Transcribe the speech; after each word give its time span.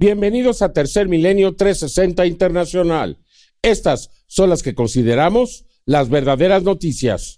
Bienvenidos 0.00 0.62
a 0.62 0.72
Tercer 0.72 1.08
Milenio 1.08 1.54
360 1.56 2.24
Internacional. 2.24 3.18
Estas 3.60 4.08
son 4.28 4.48
las 4.48 4.62
que 4.62 4.74
consideramos 4.74 5.66
las 5.84 6.08
verdaderas 6.08 6.62
noticias. 6.62 7.36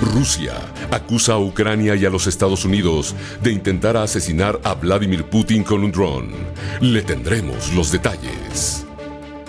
Rusia 0.00 0.54
acusa 0.90 1.34
a 1.34 1.38
Ucrania 1.38 1.94
y 1.94 2.06
a 2.06 2.08
los 2.08 2.26
Estados 2.26 2.64
Unidos 2.64 3.14
de 3.42 3.52
intentar 3.52 3.98
asesinar 3.98 4.60
a 4.64 4.72
Vladimir 4.72 5.24
Putin 5.24 5.62
con 5.62 5.84
un 5.84 5.92
dron. 5.92 6.30
Le 6.80 7.02
tendremos 7.02 7.70
los 7.74 7.92
detalles. 7.92 8.86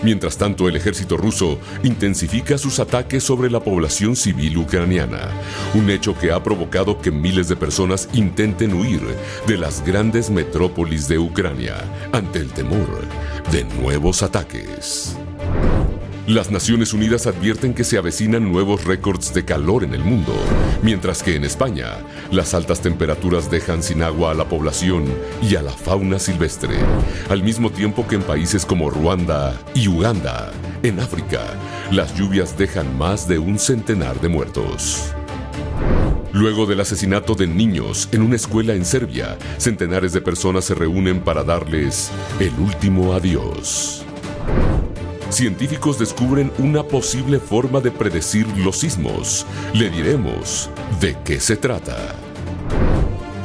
Mientras 0.04 0.38
tanto, 0.38 0.68
el 0.68 0.76
ejército 0.76 1.16
ruso 1.16 1.60
intensifica 1.84 2.58
sus 2.58 2.80
ataques 2.80 3.24
sobre 3.24 3.50
la 3.50 3.62
población 3.62 4.16
civil 4.16 4.58
ucraniana, 4.58 5.30
un 5.74 5.90
hecho 5.90 6.18
que 6.18 6.32
ha 6.32 6.44
provocado 6.44 7.00
que 7.00 7.10
miles 7.12 7.48
de 7.48 7.56
personas 7.56 8.10
intenten 8.14 8.74
huir 8.74 9.02
de 9.48 9.58
las 9.58 9.84
grandes 9.86 10.30
metrópolis 10.30 11.08
de 11.08 11.20
Ucrania 11.20 11.76
ante 12.12 12.40
el 12.40 12.52
temor 12.52 12.88
de 13.52 13.64
nuevos 13.64 14.24
ataques. 14.24 15.16
Las 16.28 16.50
Naciones 16.50 16.94
Unidas 16.94 17.28
advierten 17.28 17.74
que 17.74 17.84
se 17.84 17.98
avecinan 17.98 18.50
nuevos 18.50 18.86
récords 18.86 19.34
de 19.34 19.44
calor 19.44 19.84
en 19.84 19.94
el 19.94 20.06
mundo, 20.06 20.34
mientras 20.82 21.22
que 21.22 21.36
en 21.36 21.44
España 21.44 21.98
las 22.32 22.54
altas 22.54 22.80
temperaturas 22.80 23.52
dejan 23.52 23.84
sin 23.84 24.02
agua 24.02 24.32
a 24.32 24.34
la 24.34 24.48
población 24.48 25.04
y 25.42 25.58
a 25.58 25.62
la 25.62 25.72
fauna 25.72 26.20
silvestre, 26.20 26.78
al 27.30 27.44
mismo 27.44 27.70
tiempo 27.72 28.08
que 28.08 28.16
en 28.16 28.22
países 28.22 28.66
como 28.66 28.90
Ruanda 28.90 29.60
y 29.74 29.90
Uganda, 29.90 30.54
en 30.82 31.02
África, 31.02 31.42
las 31.92 32.16
lluvias 32.16 32.58
dejan 32.58 32.98
más 32.98 33.28
de 33.28 33.38
un 33.38 33.60
centenar 33.60 34.22
de 34.22 34.30
muertos. 34.30 35.12
Luego 36.32 36.66
del 36.66 36.80
asesinato 36.80 37.36
de 37.36 37.48
niños 37.48 38.08
en 38.14 38.22
una 38.22 38.38
escuela 38.38 38.74
en 38.76 38.86
Serbia, 38.86 39.38
centenares 39.58 40.14
de 40.14 40.22
personas 40.22 40.64
se 40.64 40.74
reúnen 40.74 41.20
para 41.20 41.44
darles 41.44 42.12
el 42.40 42.54
último 42.62 43.14
adiós 43.14 44.06
científicos 45.36 46.00
descubren 46.00 46.52
una 46.58 46.84
posible 46.84 47.40
forma 47.40 47.80
de 47.80 47.92
predecir 47.92 48.48
los 48.58 48.78
sismos. 48.78 49.46
Le 49.74 49.90
diremos 49.90 50.70
de 51.00 51.18
qué 51.24 51.40
se 51.40 51.56
trata. 51.56 52.16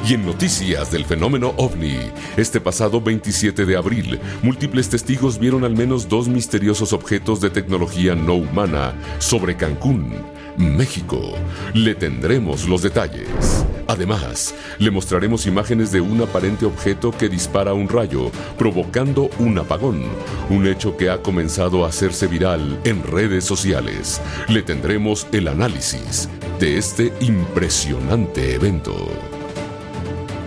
Y 0.07 0.15
en 0.15 0.25
noticias 0.25 0.91
del 0.91 1.05
fenómeno 1.05 1.53
ovni, 1.57 1.99
este 2.37 2.61
pasado 2.61 3.01
27 3.01 3.67
de 3.67 3.77
abril, 3.77 4.21
múltiples 4.43 4.89
testigos 4.89 5.39
vieron 5.39 5.65
al 5.65 5.77
menos 5.77 6.09
dos 6.09 6.29
misteriosos 6.29 6.93
objetos 6.93 7.41
de 7.41 7.51
tecnología 7.51 8.15
no 8.15 8.35
humana 8.35 8.95
sobre 9.19 9.57
Cancún, 9.57 10.15
México. 10.59 11.35
Le 11.73 11.95
tendremos 11.95 12.69
los 12.69 12.83
detalles. 12.83 13.65
Además, 13.87 14.55
le 14.79 14.91
mostraremos 14.91 15.47
imágenes 15.47 15.91
de 15.91 16.01
un 16.01 16.21
aparente 16.21 16.67
objeto 16.67 17.11
que 17.11 17.29
dispara 17.29 17.73
un 17.73 17.89
rayo, 17.89 18.31
provocando 18.59 19.31
un 19.39 19.59
apagón, 19.59 20.03
un 20.51 20.67
hecho 20.67 20.97
que 20.97 21.09
ha 21.09 21.23
comenzado 21.23 21.85
a 21.85 21.89
hacerse 21.89 22.27
viral 22.27 22.79
en 22.85 23.03
redes 23.03 23.45
sociales. 23.45 24.21
Le 24.49 24.63
tendremos 24.63 25.27
el 25.33 25.49
análisis 25.49 26.29
de 26.61 26.77
este 26.77 27.13
impresionante 27.21 28.55
evento. 28.55 28.95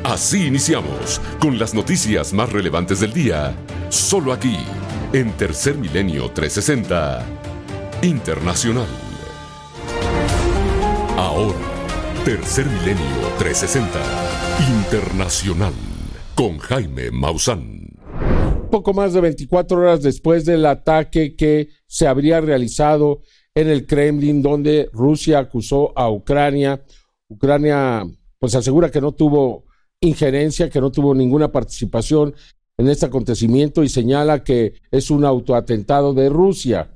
Así 0.03 0.45
iniciamos 0.45 1.21
con 1.39 1.57
las 1.57 1.73
noticias 1.73 2.33
más 2.33 2.51
relevantes 2.51 2.99
del 2.99 3.13
día, 3.13 3.55
solo 3.89 4.33
aquí, 4.33 4.57
en 5.13 5.31
Tercer 5.33 5.77
Milenio 5.77 6.29
360 6.31 7.25
Internacional. 8.01 9.10
Ahora, 11.21 11.55
Tercer 12.25 12.65
Milenio 12.65 13.05
360 13.37 13.99
Internacional 14.67 15.73
con 16.33 16.57
Jaime 16.57 17.11
Maussan. 17.11 17.89
Poco 18.71 18.91
más 18.91 19.13
de 19.13 19.21
24 19.21 19.77
horas 19.77 20.01
después 20.01 20.45
del 20.45 20.65
ataque 20.65 21.35
que 21.35 21.69
se 21.85 22.07
habría 22.07 22.41
realizado 22.41 23.21
en 23.53 23.69
el 23.69 23.85
Kremlin, 23.85 24.41
donde 24.41 24.89
Rusia 24.93 25.37
acusó 25.37 25.95
a 25.95 26.09
Ucrania. 26.09 26.83
Ucrania 27.27 28.03
pues 28.39 28.55
asegura 28.55 28.89
que 28.89 28.99
no 28.99 29.11
tuvo 29.11 29.65
injerencia, 29.99 30.71
que 30.71 30.81
no 30.81 30.91
tuvo 30.91 31.13
ninguna 31.13 31.51
participación 31.51 32.33
en 32.77 32.89
este 32.89 33.05
acontecimiento 33.05 33.83
y 33.83 33.89
señala 33.89 34.43
que 34.43 34.73
es 34.89 35.11
un 35.11 35.23
autoatentado 35.23 36.15
de 36.15 36.29
Rusia. 36.29 36.89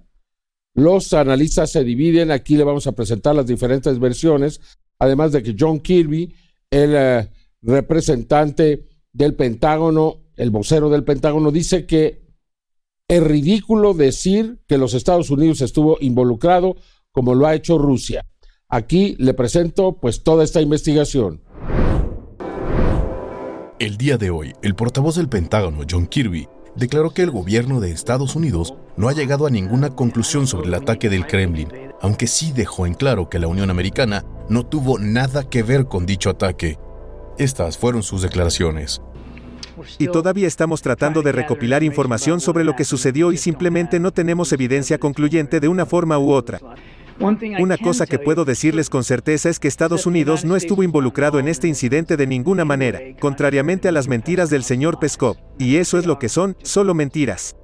Los 0.76 1.14
analistas 1.14 1.72
se 1.72 1.86
dividen, 1.86 2.32
aquí 2.32 2.58
le 2.58 2.66
vamos 2.66 2.86
a 2.86 2.92
presentar 2.92 3.34
las 3.34 3.48
diferentes 3.48 3.98
versiones, 3.98 4.60
además 5.00 5.32
de 5.32 5.42
que 5.42 5.56
John 5.58 5.80
Kirby, 5.80 6.36
el 6.70 6.94
eh, 6.94 7.30
representante 7.62 8.86
del 9.14 9.36
Pentágono, 9.36 10.18
el 10.36 10.52
vocero 10.52 10.90
del 10.90 11.06
Pentágono, 11.06 11.50
dice 11.50 11.86
que 11.86 12.26
es 13.08 13.24
ridículo 13.24 13.94
decir 13.94 14.60
que 14.68 14.78
los 14.78 14.94
Estados 14.94 15.30
Unidos 15.30 15.62
estuvo 15.62 15.98
involucrado 16.02 16.76
como 17.14 17.36
lo 17.36 17.48
ha 17.48 17.56
hecho 17.56 17.78
Rusia. 17.78 18.26
Aquí 18.68 19.16
le 19.18 19.34
presento 19.34 19.98
pues 20.02 20.24
toda 20.24 20.44
esta 20.44 20.60
investigación. 20.60 21.42
El 23.80 23.96
día 23.96 24.18
de 24.18 24.30
hoy, 24.30 24.54
el 24.62 24.76
portavoz 24.76 25.16
del 25.16 25.30
Pentágono, 25.30 25.84
John 25.90 26.08
Kirby, 26.08 26.50
declaró 26.76 27.12
que 27.12 27.22
el 27.22 27.32
gobierno 27.32 27.80
de 27.80 27.92
Estados 27.92 28.36
Unidos 28.36 28.74
no 28.98 29.10
ha 29.10 29.14
llegado 29.14 29.46
a 29.46 29.50
ninguna 29.50 29.90
conclusión 29.90 30.48
sobre 30.48 30.68
el 30.68 30.74
ataque 30.74 31.10
del 31.10 31.28
Kremlin, 31.28 31.70
aunque 32.02 32.28
sí 32.28 32.52
dejó 32.54 32.86
en 32.86 32.94
claro 32.94 33.30
que 33.30 33.40
la 33.40 33.48
Unión 33.48 33.70
Americana 33.70 34.24
no 34.50 34.66
tuvo 34.66 35.00
nada 35.00 35.50
que 35.50 35.64
ver 35.64 35.86
con 35.86 36.06
dicho 36.06 36.30
ataque. 36.30 36.78
Estas 37.38 37.78
fueron 37.78 38.04
sus 38.04 38.22
declaraciones. 38.22 39.02
Y 39.98 40.08
todavía 40.08 40.48
estamos 40.48 40.82
tratando 40.82 41.22
de 41.22 41.34
recopilar 41.34 41.84
información 41.84 42.40
sobre 42.40 42.64
lo 42.64 42.76
que 42.76 42.86
sucedió 42.86 43.32
y 43.32 43.38
simplemente 43.38 44.00
no 44.00 44.12
tenemos 44.12 44.54
evidencia 44.54 44.98
concluyente 44.98 45.60
de 45.60 45.68
una 45.68 45.86
forma 45.86 46.18
u 46.18 46.32
otra. 46.32 46.60
Una 47.20 47.78
cosa 47.78 48.06
que 48.06 48.20
puedo 48.20 48.44
decirles 48.46 48.90
con 48.90 49.04
certeza 49.04 49.50
es 49.50 49.60
que 49.60 49.68
Estados 49.68 50.06
Unidos 50.06 50.44
no 50.44 50.56
estuvo 50.56 50.84
involucrado 50.84 51.40
en 51.40 51.48
este 51.48 51.68
incidente 51.68 52.18
de 52.18 52.28
ninguna 52.28 52.66
manera, 52.66 53.00
contrariamente 53.20 53.88
a 53.88 53.92
las 53.92 54.08
mentiras 54.08 54.50
del 54.50 54.64
señor 54.64 55.00
Peskov, 55.00 55.38
y 55.58 55.78
eso 55.78 55.98
es 55.98 56.06
lo 56.06 56.20
que 56.20 56.30
son, 56.30 56.58
solo 56.64 56.94
mentiras. 56.94 57.56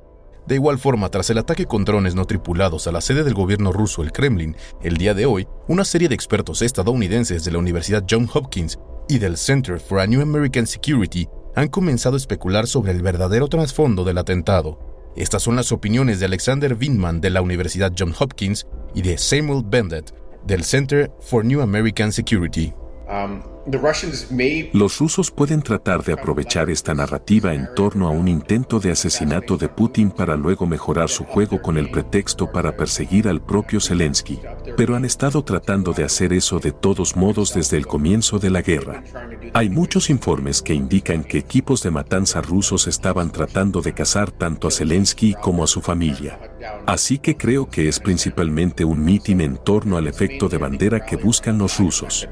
De 0.48 0.56
igual 0.56 0.80
forma, 0.80 1.10
tras 1.10 1.30
el 1.30 1.38
ataque 1.38 1.66
con 1.66 1.86
drones 1.86 2.16
no 2.16 2.26
tripulados 2.26 2.88
a 2.88 2.92
la 2.92 3.02
sede 3.02 3.24
del 3.24 3.34
gobierno 3.34 3.72
ruso, 3.72 4.02
el 4.02 4.12
Kremlin, 4.12 4.56
el 4.82 4.98
día 4.98 5.14
de 5.14 5.26
hoy, 5.26 5.48
una 5.68 5.86
serie 5.86 6.10
de 6.10 6.16
expertos 6.16 6.62
estadounidenses 6.62 7.44
de 7.44 7.52
la 7.52 7.60
Universidad 7.60 8.06
Johns 8.10 8.36
Hopkins 8.36 8.80
y 9.08 9.20
del 9.20 9.38
Center 9.38 9.80
for 9.80 10.00
a 10.00 10.08
New 10.08 10.22
American 10.22 10.66
Security 10.66 11.28
han 11.56 11.68
comenzado 11.68 12.16
a 12.16 12.18
especular 12.18 12.66
sobre 12.66 12.92
el 12.92 13.02
verdadero 13.02 13.48
trasfondo 13.48 14.04
del 14.04 14.18
atentado. 14.18 14.80
Estas 15.16 15.44
son 15.44 15.58
las 15.58 15.72
opiniones 15.72 16.20
de 16.20 16.26
Alexander 16.26 16.76
Windman 16.80 17.22
de 17.22 17.30
la 17.30 17.42
Universidad 17.42 17.94
Johns 17.98 18.20
Hopkins 18.20 18.66
y 18.96 19.02
de 19.02 19.18
Samuel 19.18 19.64
Bennett 19.66 20.14
del 20.46 20.64
Center 20.64 21.12
for 21.20 21.46
New 21.46 21.62
American 21.62 22.12
Security. 22.12 22.74
Um, 23.10 23.44
los 24.74 24.98
rusos 24.98 25.30
pueden 25.30 25.62
tratar 25.62 26.04
de 26.04 26.14
aprovechar 26.14 26.70
esta 26.70 26.94
narrativa 26.94 27.54
en 27.54 27.68
torno 27.76 28.08
a 28.08 28.12
un 28.12 28.28
intento 28.28 28.80
de 28.80 28.92
asesinato 28.92 29.58
de 29.58 29.70
Putin 29.70 30.10
para 30.10 30.36
luego 30.36 30.66
mejorar 30.66 31.10
su 31.10 31.26
juego 31.26 31.62
con 31.62 31.78
el 31.78 31.92
pretexto 31.92 32.52
para 32.52 32.76
perseguir 32.76 33.28
al 33.28 33.42
propio 33.42 33.80
Zelensky, 33.80 34.40
pero 34.76 34.96
han 34.96 35.06
estado 35.06 35.44
tratando 35.44 35.94
de 35.94 36.04
hacer 36.04 36.34
eso 36.34 36.60
de 36.60 36.72
todos 36.72 37.16
modos 37.16 37.54
desde 37.54 37.78
el 37.78 37.86
comienzo 37.86 38.40
de 38.40 38.50
la 38.50 38.62
guerra. 38.62 39.04
Hay 39.54 39.70
muchos 39.70 40.10
informes 40.10 40.62
que 40.62 40.74
indican 40.74 41.24
que 41.24 41.38
equipos 41.38 41.84
de 41.84 41.92
matanza 41.92 42.42
rusos 42.42 42.88
estaban 42.88 43.32
tratando 43.32 43.82
de 43.82 43.94
cazar 43.94 44.32
tanto 44.32 44.68
a 44.68 44.72
Zelensky 44.72 45.36
como 45.36 45.64
a 45.64 45.68
su 45.68 45.82
familia. 45.82 46.40
Así 46.86 47.20
que 47.20 47.38
creo 47.38 47.70
que 47.70 47.88
es 47.88 48.00
principalmente 48.00 48.86
un 48.86 49.04
mitin 49.04 49.42
en 49.42 49.58
torno 49.58 49.98
al 49.98 50.08
efecto 50.08 50.50
de 50.50 50.58
bandera 50.58 51.06
que 51.06 51.16
buscan 51.16 51.58
los 51.58 51.80
rusos. 51.80 52.28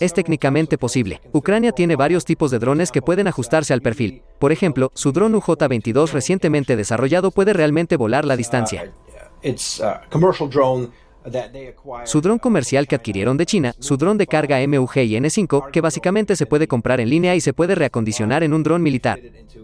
Es 0.00 0.12
técnicamente 0.12 0.78
posible. 0.78 1.20
Ucrania 1.32 1.72
tiene 1.72 1.96
varios 1.96 2.24
tipos 2.24 2.50
de 2.50 2.58
drones 2.58 2.90
que 2.90 3.02
pueden 3.02 3.28
ajustarse 3.28 3.72
al 3.72 3.82
perfil. 3.82 4.22
Por 4.38 4.52
ejemplo, 4.52 4.90
su 4.94 5.12
dron 5.12 5.34
UJ-22 5.34 6.10
recientemente 6.12 6.76
desarrollado 6.76 7.30
puede 7.30 7.52
realmente 7.52 7.96
volar 7.96 8.24
la 8.24 8.36
distancia. 8.36 8.92
Su 12.04 12.20
dron 12.20 12.38
comercial 12.38 12.86
que 12.86 12.96
adquirieron 12.96 13.36
de 13.36 13.46
China, 13.46 13.74
su 13.78 13.96
dron 13.96 14.18
de 14.18 14.26
carga 14.26 14.58
MUG 14.66 14.98
y 14.98 15.16
N5, 15.16 15.70
que 15.70 15.80
básicamente 15.80 16.36
se 16.36 16.46
puede 16.46 16.66
comprar 16.66 17.00
en 17.00 17.10
línea 17.10 17.34
y 17.34 17.40
se 17.40 17.52
puede 17.52 17.74
reacondicionar 17.74 18.42
en 18.42 18.52
un 18.52 18.62
dron 18.62 18.82
militar. 18.82 19.20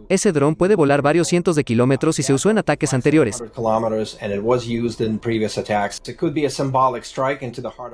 Ese 0.08 0.32
dron 0.32 0.54
puede 0.54 0.74
volar 0.74 1.02
varios 1.02 1.28
cientos 1.28 1.56
de 1.56 1.64
kilómetros 1.64 2.18
y 2.18 2.22
se 2.22 2.32
usó 2.32 2.50
en 2.50 2.58
ataques 2.58 2.94
anteriores. 2.94 3.42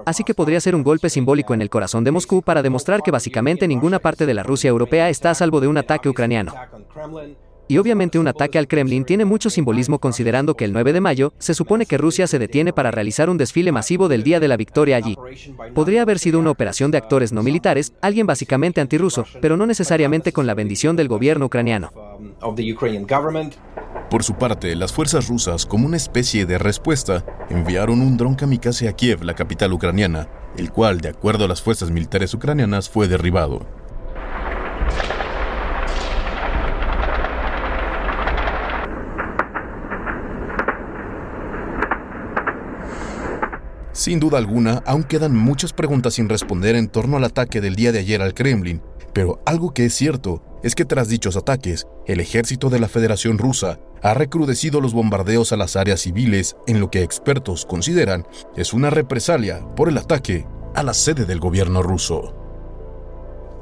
Así 0.05 0.25
que 0.25 0.35
podría 0.35 0.61
ser 0.61 0.75
un 0.75 0.83
golpe 0.83 1.11
simbólico 1.11 1.55
en 1.55 1.63
el 1.63 1.71
corazón 1.71 2.05
de 2.05 2.11
Moscú 2.11 2.43
para 2.43 2.63
demostrar 2.63 3.03
que 3.03 3.11
básicamente 3.11 3.67
ninguna 3.67 3.99
parte 3.99 4.27
de 4.27 4.35
la 4.35 4.43
Rusia 4.43 4.69
europea 4.69 5.09
está 5.09 5.31
a 5.31 5.35
salvo 5.35 5.61
de 5.61 5.69
un 5.69 5.79
ataque 5.79 6.09
ucraniano. 6.09 6.53
Y 7.67 7.79
obviamente 7.79 8.19
un 8.19 8.29
ataque 8.29 8.59
al 8.59 8.69
Kremlin 8.69 9.05
tiene 9.05 9.25
mucho 9.25 9.49
simbolismo 9.49 9.99
considerando 9.99 10.55
que 10.55 10.67
el 10.67 10.73
9 10.73 10.93
de 10.93 11.01
mayo 11.01 11.33
se 11.39 11.55
supone 11.55 11.87
que 11.87 11.97
Rusia 11.97 12.27
se 12.27 12.39
detiene 12.39 12.73
para 12.73 12.91
realizar 12.91 13.31
un 13.31 13.39
desfile 13.39 13.73
masivo 13.73 14.09
del 14.09 14.23
Día 14.23 14.39
de 14.39 14.49
la 14.49 14.57
Victoria 14.57 14.97
allí. 14.97 15.17
Podría 15.75 16.03
haber 16.03 16.19
sido 16.19 16.39
una 16.39 16.51
operación 16.51 16.91
de 16.91 16.99
actores 16.99 17.33
no 17.33 17.43
militares, 17.43 17.95
alguien 18.03 18.27
básicamente 18.27 18.81
antirruso, 18.81 19.25
pero 19.41 19.57
no 19.57 19.67
necesariamente 19.67 20.33
con 20.33 20.47
la 20.47 20.55
bendición 20.55 20.95
del 20.97 21.09
gobierno 21.09 21.47
ucraniano. 21.47 21.91
Por 24.11 24.23
su 24.23 24.35
parte, 24.35 24.77
las 24.77 24.93
fuerzas 24.93 25.29
rusas, 25.29 25.65
como 25.65 25.87
una 25.87 25.97
especie 25.97 26.45
de 26.47 26.59
respuesta, 26.59 27.25
enviaron 27.49 28.01
un 28.01 28.17
dron 28.17 28.35
kamikaze 28.35 28.89
a 28.89 28.93
Kiev, 28.93 29.23
la 29.25 29.35
capital 29.35 29.73
ucraniana, 29.73 30.29
el 30.59 30.71
cual, 30.71 31.01
de 31.01 31.09
acuerdo 31.09 31.47
a 31.47 31.49
las 31.49 31.63
fuerzas 31.63 31.91
militares 31.91 32.35
ucranianas, 32.35 32.91
fue 32.91 33.09
derribado. 33.09 33.67
Sin 43.95 44.19
duda 44.19 44.39
alguna, 44.39 44.83
aún 44.87 45.05
quedan 45.05 45.37
muchas 45.37 45.73
preguntas 45.73 46.15
sin 46.15 46.29
responder 46.29 46.75
en 46.75 46.89
torno 46.89 47.17
al 47.17 47.23
ataque 47.23 47.61
del 47.61 47.77
día 47.77 47.93
de 47.93 48.01
ayer 48.01 48.21
al 48.23 48.35
Kremlin, 48.35 48.83
pero 49.13 49.41
algo 49.47 49.73
que 49.73 49.85
es 49.85 49.95
cierto 49.95 50.43
es 50.65 50.75
que 50.75 50.85
tras 50.85 51.09
dichos 51.09 51.37
ataques, 51.37 51.87
el 52.09 52.19
ejército 52.19 52.71
de 52.71 52.81
la 52.81 52.89
Federación 52.89 53.39
Rusa 53.39 53.79
ha 54.03 54.13
recrudecido 54.13 54.81
los 54.81 54.95
bombardeos 54.95 55.53
a 55.53 55.57
las 55.57 55.77
áreas 55.77 56.01
civiles 56.01 56.57
en 56.67 56.81
lo 56.81 56.91
que 56.91 57.05
expertos 57.05 57.65
consideran 57.67 58.27
es 58.57 58.73
una 58.73 58.91
represalia 58.91 59.65
por 59.77 59.89
el 59.89 59.97
ataque 59.97 60.45
a 60.75 60.83
la 60.83 60.93
sede 60.93 61.25
del 61.25 61.39
gobierno 61.39 61.81
ruso. 61.81 62.35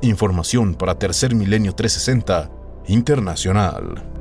Información 0.01 0.77
para 0.77 0.99
Tercer 0.99 1.35
Milenio 1.35 1.75
360 1.75 2.51
Internacional. 2.87 4.12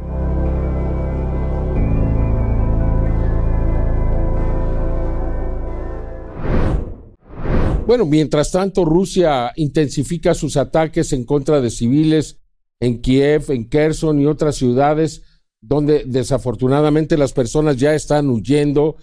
Bueno, 7.91 8.05
mientras 8.05 8.51
tanto, 8.51 8.85
Rusia 8.85 9.51
intensifica 9.57 10.33
sus 10.33 10.55
ataques 10.55 11.11
en 11.11 11.25
contra 11.25 11.59
de 11.59 11.69
civiles 11.69 12.39
en 12.79 13.01
Kiev, 13.01 13.51
en 13.51 13.67
Kherson 13.67 14.21
y 14.21 14.27
otras 14.27 14.55
ciudades 14.55 15.23
donde 15.59 16.05
desafortunadamente 16.05 17.17
las 17.17 17.33
personas 17.33 17.75
ya 17.75 17.93
están 17.93 18.29
huyendo. 18.29 18.95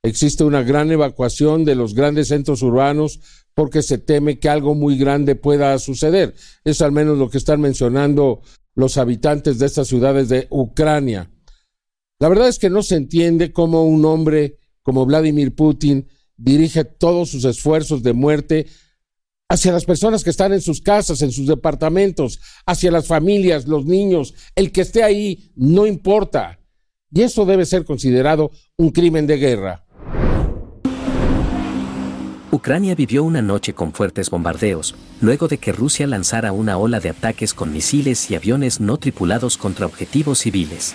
Existe 0.00 0.44
una 0.44 0.62
gran 0.62 0.92
evacuación 0.92 1.64
de 1.64 1.74
los 1.74 1.92
grandes 1.92 2.28
centros 2.28 2.62
urbanos 2.62 3.18
porque 3.52 3.82
se 3.82 3.98
teme 3.98 4.38
que 4.38 4.48
algo 4.48 4.76
muy 4.76 4.96
grande 4.96 5.34
pueda 5.34 5.76
suceder. 5.80 6.36
Es 6.62 6.82
al 6.82 6.92
menos 6.92 7.18
lo 7.18 7.28
que 7.28 7.38
están 7.38 7.60
mencionando 7.60 8.42
los 8.76 8.96
habitantes 8.96 9.58
de 9.58 9.66
estas 9.66 9.88
ciudades 9.88 10.28
de 10.28 10.46
Ucrania. 10.50 11.32
La 12.20 12.28
verdad 12.28 12.46
es 12.46 12.60
que 12.60 12.70
no 12.70 12.84
se 12.84 12.94
entiende 12.94 13.52
cómo 13.52 13.84
un 13.88 14.04
hombre 14.04 14.60
como 14.84 15.04
Vladimir 15.04 15.56
Putin 15.56 16.06
dirige 16.36 16.84
todos 16.84 17.30
sus 17.30 17.44
esfuerzos 17.44 18.02
de 18.02 18.12
muerte 18.12 18.66
hacia 19.48 19.72
las 19.72 19.84
personas 19.84 20.24
que 20.24 20.30
están 20.30 20.52
en 20.52 20.60
sus 20.60 20.80
casas, 20.80 21.22
en 21.22 21.30
sus 21.30 21.46
departamentos, 21.46 22.40
hacia 22.66 22.90
las 22.90 23.06
familias, 23.06 23.66
los 23.66 23.84
niños, 23.84 24.34
el 24.54 24.72
que 24.72 24.80
esté 24.80 25.02
ahí, 25.02 25.52
no 25.54 25.86
importa. 25.86 26.58
Y 27.12 27.22
eso 27.22 27.44
debe 27.44 27.64
ser 27.64 27.84
considerado 27.84 28.50
un 28.76 28.90
crimen 28.90 29.26
de 29.26 29.36
guerra. 29.38 29.86
Ucrania 32.50 32.94
vivió 32.94 33.22
una 33.22 33.42
noche 33.42 33.74
con 33.74 33.92
fuertes 33.92 34.30
bombardeos, 34.30 34.94
luego 35.20 35.46
de 35.46 35.58
que 35.58 35.72
Rusia 35.72 36.06
lanzara 36.06 36.52
una 36.52 36.78
ola 36.78 37.00
de 37.00 37.10
ataques 37.10 37.54
con 37.54 37.72
misiles 37.72 38.30
y 38.30 38.34
aviones 38.34 38.80
no 38.80 38.96
tripulados 38.96 39.56
contra 39.56 39.86
objetivos 39.86 40.38
civiles. 40.38 40.94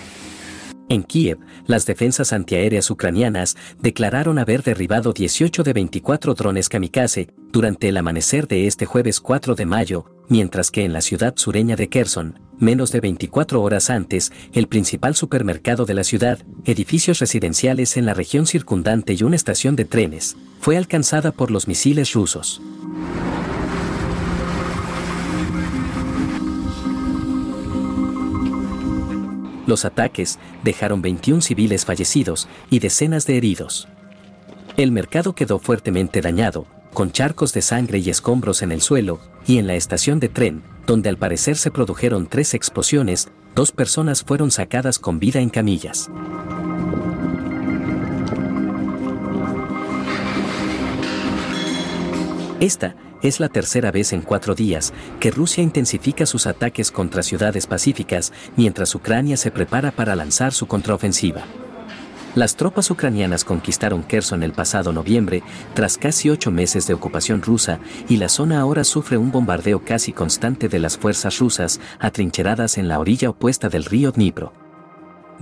En 0.92 1.04
Kiev, 1.04 1.38
las 1.66 1.86
defensas 1.86 2.34
antiaéreas 2.34 2.90
ucranianas 2.90 3.56
declararon 3.80 4.38
haber 4.38 4.62
derribado 4.62 5.14
18 5.14 5.62
de 5.62 5.72
24 5.72 6.34
drones 6.34 6.68
kamikaze 6.68 7.30
durante 7.50 7.88
el 7.88 7.96
amanecer 7.96 8.46
de 8.46 8.66
este 8.66 8.84
jueves 8.84 9.18
4 9.18 9.54
de 9.54 9.64
mayo, 9.64 10.04
mientras 10.28 10.70
que 10.70 10.84
en 10.84 10.92
la 10.92 11.00
ciudad 11.00 11.32
sureña 11.34 11.76
de 11.76 11.88
Kherson, 11.88 12.40
menos 12.58 12.92
de 12.92 13.00
24 13.00 13.62
horas 13.62 13.88
antes, 13.88 14.32
el 14.52 14.68
principal 14.68 15.14
supermercado 15.14 15.86
de 15.86 15.94
la 15.94 16.04
ciudad, 16.04 16.40
edificios 16.66 17.20
residenciales 17.20 17.96
en 17.96 18.04
la 18.04 18.12
región 18.12 18.44
circundante 18.44 19.14
y 19.14 19.22
una 19.22 19.36
estación 19.36 19.76
de 19.76 19.86
trenes, 19.86 20.36
fue 20.60 20.76
alcanzada 20.76 21.32
por 21.32 21.50
los 21.50 21.68
misiles 21.68 22.12
rusos. 22.12 22.60
Los 29.66 29.84
ataques 29.84 30.38
dejaron 30.64 31.02
21 31.02 31.40
civiles 31.40 31.84
fallecidos 31.84 32.48
y 32.70 32.80
decenas 32.80 33.26
de 33.26 33.36
heridos. 33.36 33.88
El 34.76 34.90
mercado 34.90 35.34
quedó 35.34 35.58
fuertemente 35.58 36.20
dañado, 36.20 36.66
con 36.92 37.12
charcos 37.12 37.52
de 37.52 37.62
sangre 37.62 37.98
y 37.98 38.10
escombros 38.10 38.62
en 38.62 38.72
el 38.72 38.80
suelo, 38.80 39.20
y 39.46 39.58
en 39.58 39.66
la 39.66 39.74
estación 39.74 40.20
de 40.20 40.28
tren, 40.28 40.62
donde 40.86 41.08
al 41.08 41.16
parecer 41.16 41.56
se 41.56 41.70
produjeron 41.70 42.26
tres 42.26 42.54
explosiones, 42.54 43.28
dos 43.54 43.72
personas 43.72 44.22
fueron 44.22 44.50
sacadas 44.50 44.98
con 44.98 45.18
vida 45.18 45.40
en 45.40 45.50
camillas. 45.50 46.10
Esta 52.60 52.94
es 53.22 53.40
la 53.40 53.48
tercera 53.48 53.90
vez 53.90 54.12
en 54.12 54.22
cuatro 54.22 54.54
días 54.54 54.92
que 55.20 55.30
Rusia 55.30 55.62
intensifica 55.62 56.26
sus 56.26 56.46
ataques 56.46 56.90
contra 56.90 57.22
ciudades 57.22 57.66
pacíficas 57.66 58.32
mientras 58.56 58.94
Ucrania 58.94 59.36
se 59.36 59.50
prepara 59.50 59.90
para 59.90 60.16
lanzar 60.16 60.52
su 60.52 60.66
contraofensiva. 60.66 61.44
Las 62.34 62.56
tropas 62.56 62.90
ucranianas 62.90 63.44
conquistaron 63.44 64.02
Kherson 64.02 64.42
el 64.42 64.52
pasado 64.52 64.92
noviembre 64.92 65.42
tras 65.74 65.98
casi 65.98 66.30
ocho 66.30 66.50
meses 66.50 66.86
de 66.86 66.94
ocupación 66.94 67.42
rusa 67.42 67.78
y 68.08 68.16
la 68.16 68.30
zona 68.30 68.60
ahora 68.60 68.84
sufre 68.84 69.18
un 69.18 69.30
bombardeo 69.30 69.84
casi 69.84 70.14
constante 70.14 70.68
de 70.70 70.78
las 70.78 70.96
fuerzas 70.96 71.38
rusas 71.38 71.78
atrincheradas 71.98 72.78
en 72.78 72.88
la 72.88 72.98
orilla 72.98 73.28
opuesta 73.28 73.68
del 73.68 73.84
río 73.84 74.12
Dnipro. 74.12 74.61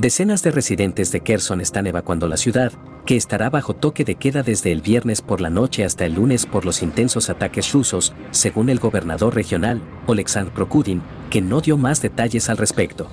Decenas 0.00 0.42
de 0.42 0.50
residentes 0.50 1.12
de 1.12 1.20
Kherson 1.20 1.60
están 1.60 1.86
evacuando 1.86 2.26
la 2.26 2.38
ciudad, 2.38 2.72
que 3.04 3.16
estará 3.16 3.50
bajo 3.50 3.74
toque 3.74 4.02
de 4.02 4.14
queda 4.14 4.42
desde 4.42 4.72
el 4.72 4.80
viernes 4.80 5.20
por 5.20 5.42
la 5.42 5.50
noche 5.50 5.84
hasta 5.84 6.06
el 6.06 6.14
lunes 6.14 6.46
por 6.46 6.64
los 6.64 6.82
intensos 6.82 7.28
ataques 7.28 7.70
rusos, 7.74 8.14
según 8.30 8.70
el 8.70 8.78
gobernador 8.78 9.34
regional, 9.34 9.82
Oleksandr 10.06 10.54
Prokudin, 10.54 11.02
que 11.28 11.42
no 11.42 11.60
dio 11.60 11.76
más 11.76 12.00
detalles 12.00 12.48
al 12.48 12.56
respecto. 12.56 13.08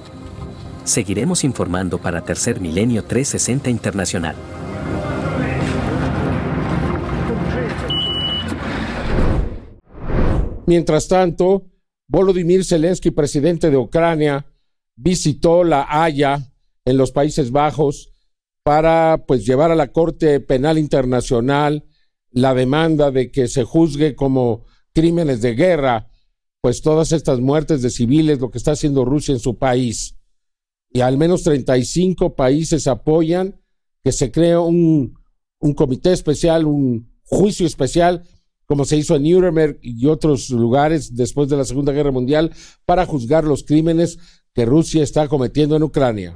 Seguiremos 0.86 1.44
informando 1.44 1.98
para 1.98 2.22
Tercer 2.22 2.62
Milenio 2.62 3.04
360 3.04 3.70
Internacional. 3.70 4.38
Mientras 10.66 11.10
tanto, 11.10 11.66
Volodymyr 12.08 12.64
Zelensky, 12.64 13.12
presidente 13.12 13.70
de 13.70 13.76
Ucrania, 13.76 14.46
visitó 14.96 15.66
La 15.66 15.86
Haya 15.90 16.48
en 16.88 16.96
los 16.96 17.12
Países 17.12 17.52
Bajos 17.52 18.14
para 18.64 19.26
pues 19.28 19.46
llevar 19.46 19.72
a 19.72 19.76
la 19.76 19.92
Corte 19.92 20.40
Penal 20.40 20.78
Internacional 20.78 21.84
la 22.32 22.54
demanda 22.54 23.12
de 23.12 23.30
que 23.30 23.50
se 23.50 23.66
juzgue 23.66 24.16
como 24.16 24.64
crímenes 24.94 25.42
de 25.42 25.54
guerra 25.54 26.08
pues 26.62 26.82
todas 26.82 27.12
estas 27.12 27.42
muertes 27.42 27.82
de 27.82 27.90
civiles, 27.90 28.40
lo 28.40 28.52
que 28.52 28.58
está 28.58 28.72
haciendo 28.72 29.04
Rusia 29.04 29.34
en 29.34 29.40
su 29.40 29.58
país. 29.58 30.16
Y 30.90 31.02
al 31.02 31.18
menos 31.18 31.44
35 31.44 32.36
países 32.36 32.88
apoyan 32.88 33.60
que 34.02 34.14
se 34.14 34.32
cree 34.32 34.58
un, 34.58 35.14
un 35.60 35.74
comité 35.74 36.14
especial, 36.14 36.66
un 36.66 37.12
juicio 37.24 37.68
especial, 37.68 38.24
como 38.66 38.86
se 38.86 38.96
hizo 38.96 39.18
en 39.18 39.24
Nuremberg 39.24 39.78
y 39.82 40.08
otros 40.08 40.50
lugares 40.52 41.16
después 41.18 41.50
de 41.50 41.58
la 41.58 41.66
Segunda 41.66 41.92
Guerra 41.92 42.12
Mundial, 42.12 42.54
para 42.86 43.06
juzgar 43.06 43.44
los 43.44 43.64
crímenes 43.64 44.20
que 44.54 44.66
Rusia 44.66 45.04
está 45.04 45.28
cometiendo 45.28 45.76
en 45.76 45.84
Ucrania. 45.84 46.36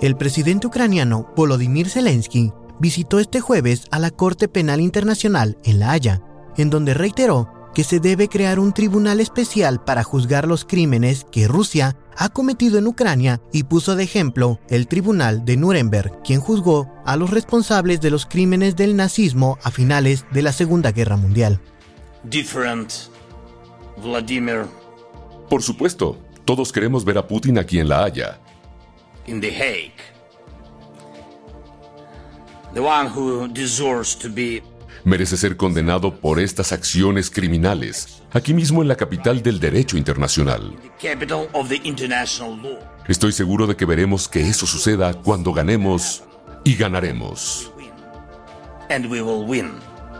El 0.00 0.16
presidente 0.16 0.66
ucraniano 0.66 1.30
Volodymyr 1.36 1.90
Zelensky 1.90 2.54
visitó 2.78 3.18
este 3.18 3.40
jueves 3.40 3.84
a 3.90 3.98
la 3.98 4.10
Corte 4.10 4.48
Penal 4.48 4.80
Internacional 4.80 5.58
en 5.62 5.78
La 5.78 5.90
Haya, 5.92 6.22
en 6.56 6.70
donde 6.70 6.94
reiteró 6.94 7.52
que 7.74 7.84
se 7.84 8.00
debe 8.00 8.28
crear 8.28 8.58
un 8.58 8.72
tribunal 8.72 9.20
especial 9.20 9.84
para 9.84 10.02
juzgar 10.02 10.48
los 10.48 10.64
crímenes 10.64 11.26
que 11.30 11.46
Rusia 11.46 11.98
ha 12.16 12.30
cometido 12.30 12.78
en 12.78 12.86
Ucrania 12.86 13.42
y 13.52 13.64
puso 13.64 13.94
de 13.94 14.04
ejemplo 14.04 14.58
el 14.70 14.88
Tribunal 14.88 15.44
de 15.44 15.58
Nuremberg, 15.58 16.22
quien 16.22 16.40
juzgó 16.40 16.90
a 17.04 17.18
los 17.18 17.28
responsables 17.28 18.00
de 18.00 18.10
los 18.10 18.24
crímenes 18.24 18.76
del 18.76 18.96
nazismo 18.96 19.58
a 19.62 19.70
finales 19.70 20.24
de 20.32 20.40
la 20.40 20.52
Segunda 20.54 20.92
Guerra 20.92 21.18
Mundial. 21.18 21.60
Different. 22.24 22.90
Vladimir. 24.02 24.64
Por 25.50 25.62
supuesto, 25.62 26.16
todos 26.46 26.72
queremos 26.72 27.04
ver 27.04 27.18
a 27.18 27.26
Putin 27.26 27.58
aquí 27.58 27.78
en 27.78 27.88
La 27.90 28.04
Haya 28.04 28.40
in 29.30 29.40
The 29.40 29.48
Hague. 29.48 29.92
The 32.74 32.80
one 32.80 33.08
who 33.08 33.48
deserves 33.48 34.16
to 34.18 34.28
be 34.28 34.62
merece 35.02 35.38
ser 35.38 35.56
condenado 35.56 36.20
por 36.20 36.38
estas 36.38 36.72
acciones 36.72 37.30
criminales, 37.30 38.22
aquí 38.32 38.52
mismo 38.52 38.82
en 38.82 38.88
la 38.88 38.96
capital 38.96 39.42
del 39.42 39.58
derecho 39.58 39.96
internacional. 39.96 40.76
Estoy 43.08 43.32
seguro 43.32 43.66
de 43.66 43.76
que 43.76 43.84
veremos 43.86 44.28
que 44.28 44.46
eso 44.46 44.66
suceda 44.66 45.14
cuando 45.14 45.54
ganemos 45.54 46.22
y 46.64 46.76
ganaremos. 46.76 47.72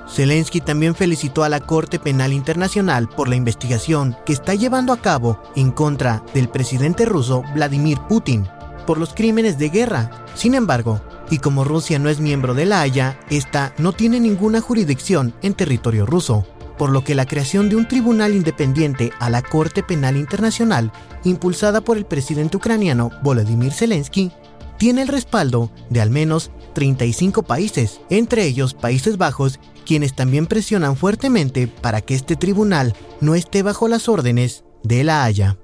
Zelensky 0.09 0.61
también 0.61 0.95
felicitó 0.95 1.45
a 1.45 1.51
la 1.51 1.61
Corte 1.61 1.99
Penal 1.99 2.33
Internacional 2.33 3.07
por 3.09 3.29
la 3.29 3.37
investigación 3.37 4.17
que 4.25 4.33
está 4.33 4.55
llevando 4.55 4.95
a 4.95 5.03
cabo 5.03 5.43
en 5.57 5.71
contra 5.71 6.25
del 6.33 6.49
presidente 6.49 7.05
ruso 7.05 7.45
Vladimir 7.55 7.99
Putin 8.09 8.49
por 8.87 8.99
los 8.99 9.15
crímenes 9.15 9.59
de 9.59 9.69
guerra. 9.69 10.25
Sin 10.35 10.55
embargo, 10.55 11.01
y 11.31 11.39
como 11.39 11.65
Rusia 11.65 11.99
no 11.99 12.09
es 12.09 12.21
miembro 12.21 12.55
de 12.55 12.67
la 12.67 12.81
Haya, 12.81 13.19
esta 13.31 13.73
no 13.79 13.93
tiene 13.93 14.21
ninguna 14.21 14.61
jurisdicción 14.61 15.35
en 15.43 15.55
territorio 15.55 16.07
ruso, 16.07 16.45
por 16.77 16.91
lo 16.91 17.05
que 17.05 17.15
la 17.15 17.27
creación 17.27 17.69
de 17.69 17.77
un 17.77 17.87
tribunal 17.87 18.35
independiente 18.35 19.13
a 19.21 19.31
la 19.31 19.43
Corte 19.43 19.83
Penal 19.83 20.17
Internacional, 20.17 20.93
impulsada 21.25 21.81
por 21.83 21.97
el 21.97 22.07
presidente 22.07 22.57
ucraniano 22.57 23.11
Volodymyr 23.23 23.73
Zelensky, 23.73 24.33
tiene 24.79 25.03
el 25.03 25.09
respaldo 25.09 25.71
de 25.91 26.01
al 26.01 26.09
menos 26.09 26.51
35 26.73 27.43
países, 27.43 28.01
entre 28.09 28.47
ellos 28.47 28.73
Países 28.73 29.19
Bajos, 29.19 29.61
quienes 29.85 30.15
también 30.15 30.47
presionan 30.47 30.97
fuertemente 30.97 31.67
para 31.67 32.01
que 32.01 32.15
este 32.15 32.35
tribunal 32.35 32.95
no 33.21 33.35
esté 33.35 33.63
bajo 33.63 33.87
las 33.87 34.09
órdenes 34.09 34.65
de 34.83 35.05
la 35.05 35.25
Haya. 35.25 35.59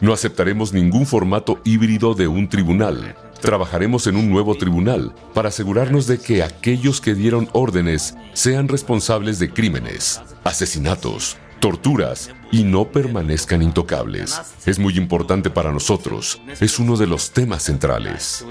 No 0.00 0.12
aceptaremos 0.12 0.72
ningún 0.72 1.06
formato 1.06 1.60
híbrido 1.64 2.14
de 2.14 2.28
un 2.28 2.48
tribunal. 2.48 3.14
Trabajaremos 3.40 4.06
en 4.06 4.16
un 4.16 4.30
nuevo 4.30 4.54
tribunal 4.54 5.14
para 5.34 5.50
asegurarnos 5.50 6.06
de 6.06 6.18
que 6.18 6.42
aquellos 6.42 7.00
que 7.00 7.14
dieron 7.14 7.48
órdenes 7.52 8.14
sean 8.32 8.68
responsables 8.68 9.38
de 9.38 9.50
crímenes, 9.50 10.20
asesinatos, 10.44 11.36
torturas 11.60 12.30
y 12.50 12.64
no 12.64 12.90
permanezcan 12.90 13.62
intocables. 13.62 14.40
Es 14.64 14.78
muy 14.78 14.96
importante 14.96 15.50
para 15.50 15.72
nosotros. 15.72 16.40
Es 16.60 16.78
uno 16.78 16.96
de 16.96 17.06
los 17.06 17.30
temas 17.32 17.62
centrales. 17.62 18.44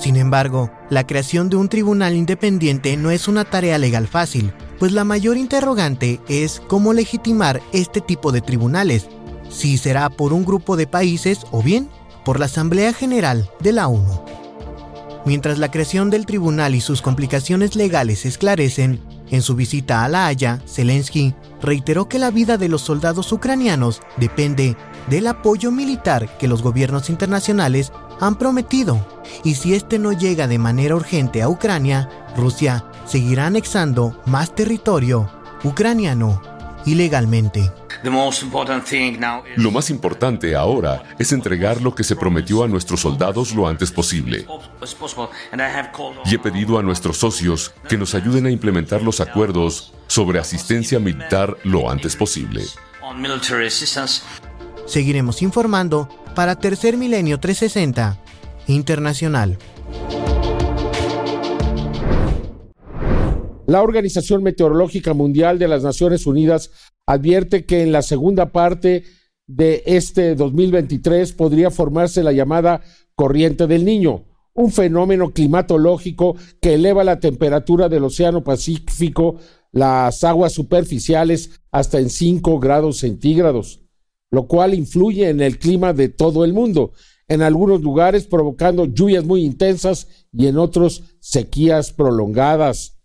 Sin 0.00 0.16
embargo, 0.16 0.70
la 0.90 1.06
creación 1.06 1.48
de 1.48 1.56
un 1.56 1.68
tribunal 1.68 2.14
independiente 2.14 2.96
no 2.96 3.10
es 3.10 3.28
una 3.28 3.44
tarea 3.44 3.78
legal 3.78 4.08
fácil, 4.08 4.52
pues 4.78 4.92
la 4.92 5.04
mayor 5.04 5.36
interrogante 5.36 6.20
es 6.28 6.60
cómo 6.66 6.92
legitimar 6.92 7.60
este 7.72 8.00
tipo 8.00 8.32
de 8.32 8.40
tribunales, 8.40 9.06
si 9.52 9.78
será 9.78 10.10
por 10.10 10.32
un 10.32 10.44
grupo 10.44 10.76
de 10.76 10.86
países 10.86 11.40
o 11.50 11.62
bien 11.62 11.88
por 12.24 12.40
la 12.40 12.46
Asamblea 12.46 12.92
General 12.92 13.48
de 13.60 13.72
la 13.72 13.88
ONU. 13.88 14.22
Mientras 15.24 15.58
la 15.58 15.70
creación 15.70 16.10
del 16.10 16.26
tribunal 16.26 16.74
y 16.74 16.80
sus 16.80 17.00
complicaciones 17.02 17.76
legales 17.76 18.20
se 18.20 18.28
esclarecen, 18.28 19.00
en 19.30 19.40
su 19.40 19.54
visita 19.54 20.04
a 20.04 20.08
La 20.08 20.26
Haya, 20.26 20.60
Zelensky 20.66 21.34
reiteró 21.62 22.08
que 22.08 22.18
la 22.18 22.30
vida 22.30 22.58
de 22.58 22.68
los 22.68 22.82
soldados 22.82 23.32
ucranianos 23.32 24.02
depende 24.16 24.76
del 25.08 25.26
apoyo 25.26 25.70
militar 25.70 26.36
que 26.38 26.48
los 26.48 26.62
gobiernos 26.62 27.08
internacionales 27.08 27.92
han 28.20 28.36
prometido, 28.36 29.06
y 29.42 29.54
si 29.54 29.74
este 29.74 29.98
no 29.98 30.12
llega 30.12 30.48
de 30.48 30.58
manera 30.58 30.96
urgente 30.96 31.40
a 31.40 31.48
Ucrania, 31.48 32.08
Rusia 32.36 32.84
seguirá 33.06 33.46
anexando 33.46 34.20
más 34.26 34.54
territorio 34.54 35.30
ucraniano 35.64 36.42
ilegalmente. 36.84 37.70
Lo 39.56 39.70
más 39.70 39.90
importante 39.90 40.56
ahora 40.56 41.02
es 41.18 41.32
entregar 41.32 41.80
lo 41.80 41.94
que 41.94 42.04
se 42.04 42.16
prometió 42.16 42.64
a 42.64 42.68
nuestros 42.68 43.00
soldados 43.00 43.54
lo 43.54 43.68
antes 43.68 43.90
posible. 43.90 44.46
Y 46.24 46.34
he 46.34 46.38
pedido 46.38 46.78
a 46.78 46.82
nuestros 46.82 47.18
socios 47.18 47.72
que 47.88 47.96
nos 47.96 48.14
ayuden 48.14 48.46
a 48.46 48.50
implementar 48.50 49.02
los 49.02 49.20
acuerdos 49.20 49.92
sobre 50.06 50.38
asistencia 50.38 50.98
militar 50.98 51.56
lo 51.64 51.90
antes 51.90 52.16
posible. 52.16 52.64
Seguiremos 54.86 55.42
informando 55.42 56.08
para 56.34 56.56
Tercer 56.56 56.96
Milenio 56.96 57.38
360 57.38 58.18
Internacional. 58.66 59.58
La 63.66 63.80
Organización 63.80 64.42
Meteorológica 64.42 65.14
Mundial 65.14 65.58
de 65.58 65.68
las 65.68 65.82
Naciones 65.82 66.26
Unidas 66.26 66.70
advierte 67.06 67.64
que 67.64 67.82
en 67.82 67.92
la 67.92 68.02
segunda 68.02 68.52
parte 68.52 69.04
de 69.46 69.82
este 69.86 70.34
2023 70.34 71.32
podría 71.32 71.70
formarse 71.70 72.22
la 72.22 72.32
llamada 72.32 72.82
corriente 73.14 73.66
del 73.66 73.84
niño, 73.84 74.24
un 74.54 74.70
fenómeno 74.70 75.30
climatológico 75.30 76.36
que 76.60 76.74
eleva 76.74 77.04
la 77.04 77.20
temperatura 77.20 77.88
del 77.88 78.04
Océano 78.04 78.44
Pacífico, 78.44 79.36
las 79.72 80.22
aguas 80.24 80.52
superficiales, 80.52 81.62
hasta 81.70 81.98
en 81.98 82.10
5 82.10 82.60
grados 82.60 82.98
centígrados, 82.98 83.80
lo 84.30 84.46
cual 84.46 84.74
influye 84.74 85.28
en 85.28 85.40
el 85.40 85.58
clima 85.58 85.92
de 85.92 86.08
todo 86.08 86.44
el 86.44 86.52
mundo, 86.52 86.92
en 87.28 87.42
algunos 87.42 87.80
lugares 87.80 88.26
provocando 88.26 88.84
lluvias 88.84 89.24
muy 89.24 89.44
intensas 89.44 90.08
y 90.32 90.46
en 90.46 90.58
otros 90.58 91.02
sequías 91.20 91.92
prolongadas 91.92 93.01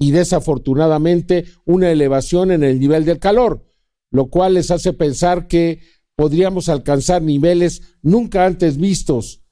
y 0.00 0.12
desafortunadamente 0.12 1.44
una 1.66 1.90
elevación 1.90 2.50
en 2.50 2.64
el 2.64 2.80
nivel 2.80 3.04
del 3.04 3.18
calor, 3.18 3.70
lo 4.10 4.30
cual 4.30 4.54
les 4.54 4.70
hace 4.70 4.94
pensar 4.94 5.46
que 5.46 5.80
podríamos 6.16 6.70
alcanzar 6.70 7.22
niveles 7.22 7.98
nunca 8.02 8.46
antes 8.46 8.78
vistos 8.78 9.42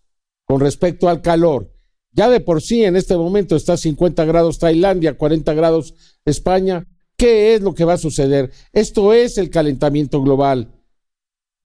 con 0.47 0.61
respecto 0.61 1.11
al 1.11 1.21
calor. 1.21 1.71
Ya 2.13 2.31
de 2.31 2.41
por 2.41 2.63
sí 2.63 2.83
en 2.83 2.97
este 2.97 3.15
momento 3.15 3.57
está 3.57 3.77
50 3.77 4.25
grados 4.25 4.59
Tailandia, 4.59 5.19
40 5.19 5.53
grados 5.53 5.95
España. 6.25 6.89
¿Qué 7.19 7.55
es 7.55 7.61
lo 7.61 7.75
que 7.75 7.85
va 7.85 7.93
a 7.93 7.99
suceder? 7.99 8.51
Esto 8.73 9.13
es 9.13 9.37
el 9.37 9.51
calentamiento 9.51 10.23
global. 10.23 10.83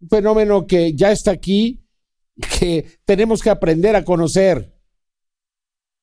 Un 0.01 0.09
fenómeno 0.09 0.67
que 0.67 0.93
ya 0.93 1.13
está 1.13 1.31
aquí 1.31 1.87
que 2.59 2.85
tenemos 3.05 3.41
que 3.41 3.49
aprender 3.49 3.95
a 3.95 4.03
conocer 4.03 4.72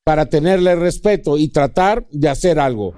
para 0.05 0.27
tenerle 0.27 0.75
respeto 0.75 1.39
y 1.39 1.49
tratar 1.49 2.07
de 2.11 2.29
hacer 2.29 2.59
algo. 2.59 2.95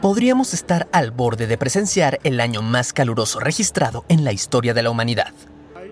Podríamos 0.00 0.54
estar 0.54 0.88
al 0.92 1.10
borde 1.10 1.48
de 1.48 1.58
presenciar 1.58 2.20
el 2.22 2.38
año 2.38 2.62
más 2.62 2.92
caluroso 2.92 3.40
registrado 3.40 4.04
en 4.08 4.22
la 4.22 4.32
historia 4.32 4.72
de 4.72 4.84
la 4.84 4.90
humanidad. 4.90 5.34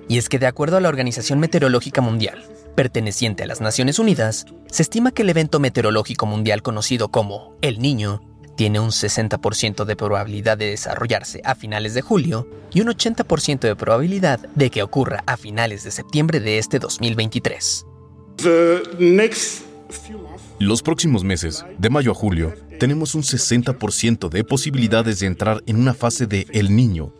Y 0.08 0.18
es 0.18 0.28
que 0.28 0.38
de 0.38 0.46
acuerdo 0.46 0.76
a 0.76 0.80
la 0.80 0.88
Organización 0.88 1.40
Meteorológica 1.40 2.00
Mundial, 2.00 2.44
perteneciente 2.76 3.42
a 3.42 3.46
las 3.46 3.60
Naciones 3.60 3.98
Unidas, 3.98 4.46
se 4.70 4.82
estima 4.82 5.10
que 5.10 5.22
el 5.22 5.30
evento 5.30 5.58
meteorológico 5.58 6.26
mundial 6.26 6.62
conocido 6.62 7.08
como 7.08 7.56
El 7.60 7.80
Niño 7.80 8.20
tiene 8.56 8.80
un 8.80 8.90
60% 8.90 9.84
de 9.84 9.96
probabilidad 9.96 10.56
de 10.56 10.70
desarrollarse 10.70 11.40
a 11.44 11.54
finales 11.54 11.94
de 11.94 12.02
julio 12.02 12.48
y 12.72 12.80
un 12.80 12.88
80% 12.88 13.60
de 13.60 13.76
probabilidad 13.76 14.40
de 14.54 14.70
que 14.70 14.82
ocurra 14.82 15.22
a 15.26 15.36
finales 15.36 15.84
de 15.84 15.90
septiembre 15.90 16.40
de 16.40 16.58
este 16.58 16.78
2023. 16.78 17.85
Los 20.58 20.82
próximos 20.82 21.24
meses, 21.24 21.64
de 21.78 21.90
mayo 21.90 22.12
a 22.12 22.14
julio, 22.14 22.54
tenemos 22.78 23.14
un 23.14 23.22
60% 23.22 24.28
de 24.28 24.44
posibilidades 24.44 25.20
de 25.20 25.26
entrar 25.26 25.62
en 25.66 25.76
una 25.76 25.94
fase 25.94 26.26
de 26.26 26.46
El 26.52 26.74
Niño. 26.74 27.12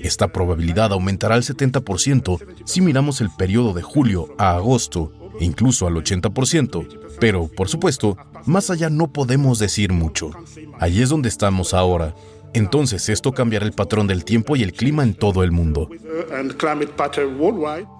Esta 0.00 0.28
probabilidad 0.28 0.92
aumentará 0.92 1.34
al 1.34 1.42
70% 1.42 2.40
si 2.64 2.80
miramos 2.80 3.20
el 3.20 3.30
periodo 3.30 3.72
de 3.72 3.82
julio 3.82 4.34
a 4.38 4.56
agosto 4.56 5.12
e 5.40 5.44
incluso 5.44 5.86
al 5.86 5.94
80%, 5.94 6.86
pero, 7.20 7.48
por 7.48 7.68
supuesto, 7.68 8.16
más 8.46 8.70
allá 8.70 8.90
no 8.90 9.12
podemos 9.12 9.58
decir 9.58 9.92
mucho. 9.92 10.30
Allí 10.78 11.02
es 11.02 11.08
donde 11.08 11.28
estamos 11.28 11.74
ahora. 11.74 12.14
Entonces 12.54 13.08
esto 13.08 13.32
cambiará 13.32 13.66
el 13.66 13.72
patrón 13.72 14.06
del 14.06 14.24
tiempo 14.24 14.54
y 14.54 14.62
el 14.62 14.72
clima 14.72 15.02
en 15.02 15.14
todo 15.14 15.42
el 15.42 15.50
mundo. 15.50 15.90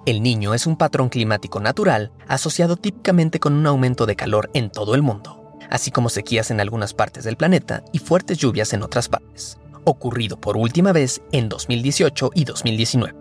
El 0.05 0.23
niño 0.23 0.53
es 0.53 0.65
un 0.65 0.77
patrón 0.77 1.09
climático 1.09 1.59
natural 1.59 2.13
asociado 2.29 2.77
típicamente 2.77 3.41
con 3.41 3.53
un 3.53 3.67
aumento 3.67 4.05
de 4.05 4.15
calor 4.15 4.49
en 4.53 4.69
todo 4.69 4.95
el 4.95 5.01
mundo, 5.01 5.57
así 5.69 5.91
como 5.91 6.07
sequías 6.07 6.51
en 6.51 6.61
algunas 6.61 6.93
partes 6.93 7.25
del 7.25 7.35
planeta 7.35 7.83
y 7.91 7.99
fuertes 7.99 8.37
lluvias 8.37 8.71
en 8.71 8.83
otras 8.83 9.09
partes, 9.09 9.57
ocurrido 9.83 10.39
por 10.39 10.55
última 10.55 10.93
vez 10.93 11.21
en 11.33 11.49
2018 11.49 12.31
y 12.33 12.45
2019. 12.45 13.13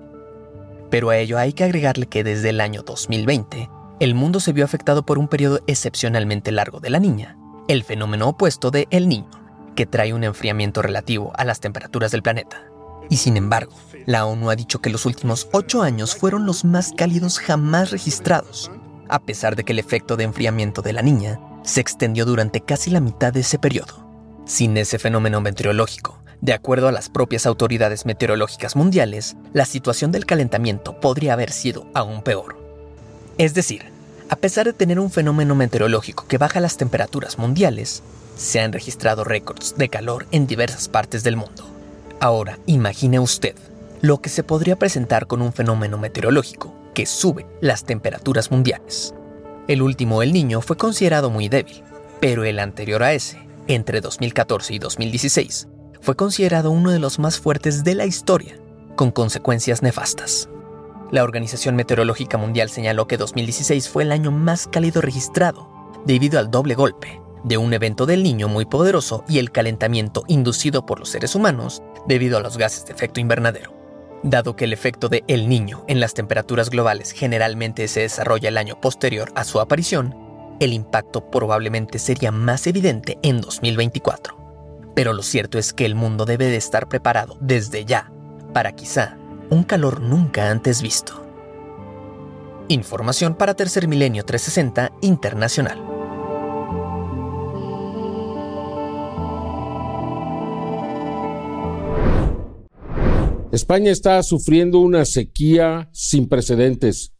Pero 0.89 1.11
a 1.11 1.17
ello 1.17 1.37
hay 1.37 1.53
que 1.53 1.65
agregarle 1.65 2.07
que 2.07 2.23
desde 2.23 2.51
el 2.51 2.61
año 2.61 2.85
2020, 2.85 3.69
el 3.99 4.15
mundo 4.15 4.39
se 4.39 4.53
vio 4.53 4.65
afectado 4.65 5.05
por 5.05 5.19
un 5.19 5.27
periodo 5.27 5.59
excepcionalmente 5.67 6.53
largo 6.53 6.79
de 6.79 6.91
la 6.91 7.01
niña, 7.01 7.37
el 7.67 7.83
fenómeno 7.83 8.29
opuesto 8.29 8.71
de 8.71 8.87
El 8.91 9.09
Niño, 9.09 9.44
que 9.75 9.87
trae 9.87 10.13
un 10.13 10.25
enfriamiento 10.25 10.83
relativo 10.83 11.33
a 11.37 11.45
las 11.45 11.61
temperaturas 11.61 12.11
del 12.13 12.23
planeta. 12.23 12.65
Y 13.11 13.19
sin 13.19 13.37
embargo, 13.37 13.73
la 14.07 14.27
ONU 14.27 14.51
ha 14.51 14.57
dicho 14.57 14.81
que 14.81 14.91
los 14.91 15.07
últimos 15.07 15.49
ocho 15.53 15.83
años 15.83 16.15
fueron 16.15 16.47
los 16.47 16.65
más 16.65 16.93
cálidos 16.97 17.39
jamás 17.39 17.91
registrados, 17.91 18.71
a 19.09 19.19
pesar 19.21 19.57
de 19.57 19.65
que 19.65 19.73
el 19.73 19.79
efecto 19.79 20.17
de 20.17 20.25
enfriamiento 20.25 20.83
de 20.83 20.93
la 20.93 21.03
niña 21.03 21.39
se 21.63 21.81
extendió 21.81 22.25
durante 22.25 22.61
casi 22.61 22.91
la 22.91 23.01
mitad 23.01 23.33
de 23.33 23.41
ese 23.41 23.59
periodo. 23.59 24.05
Sin 24.47 24.77
ese 24.77 24.99
fenómeno 24.99 25.41
meteorológico, 25.41 26.19
de 26.41 26.53
acuerdo 26.53 26.89
a 26.89 26.93
las 26.93 27.09
propias 27.09 27.47
autoridades 27.47 28.05
meteorológicas 28.05 28.77
mundiales, 28.77 29.37
la 29.53 29.65
situación 29.65 30.13
del 30.13 30.27
calentamiento 30.27 31.01
podría 31.01 31.33
haber 31.33 31.51
sido 31.51 31.87
aún 31.95 32.23
peor. 32.23 32.59
Es 33.39 33.55
decir, 33.55 33.93
A 34.31 34.37
pesar 34.37 34.67
de 34.67 34.73
tener 34.73 34.99
un 34.99 35.11
fenómeno 35.11 35.55
meteorológico 35.55 36.27
que 36.27 36.39
baja 36.39 36.59
las 36.59 36.77
temperaturas 36.79 37.39
mundiales, 37.39 38.03
se 38.37 38.61
han 38.61 38.73
registrado 38.73 39.25
récords 39.25 39.75
de 39.77 39.89
calor 39.89 40.27
en 40.31 40.47
diversas 40.47 40.89
partes 40.89 41.23
del 41.23 41.37
mundo. 41.37 41.65
Ahora, 42.21 42.59
imagine 42.67 43.19
usted 43.21 43.55
lo 44.01 44.21
que 44.21 44.29
se 44.29 44.45
podría 44.45 44.77
presentar 44.77 45.27
con 45.27 45.41
un 45.43 45.53
fenómeno 45.53 45.99
meteorológico 45.99 46.75
que 46.95 47.07
sube 47.07 47.47
las 47.61 47.85
temperaturas 47.85 48.51
mundiales. 48.51 49.15
El 49.67 49.83
último, 49.83 50.23
el 50.23 50.33
niño, 50.33 50.61
fue 50.61 50.77
considerado 50.77 51.31
muy 51.31 51.49
débil, 51.49 51.83
pero 52.21 52.45
el 52.45 52.59
anterior 52.59 53.03
a 53.03 53.15
ese, 53.15 53.39
entre 53.67 54.01
2014 54.01 54.75
y 54.75 54.79
2016, 54.79 55.69
fue 56.01 56.17
considerado 56.17 56.71
uno 56.71 56.91
de 56.91 56.99
los 56.99 57.19
más 57.19 57.41
fuertes 57.41 57.83
de 57.83 57.95
la 57.95 58.05
historia, 58.05 58.59
con 58.95 59.11
consecuencias 59.11 59.83
nefastas. 59.83 60.49
La 61.11 61.25
Organización 61.25 61.77
Meteorológica 61.77 62.37
Mundial 62.37 62.69
señaló 62.69 63.07
que 63.07 63.17
2016 63.17 63.89
fue 63.89 64.03
el 64.03 64.13
año 64.13 64.31
más 64.31 64.67
cálido 64.67 65.01
registrado, 65.01 65.69
debido 66.05 66.39
al 66.39 66.51
doble 66.51 66.75
golpe 66.75 67.24
de 67.45 67.59
un 67.59 67.73
evento 67.73 68.07
del 68.07 68.23
niño 68.23 68.49
muy 68.49 68.65
poderoso 68.65 69.25
y 69.29 69.39
el 69.39 69.53
calentamiento 69.53 70.25
inducido 70.27 70.85
por 70.85 70.99
los 70.99 71.11
seres 71.11 71.35
humanos 71.35 71.83
debido 72.09 72.39
a 72.39 72.41
los 72.41 72.59
gases 72.59 72.87
de 72.87 72.93
efecto 72.93 73.21
invernadero. 73.21 73.73
Dado 74.23 74.57
que 74.57 74.65
el 74.65 74.73
efecto 74.73 75.09
de 75.11 75.23
El 75.29 75.49
Niño 75.51 75.85
en 75.87 76.01
las 76.01 76.15
temperaturas 76.15 76.71
globales 76.71 77.13
generalmente 77.13 77.87
se 77.89 78.01
desarrolla 78.01 78.49
el 78.49 78.57
año 78.57 78.81
posterior 78.81 79.31
a 79.35 79.45
su 79.45 79.61
aparición, 79.61 80.17
el 80.61 80.73
impacto 80.73 81.31
probablemente 81.31 81.99
sería 81.99 82.33
más 82.33 82.67
evidente 82.67 83.19
en 83.23 83.41
2024. 83.41 84.93
Pero 84.95 85.13
lo 85.13 85.23
cierto 85.23 85.59
es 85.59 85.73
que 85.73 85.85
el 85.85 85.95
mundo 85.95 86.25
debe 86.25 86.47
de 86.47 86.57
estar 86.57 86.89
preparado 86.89 87.37
desde 87.41 87.85
ya 87.85 88.11
para 88.55 88.73
quizá 88.73 89.19
un 89.51 89.65
calor 89.65 90.01
nunca 90.01 90.51
antes 90.51 90.81
visto. 90.81 91.23
Información 92.69 93.35
para 93.35 93.55
Tercer 93.55 93.89
Milenio 93.89 94.25
360 94.25 94.93
Internacional. 95.03 95.94
España 103.55 103.93
está 103.93 104.21
sufriendo 104.25 104.81
una 104.81 105.05
sequía 105.05 105.89
sin 105.93 106.29
precedentes. 106.29 107.13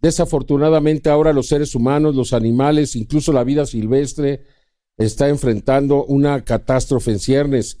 Desafortunadamente 0.00 1.08
ahora 1.08 1.32
los 1.32 1.46
seres 1.46 1.76
humanos, 1.76 2.16
los 2.16 2.32
animales, 2.32 2.96
incluso 2.96 3.32
la 3.32 3.44
vida 3.44 3.64
silvestre, 3.64 4.44
está 4.96 5.28
enfrentando 5.28 6.04
una 6.04 6.44
catástrofe 6.44 7.12
en 7.12 7.20
ciernes. 7.20 7.78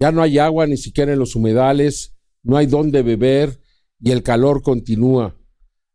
Ya 0.00 0.10
no 0.10 0.22
hay 0.22 0.38
agua 0.38 0.66
ni 0.66 0.78
siquiera 0.78 1.12
en 1.12 1.18
los 1.18 1.36
humedales, 1.36 2.14
no 2.42 2.56
hay 2.56 2.64
dónde 2.64 3.02
beber 3.02 3.60
y 4.00 4.10
el 4.10 4.22
calor 4.22 4.62
continúa. 4.62 5.36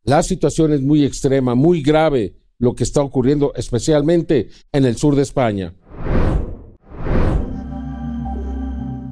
La 0.04 0.22
situación 0.22 0.72
es 0.72 0.82
muy 0.82 1.04
extrema, 1.04 1.56
muy 1.56 1.82
grave 1.82 2.38
lo 2.60 2.76
que 2.76 2.84
está 2.84 3.02
ocurriendo, 3.02 3.54
especialmente 3.56 4.50
en 4.72 4.86
el 4.86 4.98
sur 4.98 5.16
de 5.16 5.24
España. 5.24 5.74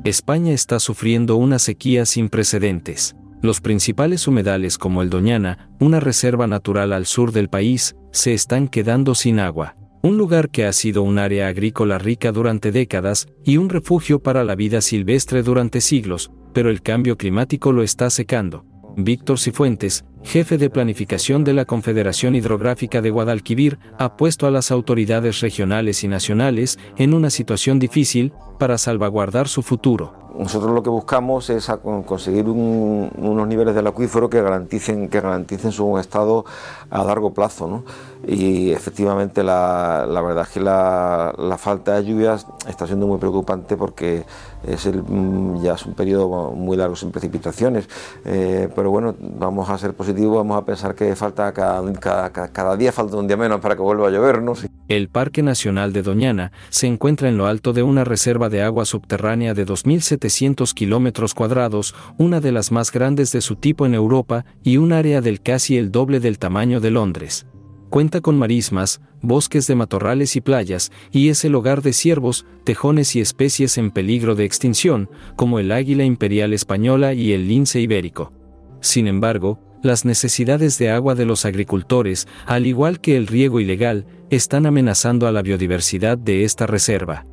España 0.05 0.53
está 0.53 0.79
sufriendo 0.79 1.35
una 1.35 1.57
sequía 1.57 2.05
sin 2.05 2.29
precedentes. 2.29 3.15
Los 3.41 3.59
principales 3.59 4.27
humedales 4.27 4.77
como 4.77 5.01
el 5.01 5.09
Doñana, 5.09 5.71
una 5.79 5.99
reserva 5.99 6.45
natural 6.45 6.93
al 6.93 7.07
sur 7.07 7.31
del 7.31 7.49
país, 7.49 7.95
se 8.11 8.35
están 8.35 8.67
quedando 8.67 9.15
sin 9.15 9.39
agua. 9.39 9.75
Un 10.03 10.19
lugar 10.19 10.51
que 10.51 10.65
ha 10.65 10.73
sido 10.73 11.01
un 11.01 11.17
área 11.17 11.47
agrícola 11.47 11.97
rica 11.97 12.31
durante 12.31 12.71
décadas 12.71 13.27
y 13.43 13.57
un 13.57 13.67
refugio 13.67 14.19
para 14.21 14.43
la 14.43 14.53
vida 14.53 14.79
silvestre 14.81 15.41
durante 15.41 15.81
siglos, 15.81 16.29
pero 16.53 16.69
el 16.69 16.83
cambio 16.83 17.17
climático 17.17 17.71
lo 17.71 17.81
está 17.81 18.11
secando. 18.11 18.63
Víctor 18.95 19.39
Cifuentes, 19.39 20.05
jefe 20.25 20.57
de 20.57 20.69
planificación 20.69 21.43
de 21.43 21.53
la 21.53 21.65
Confederación 21.65 22.35
Hidrográfica 22.35 23.01
de 23.01 23.11
Guadalquivir, 23.11 23.79
ha 23.97 24.17
puesto 24.17 24.47
a 24.47 24.51
las 24.51 24.71
autoridades 24.71 25.39
regionales 25.39 26.03
y 26.03 26.07
nacionales 26.07 26.79
en 26.97 27.13
una 27.13 27.29
situación 27.29 27.79
difícil 27.79 28.33
para 28.57 28.77
salvaguardar 28.77 29.47
su 29.47 29.61
futuro. 29.61 30.25
Nosotros 30.37 30.73
lo 30.73 30.83
que 30.83 30.89
buscamos 30.89 31.49
es 31.49 31.71
conseguir 32.05 32.45
unos 32.49 33.47
niveles 33.47 33.73
del 33.73 33.87
acuífero 33.87 34.29
que 34.29 34.41
garanticen, 34.41 35.07
que 35.07 35.21
garanticen 35.21 35.71
su 35.71 35.97
estado 35.97 36.43
a 36.89 37.03
largo 37.05 37.33
plazo. 37.33 37.67
¿no? 37.67 37.83
Y 38.27 38.71
efectivamente 38.71 39.43
la, 39.43 40.05
la, 40.05 40.21
verdad 40.21 40.43
es 40.45 40.49
que 40.49 40.59
la, 40.59 41.33
la, 41.37 41.57
falta 41.57 41.95
de 41.95 42.05
lluvias 42.05 42.47
está 42.67 42.85
siendo 42.85 43.07
muy 43.07 43.17
preocupante 43.17 43.77
porque 43.77 44.25
es 44.67 44.85
el, 44.87 45.03
mm, 45.03 45.61
ya 45.61 45.75
es 45.75 45.85
un 45.85 45.93
periodo 45.93 46.51
muy 46.51 46.75
largo 46.75 46.97
sin 46.97 47.11
precipitaciones. 47.11 47.87
Eh, 48.25 48.67
pero 48.75 48.91
bueno, 48.91 49.15
vamos 49.17 49.69
a 49.69 49.77
ser 49.77 49.93
positivos, 49.93 50.14
vamos 50.23 50.57
a 50.57 50.65
pensar 50.65 50.95
que 50.95 51.15
falta 51.15 51.51
cada, 51.53 52.77
día 52.77 52.91
falta 52.91 53.17
un 53.17 53.27
día 53.27 53.37
menos 53.37 53.59
para 53.59 53.75
que 53.75 53.81
vuelva 53.81 54.07
a 54.07 54.11
llover. 54.11 54.41
¿no? 54.41 54.53
El 54.87 55.09
Parque 55.09 55.43
Nacional 55.43 55.93
de 55.93 56.01
Doñana 56.01 56.51
se 56.69 56.87
encuentra 56.87 57.29
en 57.29 57.37
lo 57.37 57.47
alto 57.47 57.73
de 57.73 57.83
una 57.83 58.03
reserva 58.03 58.49
de 58.49 58.61
agua 58.61 58.85
subterránea 58.85 59.53
de 59.53 59.65
2.700 59.65 60.73
kilómetros 60.73 61.33
cuadrados, 61.33 61.95
una 62.17 62.39
de 62.39 62.51
las 62.51 62.71
más 62.71 62.91
grandes 62.91 63.31
de 63.31 63.41
su 63.41 63.55
tipo 63.55 63.85
en 63.85 63.93
Europa 63.93 64.45
y 64.63 64.77
un 64.77 64.93
área 64.93 65.21
del 65.21 65.41
casi 65.41 65.77
el 65.77 65.91
doble 65.91 66.19
del 66.19 66.39
tamaño 66.39 66.79
de 66.79 66.91
Londres. 66.91 67.45
Cuenta 67.89 68.19
con 68.19 68.37
marismas, 68.37 68.99
bosques 69.21 69.67
de 69.67 69.75
matorrales 69.75 70.35
y 70.35 70.41
playas, 70.41 70.91
y 71.11 71.29
es 71.29 71.45
el 71.45 71.55
hogar 71.55 71.81
de 71.81 71.93
ciervos, 71.93 72.45
tejones 72.63 73.15
y 73.15 73.21
especies 73.21 73.77
en 73.77 73.91
peligro 73.91 74.35
de 74.35 74.45
extinción, 74.45 75.09
como 75.35 75.59
el 75.59 75.71
águila 75.71 76.03
imperial 76.03 76.53
española 76.53 77.13
y 77.13 77.31
el 77.33 77.47
lince 77.47 77.79
ibérico. 77.79 78.33
Sin 78.81 79.07
embargo, 79.07 79.59
las 79.85 80.03
necesidades 80.03 80.77
de 80.77 80.91
agua 80.91 81.15
de 81.15 81.25
los 81.25 81.45
agricultores, 81.45 82.27
al 82.45 82.65
igual 82.65 82.99
que 82.99 83.15
el 83.15 83.27
riego 83.27 83.59
ilegal, 83.59 84.05
están 84.29 84.65
amenazando 84.65 85.27
a 85.27 85.31
la 85.31 85.41
biodiversidad 85.41 86.17
de 86.17 86.43
esta 86.43 86.67
reserva. 86.67 87.23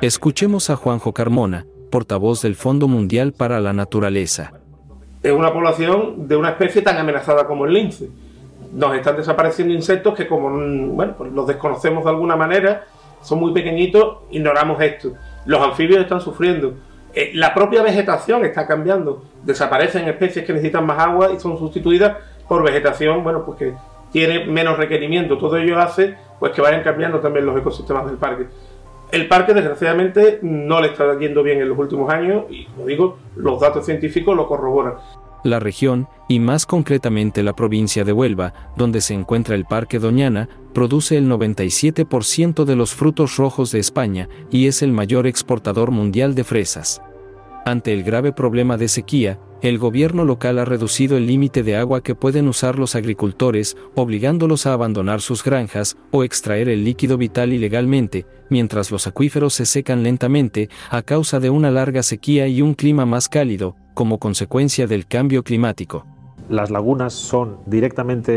Escuchemos 0.00 0.70
a 0.70 0.76
Juanjo 0.76 1.12
Carmona, 1.12 1.66
portavoz 1.90 2.42
del 2.42 2.54
Fondo 2.54 2.86
Mundial 2.86 3.32
para 3.32 3.60
la 3.60 3.72
Naturaleza. 3.72 4.52
Es 5.22 5.32
una 5.32 5.52
población 5.52 6.28
de 6.28 6.36
una 6.36 6.50
especie 6.50 6.82
tan 6.82 6.98
amenazada 6.98 7.46
como 7.46 7.64
el 7.64 7.72
lince 7.72 8.08
nos 8.72 8.94
están 8.94 9.16
desapareciendo 9.16 9.72
insectos 9.72 10.14
que 10.14 10.26
como 10.26 10.50
bueno, 10.94 11.14
pues 11.16 11.32
los 11.32 11.46
desconocemos 11.46 12.04
de 12.04 12.10
alguna 12.10 12.36
manera, 12.36 12.84
son 13.22 13.40
muy 13.40 13.52
pequeñitos, 13.52 14.18
ignoramos 14.30 14.80
esto. 14.82 15.12
Los 15.46 15.62
anfibios 15.62 16.00
están 16.00 16.20
sufriendo. 16.20 16.74
Eh, 17.16 17.30
la 17.32 17.54
propia 17.54 17.82
vegetación 17.82 18.44
está 18.44 18.66
cambiando. 18.66 19.24
Desaparecen 19.42 20.06
especies 20.06 20.44
que 20.44 20.52
necesitan 20.52 20.84
más 20.84 20.98
agua 20.98 21.32
y 21.32 21.40
son 21.40 21.58
sustituidas 21.58 22.14
por 22.46 22.62
vegetación, 22.62 23.24
bueno, 23.24 23.42
pues 23.42 23.58
que 23.58 23.74
tiene 24.12 24.44
menos 24.44 24.76
requerimiento. 24.76 25.38
Todo 25.38 25.56
ello 25.56 25.80
hace 25.80 26.14
pues 26.38 26.52
que 26.52 26.60
vayan 26.60 26.82
cambiando 26.82 27.18
también 27.20 27.46
los 27.46 27.58
ecosistemas 27.58 28.04
del 28.04 28.16
parque. 28.16 28.46
El 29.10 29.28
parque, 29.28 29.54
desgraciadamente, 29.54 30.40
no 30.42 30.82
le 30.82 30.88
está 30.88 31.18
yendo 31.18 31.42
bien 31.42 31.62
en 31.62 31.70
los 31.70 31.78
últimos 31.78 32.12
años 32.12 32.44
y, 32.50 32.66
como 32.66 32.86
digo, 32.86 33.18
los 33.36 33.60
datos 33.60 33.86
científicos 33.86 34.36
lo 34.36 34.46
corroboran 34.46 34.96
la 35.46 35.60
región, 35.60 36.08
y 36.28 36.40
más 36.40 36.66
concretamente 36.66 37.42
la 37.42 37.54
provincia 37.54 38.04
de 38.04 38.12
Huelva, 38.12 38.52
donde 38.76 39.00
se 39.00 39.14
encuentra 39.14 39.54
el 39.54 39.64
Parque 39.64 39.98
Doñana, 39.98 40.48
produce 40.74 41.16
el 41.16 41.28
97% 41.28 42.64
de 42.64 42.76
los 42.76 42.94
frutos 42.94 43.36
rojos 43.36 43.70
de 43.70 43.78
España 43.78 44.28
y 44.50 44.66
es 44.66 44.82
el 44.82 44.92
mayor 44.92 45.26
exportador 45.26 45.90
mundial 45.90 46.34
de 46.34 46.44
fresas. 46.44 47.00
Ante 47.66 47.92
el 47.92 48.04
grave 48.04 48.32
problema 48.32 48.76
de 48.76 48.86
sequía, 48.86 49.40
el 49.60 49.78
gobierno 49.78 50.24
local 50.24 50.60
ha 50.60 50.64
reducido 50.64 51.16
el 51.16 51.26
límite 51.26 51.64
de 51.64 51.74
agua 51.74 52.00
que 52.00 52.14
pueden 52.14 52.46
usar 52.46 52.78
los 52.78 52.94
agricultores, 52.94 53.76
obligándolos 53.96 54.66
a 54.66 54.72
abandonar 54.72 55.20
sus 55.20 55.42
granjas 55.42 55.96
o 56.12 56.22
extraer 56.22 56.68
el 56.68 56.84
líquido 56.84 57.18
vital 57.18 57.52
ilegalmente, 57.52 58.24
mientras 58.50 58.92
los 58.92 59.08
acuíferos 59.08 59.54
se 59.54 59.66
secan 59.66 60.04
lentamente 60.04 60.68
a 60.90 61.02
causa 61.02 61.40
de 61.40 61.50
una 61.50 61.72
larga 61.72 62.04
sequía 62.04 62.46
y 62.46 62.62
un 62.62 62.74
clima 62.74 63.04
más 63.04 63.28
cálido, 63.28 63.74
como 63.94 64.18
consecuencia 64.18 64.86
del 64.86 65.08
cambio 65.08 65.42
climático. 65.42 66.06
Las 66.48 66.70
lagunas 66.70 67.14
son 67.14 67.56
directamente 67.66 68.32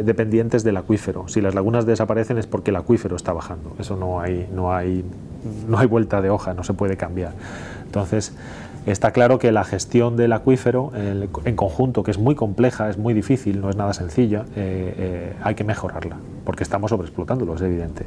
eh, 0.00 0.02
dependientes 0.02 0.64
del 0.64 0.76
acuífero. 0.76 1.28
Si 1.28 1.40
las 1.40 1.54
lagunas 1.54 1.86
desaparecen 1.86 2.38
es 2.38 2.48
porque 2.48 2.72
el 2.72 2.76
acuífero 2.76 3.14
está 3.14 3.32
bajando. 3.32 3.76
Eso 3.78 3.94
no 3.94 4.20
hay, 4.20 4.48
no 4.52 4.74
hay, 4.74 5.04
no 5.68 5.78
hay 5.78 5.86
vuelta 5.86 6.20
de 6.20 6.30
hoja, 6.30 6.54
no 6.54 6.64
se 6.64 6.74
puede 6.74 6.96
cambiar. 6.96 7.34
Entonces, 7.84 8.34
está 8.86 9.12
claro 9.12 9.38
que 9.38 9.52
la 9.52 9.64
gestión 9.64 10.16
del 10.16 10.32
acuífero 10.32 10.92
en 10.94 11.56
conjunto, 11.56 12.02
que 12.02 12.10
es 12.10 12.18
muy 12.18 12.34
compleja, 12.34 12.90
es 12.90 12.98
muy 12.98 13.14
difícil, 13.14 13.60
no 13.60 13.70
es 13.70 13.76
nada 13.76 13.92
sencilla, 13.92 14.44
eh, 14.56 14.94
eh, 14.96 15.32
hay 15.42 15.54
que 15.54 15.64
mejorarla, 15.64 16.18
porque 16.44 16.62
estamos 16.62 16.90
sobreexplotándolo, 16.90 17.54
es 17.54 17.62
evidente. 17.62 18.04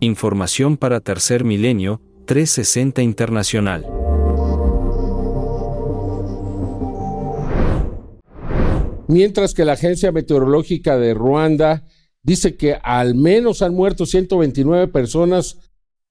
Información 0.00 0.76
para 0.76 1.00
Tercer 1.00 1.44
Milenio, 1.44 2.00
360 2.26 3.02
Internacional. 3.02 3.86
mientras 9.08 9.54
que 9.54 9.64
la 9.64 9.72
Agencia 9.72 10.12
Meteorológica 10.12 10.98
de 10.98 11.14
Ruanda 11.14 11.84
dice 12.22 12.56
que 12.56 12.74
al 12.82 13.14
menos 13.14 13.62
han 13.62 13.74
muerto 13.74 14.06
129 14.06 14.88
personas 14.88 15.58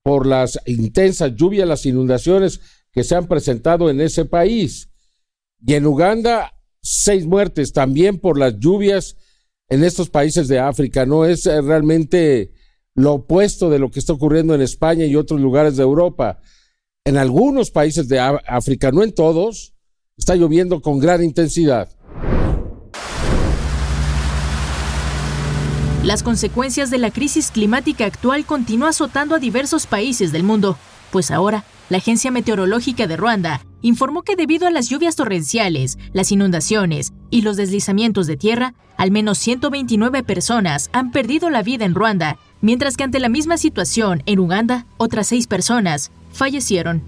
por 0.02 0.26
las 0.26 0.58
intensas 0.66 1.34
lluvias, 1.34 1.68
las 1.68 1.84
inundaciones 1.84 2.60
que 2.96 3.04
se 3.04 3.14
han 3.14 3.28
presentado 3.28 3.90
en 3.90 4.00
ese 4.00 4.24
país. 4.24 4.88
Y 5.60 5.74
en 5.74 5.84
Uganda, 5.84 6.54
seis 6.80 7.26
muertes 7.26 7.74
también 7.74 8.18
por 8.18 8.38
las 8.38 8.58
lluvias 8.58 9.18
en 9.68 9.84
estos 9.84 10.08
países 10.08 10.48
de 10.48 10.60
África, 10.60 11.04
no 11.04 11.26
es 11.26 11.44
eh, 11.44 11.60
realmente 11.60 12.54
lo 12.94 13.12
opuesto 13.12 13.68
de 13.68 13.78
lo 13.78 13.90
que 13.90 13.98
está 13.98 14.14
ocurriendo 14.14 14.54
en 14.54 14.62
España 14.62 15.04
y 15.04 15.14
otros 15.14 15.38
lugares 15.42 15.76
de 15.76 15.82
Europa. 15.82 16.40
En 17.04 17.18
algunos 17.18 17.70
países 17.70 18.08
de 18.08 18.18
África, 18.18 18.90
no 18.90 19.02
en 19.02 19.12
todos, 19.12 19.74
está 20.16 20.34
lloviendo 20.34 20.80
con 20.80 20.98
gran 20.98 21.22
intensidad. 21.22 21.90
Las 26.02 26.22
consecuencias 26.22 26.90
de 26.90 26.96
la 26.96 27.10
crisis 27.10 27.50
climática 27.50 28.06
actual 28.06 28.46
continúan 28.46 28.88
azotando 28.88 29.34
a 29.34 29.38
diversos 29.38 29.86
países 29.86 30.32
del 30.32 30.44
mundo, 30.44 30.78
pues 31.10 31.30
ahora 31.30 31.66
la 31.88 31.98
Agencia 31.98 32.30
Meteorológica 32.30 33.06
de 33.06 33.16
Ruanda 33.16 33.60
informó 33.82 34.22
que 34.22 34.36
debido 34.36 34.66
a 34.66 34.70
las 34.70 34.88
lluvias 34.88 35.14
torrenciales, 35.14 35.98
las 36.12 36.32
inundaciones 36.32 37.12
y 37.30 37.42
los 37.42 37.56
deslizamientos 37.56 38.26
de 38.26 38.36
tierra, 38.36 38.74
al 38.96 39.10
menos 39.10 39.38
129 39.38 40.22
personas 40.24 40.90
han 40.92 41.12
perdido 41.12 41.50
la 41.50 41.62
vida 41.62 41.84
en 41.84 41.94
Ruanda, 41.94 42.38
mientras 42.60 42.96
que 42.96 43.04
ante 43.04 43.20
la 43.20 43.28
misma 43.28 43.58
situación 43.58 44.22
en 44.26 44.40
Uganda, 44.40 44.86
otras 44.96 45.28
seis 45.28 45.46
personas 45.46 46.10
fallecieron. 46.32 47.02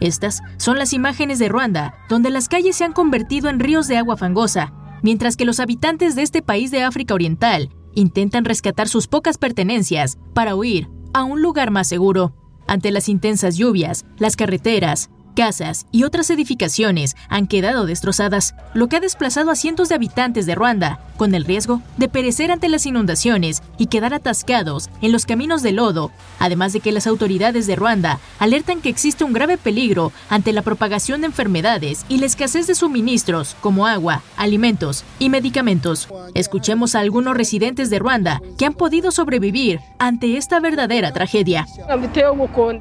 Estas 0.00 0.42
son 0.56 0.78
las 0.78 0.92
imágenes 0.92 1.38
de 1.38 1.48
Ruanda, 1.48 1.94
donde 2.08 2.30
las 2.30 2.48
calles 2.48 2.76
se 2.76 2.84
han 2.84 2.92
convertido 2.92 3.48
en 3.48 3.60
ríos 3.60 3.88
de 3.88 3.96
agua 3.96 4.16
fangosa, 4.16 4.72
mientras 5.02 5.36
que 5.36 5.44
los 5.44 5.60
habitantes 5.60 6.14
de 6.14 6.22
este 6.22 6.42
país 6.42 6.70
de 6.70 6.82
África 6.82 7.14
Oriental 7.14 7.70
intentan 7.94 8.44
rescatar 8.44 8.88
sus 8.88 9.08
pocas 9.08 9.38
pertenencias 9.38 10.18
para 10.34 10.54
huir 10.54 10.88
a 11.12 11.24
un 11.24 11.42
lugar 11.42 11.70
más 11.70 11.88
seguro. 11.88 12.34
Ante 12.66 12.90
las 12.90 13.08
intensas 13.08 13.56
lluvias, 13.56 14.04
las 14.18 14.36
carreteras, 14.36 15.10
casas 15.38 15.86
y 15.92 16.02
otras 16.02 16.30
edificaciones 16.30 17.16
han 17.28 17.46
quedado 17.46 17.86
destrozadas, 17.86 18.56
lo 18.74 18.88
que 18.88 18.96
ha 18.96 19.00
desplazado 19.00 19.52
a 19.52 19.54
cientos 19.54 19.88
de 19.88 19.94
habitantes 19.94 20.46
de 20.46 20.56
Ruanda, 20.56 20.98
con 21.16 21.32
el 21.32 21.44
riesgo 21.44 21.80
de 21.96 22.08
perecer 22.08 22.50
ante 22.50 22.68
las 22.68 22.86
inundaciones 22.86 23.62
y 23.76 23.86
quedar 23.86 24.14
atascados 24.14 24.90
en 25.00 25.12
los 25.12 25.26
caminos 25.26 25.62
de 25.62 25.70
lodo, 25.70 26.10
además 26.40 26.72
de 26.72 26.80
que 26.80 26.90
las 26.90 27.06
autoridades 27.06 27.68
de 27.68 27.76
Ruanda 27.76 28.18
alertan 28.40 28.80
que 28.80 28.88
existe 28.88 29.22
un 29.22 29.32
grave 29.32 29.58
peligro 29.58 30.12
ante 30.28 30.52
la 30.52 30.62
propagación 30.62 31.20
de 31.20 31.28
enfermedades 31.28 32.04
y 32.08 32.18
la 32.18 32.26
escasez 32.26 32.66
de 32.66 32.74
suministros 32.74 33.54
como 33.60 33.86
agua, 33.86 34.22
alimentos 34.36 35.04
y 35.20 35.28
medicamentos. 35.28 36.08
Escuchemos 36.34 36.96
a 36.96 37.00
algunos 37.00 37.36
residentes 37.36 37.90
de 37.90 38.00
Ruanda 38.00 38.42
que 38.56 38.66
han 38.66 38.74
podido 38.74 39.12
sobrevivir 39.12 39.78
ante 40.00 40.36
esta 40.36 40.58
verdadera 40.58 41.12
tragedia. 41.12 41.64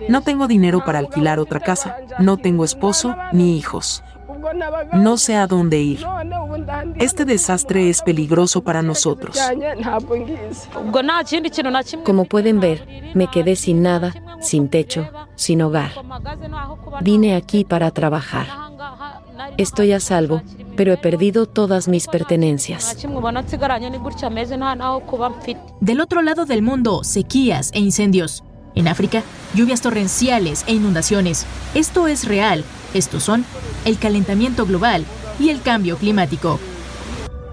No 0.10 0.22
tengo 0.22 0.48
dinero 0.48 0.84
para 0.84 1.00
alquilar 1.00 1.40
otra 1.40 1.60
casa. 1.60 1.98
Tengo 2.48 2.64
esposo 2.64 3.14
ni 3.34 3.58
hijos. 3.58 4.02
No 4.94 5.18
sé 5.18 5.36
a 5.36 5.48
dónde 5.48 5.82
ir. 5.82 6.00
Este 6.96 7.26
desastre 7.26 7.90
es 7.90 8.02
peligroso 8.02 8.64
para 8.64 8.82
nosotros. 8.82 9.38
Como 12.06 12.24
pueden 12.24 12.62
ver, 12.62 13.12
me 13.16 13.28
quedé 13.28 13.58
sin 13.58 13.82
nada, 13.82 14.14
sin 14.40 14.70
techo, 14.70 15.10
sin 15.36 15.62
hogar. 15.62 15.92
Vine 17.02 17.36
aquí 17.36 17.66
para 17.66 17.92
trabajar. 17.92 18.48
Estoy 19.58 19.92
a 19.92 20.00
salvo, 20.00 20.42
pero 20.78 20.94
he 20.94 20.98
perdido 20.98 21.48
todas 21.48 21.90
mis 21.90 22.08
pertenencias. 22.08 22.96
Del 25.82 26.00
otro 26.00 26.22
lado 26.22 26.46
del 26.46 26.62
mundo, 26.62 27.04
sequías 27.04 27.72
e 27.74 27.80
incendios. 27.80 28.46
En 28.78 28.88
África, 28.88 29.24
lluvias 29.56 29.82
torrenciales 29.82 30.64
e 30.68 30.74
inundaciones. 30.76 31.48
Esto 31.74 32.08
es 32.08 32.26
real. 32.26 32.64
Estos 32.94 33.24
son 33.24 33.44
el 33.86 33.98
calentamiento 33.98 34.68
global 34.68 35.04
y 35.40 35.50
el 35.50 35.64
cambio 35.64 35.98
climático. 35.98 36.60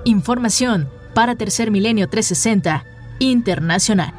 Información 0.04 0.90
para 1.14 1.34
Tercer 1.34 1.70
Milenio 1.70 2.10
360 2.10 2.84
Internacional. 3.20 4.12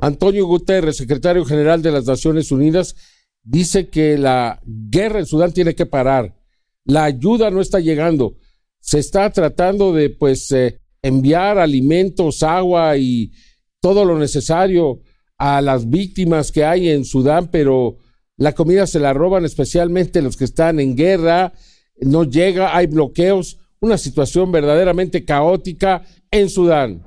Antonio 0.00 0.46
Guterres, 0.46 0.98
secretario 0.98 1.44
general 1.44 1.82
de 1.82 1.90
las 1.90 2.06
Naciones 2.06 2.52
Unidas, 2.52 2.94
dice 3.42 3.88
que 3.88 4.16
la 4.18 4.60
guerra 4.64 5.18
en 5.18 5.26
Sudán 5.26 5.52
tiene 5.52 5.74
que 5.74 5.84
parar. 5.84 6.36
La 6.84 7.02
ayuda 7.02 7.50
no 7.50 7.60
está 7.60 7.80
llegando. 7.80 8.36
Se 8.78 9.00
está 9.00 9.28
tratando 9.32 9.92
de, 9.92 10.10
pues, 10.10 10.52
eh, 10.52 10.78
enviar 11.08 11.58
alimentos, 11.58 12.42
agua 12.42 12.96
y 12.96 13.32
todo 13.80 14.04
lo 14.04 14.18
necesario 14.18 15.00
a 15.36 15.60
las 15.60 15.88
víctimas 15.88 16.52
que 16.52 16.64
hay 16.64 16.88
en 16.88 17.04
Sudán, 17.04 17.48
pero 17.50 17.96
la 18.36 18.54
comida 18.54 18.86
se 18.86 19.00
la 19.00 19.12
roban 19.12 19.44
especialmente 19.44 20.22
los 20.22 20.36
que 20.36 20.44
están 20.44 20.80
en 20.80 20.96
guerra, 20.96 21.52
no 22.00 22.24
llega, 22.24 22.76
hay 22.76 22.86
bloqueos, 22.86 23.58
una 23.80 23.98
situación 23.98 24.50
verdaderamente 24.50 25.24
caótica 25.24 26.02
en 26.30 26.48
Sudán. 26.48 27.02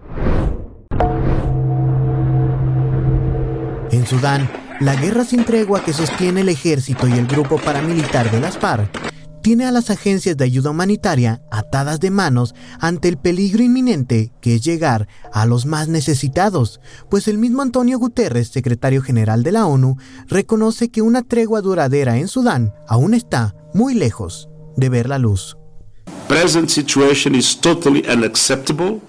En 3.92 4.06
Sudán, 4.08 4.50
la 4.80 4.96
guerra 4.96 5.26
sin 5.26 5.44
tregua 5.44 5.84
que 5.84 5.94
sostiene 5.94 6.42
el 6.42 6.50
ejército 6.50 7.08
y 7.08 7.14
el 7.14 7.28
grupo 7.28 7.58
paramilitar 7.58 8.32
de 8.32 8.40
las 8.40 8.58
FARC 8.58 9.12
tiene 9.42 9.66
a 9.66 9.72
las 9.72 9.90
agencias 9.90 10.38
de 10.38 10.46
ayuda 10.46 10.70
humanitaria 10.70 11.42
atadas 11.52 12.00
de 12.00 12.12
manos 12.12 12.56
ante 12.80 13.08
el 13.08 13.18
peligro 13.18 13.64
inminente 13.64 14.32
que 14.42 14.56
es 14.56 14.64
llegar 14.64 15.08
a 15.34 15.46
los 15.46 15.66
más 15.66 15.88
necesitados, 15.88 16.80
pues 17.10 17.28
el 17.28 17.38
mismo 17.38 17.62
Antonio 17.62 18.00
Guterres, 18.00 18.50
secretario 18.50 19.02
general 19.02 19.44
de 19.44 19.52
la 19.52 19.66
ONU, 19.66 19.98
reconoce 20.28 20.90
que 20.90 21.02
una 21.02 21.22
tregua 21.24 21.62
duradera 21.62 22.18
en 22.18 22.28
Sudán 22.28 22.74
aún 22.88 23.14
está 23.14 23.56
muy 23.74 23.94
lejos 23.94 24.50
de 24.78 24.90
ver 24.90 25.10
la 25.10 25.18
luz. 25.18 25.58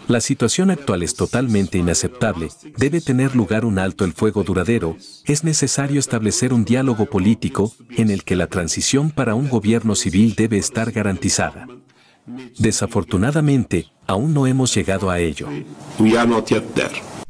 La 0.08 0.20
situación 0.20 0.72
actual 0.72 1.04
es 1.04 1.14
totalmente 1.14 1.78
inaceptable. 1.78 2.48
Debe 2.76 3.00
tener 3.00 3.36
lugar 3.36 3.64
un 3.64 3.78
alto 3.78 4.04
el 4.04 4.12
fuego 4.12 4.42
duradero. 4.42 4.96
Es 5.24 5.44
necesario 5.44 6.00
establecer 6.00 6.52
un 6.52 6.64
diálogo 6.64 7.06
político 7.06 7.72
en 7.90 8.10
el 8.10 8.24
que 8.24 8.34
la 8.34 8.48
transición 8.48 9.12
para 9.12 9.36
un 9.36 9.48
gobierno 9.48 9.94
civil 9.94 10.34
debe 10.36 10.58
estar 10.58 10.90
garantizada. 10.90 11.68
Desafortunadamente, 12.58 13.86
aún 14.08 14.34
no 14.34 14.48
hemos 14.48 14.74
llegado 14.74 15.08
a 15.08 15.20
ello. 15.20 15.46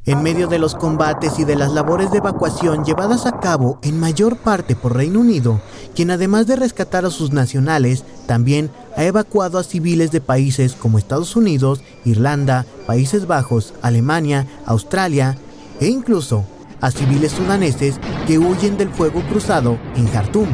En 0.04 0.20
medio 0.20 0.48
de 0.48 0.58
los 0.58 0.74
combates 0.74 1.38
y 1.38 1.44
de 1.44 1.54
las 1.54 1.70
labores 1.70 2.10
de 2.10 2.18
evacuación 2.18 2.84
llevadas 2.84 3.24
a 3.24 3.38
cabo 3.38 3.78
en 3.82 4.00
mayor 4.00 4.36
parte 4.36 4.74
por 4.74 4.96
Reino 4.96 5.20
Unido, 5.20 5.60
quien 5.94 6.10
además 6.10 6.48
de 6.48 6.56
rescatar 6.56 7.04
a 7.04 7.10
sus 7.10 7.30
nacionales, 7.30 8.02
también 8.26 8.68
ha 8.96 9.04
evacuado 9.04 9.58
a 9.58 9.62
civiles 9.62 10.10
de 10.10 10.20
países 10.20 10.72
como 10.72 10.98
Estados 10.98 11.36
Unidos, 11.36 11.82
Irlanda, 12.04 12.66
Países 12.84 13.28
Bajos, 13.28 13.74
Alemania, 13.80 14.48
Australia 14.66 15.38
e 15.78 15.86
incluso 15.86 16.44
a 16.80 16.90
civiles 16.90 17.30
sudaneses 17.30 18.00
que 18.26 18.38
huyen 18.38 18.76
del 18.76 18.90
fuego 18.90 19.22
cruzado 19.30 19.78
en 19.94 20.08
Khartoum. 20.08 20.48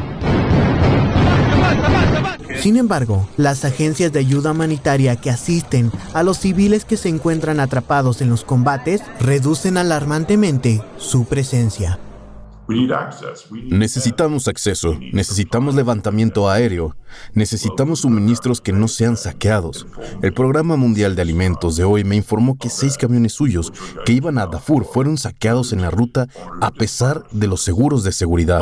Sin 2.61 2.77
embargo, 2.77 3.29
las 3.37 3.65
agencias 3.65 4.13
de 4.13 4.19
ayuda 4.19 4.51
humanitaria 4.51 5.17
que 5.17 5.31
asisten 5.31 5.93
a 6.13 6.23
los 6.23 6.39
civiles 6.39 6.85
que 6.85 6.97
se 6.97 7.09
encuentran 7.09 7.61
atrapados 7.61 8.21
en 8.21 8.31
los 8.31 8.45
combates 8.45 9.01
reducen 9.21 9.77
alarmantemente 9.77 10.83
su 10.97 11.25
presencia. 11.25 11.99
Necesitamos 12.69 14.47
acceso, 14.47 14.95
necesitamos 15.13 15.75
levantamiento 15.75 16.51
aéreo, 16.51 16.97
necesitamos 17.33 18.01
suministros 18.01 18.61
que 18.61 18.73
no 18.73 18.89
sean 18.89 19.17
saqueados. 19.17 19.87
El 20.21 20.35
Programa 20.35 20.77
Mundial 20.77 21.17
de 21.17 21.23
Alimentos 21.23 21.77
de 21.77 21.85
hoy 21.85 22.05
me 22.05 22.17
informó 22.17 22.59
que 22.59 22.69
seis 22.69 22.99
camiones 22.99 23.33
suyos 23.33 23.73
que 24.05 24.13
iban 24.13 24.37
a 24.37 24.47
Darfur 24.47 24.85
fueron 24.85 25.17
saqueados 25.17 25.73
en 25.73 25.81
la 25.81 25.91
ruta 25.91 26.27
a 26.61 26.71
pesar 26.71 27.25
de 27.31 27.47
los 27.47 27.63
seguros 27.63 28.05
de 28.05 28.13
seguridad. 28.13 28.61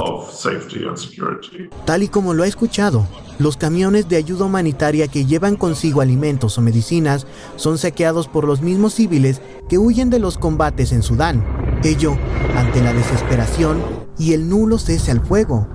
Tal 1.85 2.03
y 2.05 2.09
como 2.09 2.33
lo 2.33 2.45
ha 2.45 2.47
escuchado, 2.47 3.09
los 3.41 3.57
camiones 3.57 4.09
de 4.09 4.17
ayuda 4.17 4.45
humanitaria 4.45 5.09
que 5.09 5.27
llevan 5.27 5.57
consigo 5.57 6.01
alimentos 6.01 6.57
o 6.59 6.63
medicinas 6.63 7.27
son 7.57 7.77
saqueados 7.77 8.29
por 8.29 8.47
los 8.47 8.63
mismos 8.63 8.95
civiles 8.95 9.43
que 9.69 9.79
huyen 9.79 10.11
de 10.11 10.21
los 10.21 10.39
combates 10.39 10.93
en 10.93 11.03
Sudán. 11.03 11.45
Ello 11.83 12.17
ante 12.57 12.81
la 12.81 12.93
desesperación 12.93 13.96
y 14.19 14.33
el 14.33 14.49
nulo 14.49 14.79
cese 14.79 15.11
al 15.11 15.21
fuego. 15.21 15.67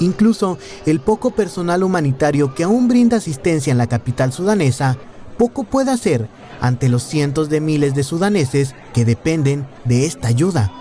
Incluso 0.00 0.58
el 0.86 1.00
poco 1.00 1.30
personal 1.30 1.82
humanitario 1.82 2.54
que 2.54 2.64
aún 2.64 2.88
brinda 2.88 3.18
asistencia 3.18 3.70
en 3.70 3.78
la 3.78 3.86
capital 3.86 4.32
sudanesa, 4.32 4.96
poco 5.38 5.64
puede 5.64 5.90
hacer 5.90 6.28
ante 6.60 6.88
los 6.88 7.02
cientos 7.02 7.48
de 7.48 7.60
miles 7.60 7.94
de 7.94 8.02
sudaneses 8.02 8.74
que 8.92 9.04
dependen 9.04 9.66
de 9.84 10.06
esta 10.06 10.28
ayuda. 10.28 10.72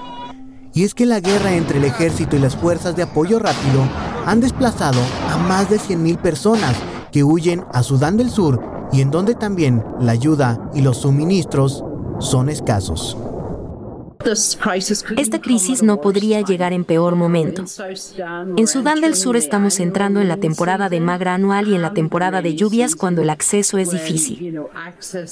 Y 0.74 0.84
es 0.84 0.96
que 0.96 1.06
la 1.06 1.20
guerra 1.20 1.54
entre 1.54 1.78
el 1.78 1.86
ejército 1.86 2.36
y 2.36 2.40
las 2.40 2.56
fuerzas 2.56 2.96
de 2.96 3.04
apoyo 3.04 3.38
rápido 3.38 3.88
han 4.26 4.40
desplazado 4.40 5.00
a 5.30 5.38
más 5.38 5.70
de 5.70 5.78
100.000 5.78 6.18
personas 6.18 6.76
que 7.12 7.24
huyen 7.24 7.64
a 7.72 7.84
Sudán 7.84 8.18
del 8.18 8.32
Sur 8.32 8.62
y 8.92 9.02
en 9.02 9.12
donde 9.12 9.36
también 9.36 9.84
la 10.00 10.14
ayuda 10.14 10.72
y 10.74 10.82
los 10.82 10.98
suministros 10.98 11.84
son 12.20 12.50
escasos. 12.50 13.18
Esta 15.18 15.42
crisis 15.42 15.84
no 15.84 16.02
podría 16.02 16.42
llegar 16.42 16.74
en 16.74 16.86
peor 16.86 17.16
momento. 17.16 17.64
En 18.58 18.68
Sudán 18.68 19.02
del 19.02 19.16
Sur 19.16 19.36
estamos 19.36 19.80
entrando 19.80 20.22
en 20.22 20.28
la 20.28 20.38
temporada 20.38 20.90
de 20.90 21.00
magra 21.00 21.34
anual 21.34 21.68
y 21.68 21.76
en 21.76 21.82
la 21.82 21.94
temporada 21.94 22.42
de 22.42 22.56
lluvias 22.56 22.96
cuando 22.96 23.22
el 23.22 23.30
acceso 23.30 23.78
es 23.78 23.92
difícil. 23.92 24.62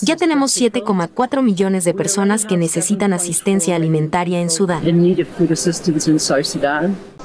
Ya 0.02 0.16
tenemos 0.16 0.56
7,4 0.56 1.42
millones 1.42 1.86
de 1.86 1.94
personas 1.94 2.46
que 2.46 2.58
necesitan 2.58 3.14
asistencia 3.14 3.76
alimentaria 3.76 4.42
en 4.42 4.50
Sudán. 4.50 4.84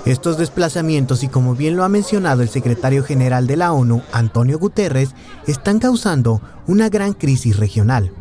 Estos 0.05 0.39
desplazamientos 0.39 1.25
y 1.25 1.29
como 1.29 1.57
bien 1.57 1.77
lo 1.77 1.83
ha 1.83 1.89
mencionado 1.89 2.43
el 2.43 2.49
secretario 2.49 3.03
general 3.03 3.47
de 3.47 3.57
la 3.57 3.73
ONU, 3.73 4.03
Antonio 4.13 4.59
Guterres, 4.59 5.11
están 5.47 5.81
causando 5.81 6.41
una 6.67 6.89
gran 6.89 7.13
crisis 7.13 7.57
regional. 7.57 8.13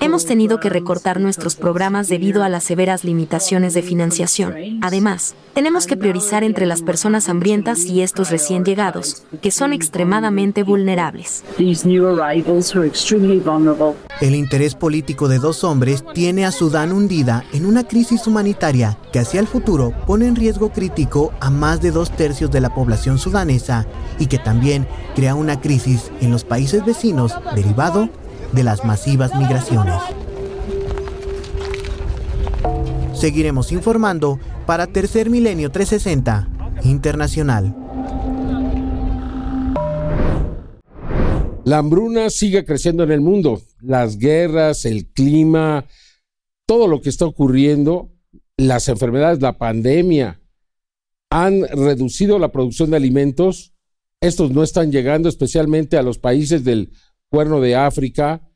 Hemos 0.00 0.26
tenido 0.26 0.60
que 0.60 0.68
recortar 0.68 1.20
nuestros 1.20 1.56
programas 1.56 2.08
debido 2.08 2.42
a 2.42 2.48
las 2.48 2.64
severas 2.64 3.04
limitaciones 3.04 3.74
de 3.74 3.82
financiación. 3.82 4.54
Además, 4.82 5.34
tenemos 5.54 5.86
que 5.86 5.96
priorizar 5.96 6.44
entre 6.44 6.66
las 6.66 6.82
personas 6.82 7.28
hambrientas 7.28 7.84
y 7.84 8.02
estos 8.02 8.30
recién 8.30 8.64
llegados, 8.64 9.24
que 9.42 9.50
son 9.50 9.72
extremadamente 9.72 10.62
vulnerables. 10.62 11.42
El 14.20 14.34
interés 14.34 14.74
político 14.74 15.28
de 15.28 15.38
dos 15.38 15.64
hombres 15.64 16.04
tiene 16.14 16.46
a 16.46 16.52
Sudán 16.52 16.92
hundida 16.92 17.44
en 17.52 17.66
una 17.66 17.84
crisis 17.84 18.26
humanitaria 18.26 18.96
que 19.12 19.18
hacia 19.18 19.40
el 19.40 19.46
futuro 19.46 19.92
pone 20.06 20.26
en 20.26 20.36
riesgo 20.36 20.70
crítico 20.70 21.32
a 21.40 21.50
más 21.50 21.80
de 21.80 21.90
dos 21.90 22.10
tercios 22.12 22.50
de 22.50 22.60
la 22.60 22.72
población 22.74 23.18
sudanesa 23.18 23.86
y 24.18 24.26
que 24.26 24.38
también 24.38 24.86
crea 25.16 25.34
una 25.34 25.60
crisis 25.60 26.12
en 26.20 26.30
los 26.30 26.44
países 26.44 26.84
vecinos 26.84 27.34
de 28.52 28.62
las 28.62 28.84
masivas 28.84 29.34
migraciones. 29.34 29.94
Seguiremos 33.14 33.72
informando 33.72 34.38
para 34.66 34.86
Tercer 34.86 35.30
Milenio 35.30 35.70
360 35.70 36.48
Internacional. 36.84 37.74
La 41.64 41.78
hambruna 41.78 42.28
sigue 42.28 42.66
creciendo 42.66 43.02
en 43.04 43.12
el 43.12 43.22
mundo. 43.22 43.62
Las 43.80 44.18
guerras, 44.18 44.84
el 44.84 45.06
clima, 45.06 45.86
todo 46.66 46.86
lo 46.86 47.00
que 47.00 47.08
está 47.08 47.24
ocurriendo, 47.24 48.10
las 48.58 48.88
enfermedades, 48.88 49.40
la 49.40 49.56
pandemia, 49.56 50.38
han 51.30 51.62
reducido 51.62 52.38
la 52.38 52.52
producción 52.52 52.90
de 52.90 52.98
alimentos. 52.98 53.72
Estos 54.20 54.50
no 54.50 54.62
están 54.62 54.92
llegando 54.92 55.30
especialmente 55.30 55.96
a 55.96 56.02
los 56.02 56.18
países 56.18 56.62
del 56.62 56.90
Cuerno 57.30 57.60
de 57.60 57.76
África. 57.76 58.46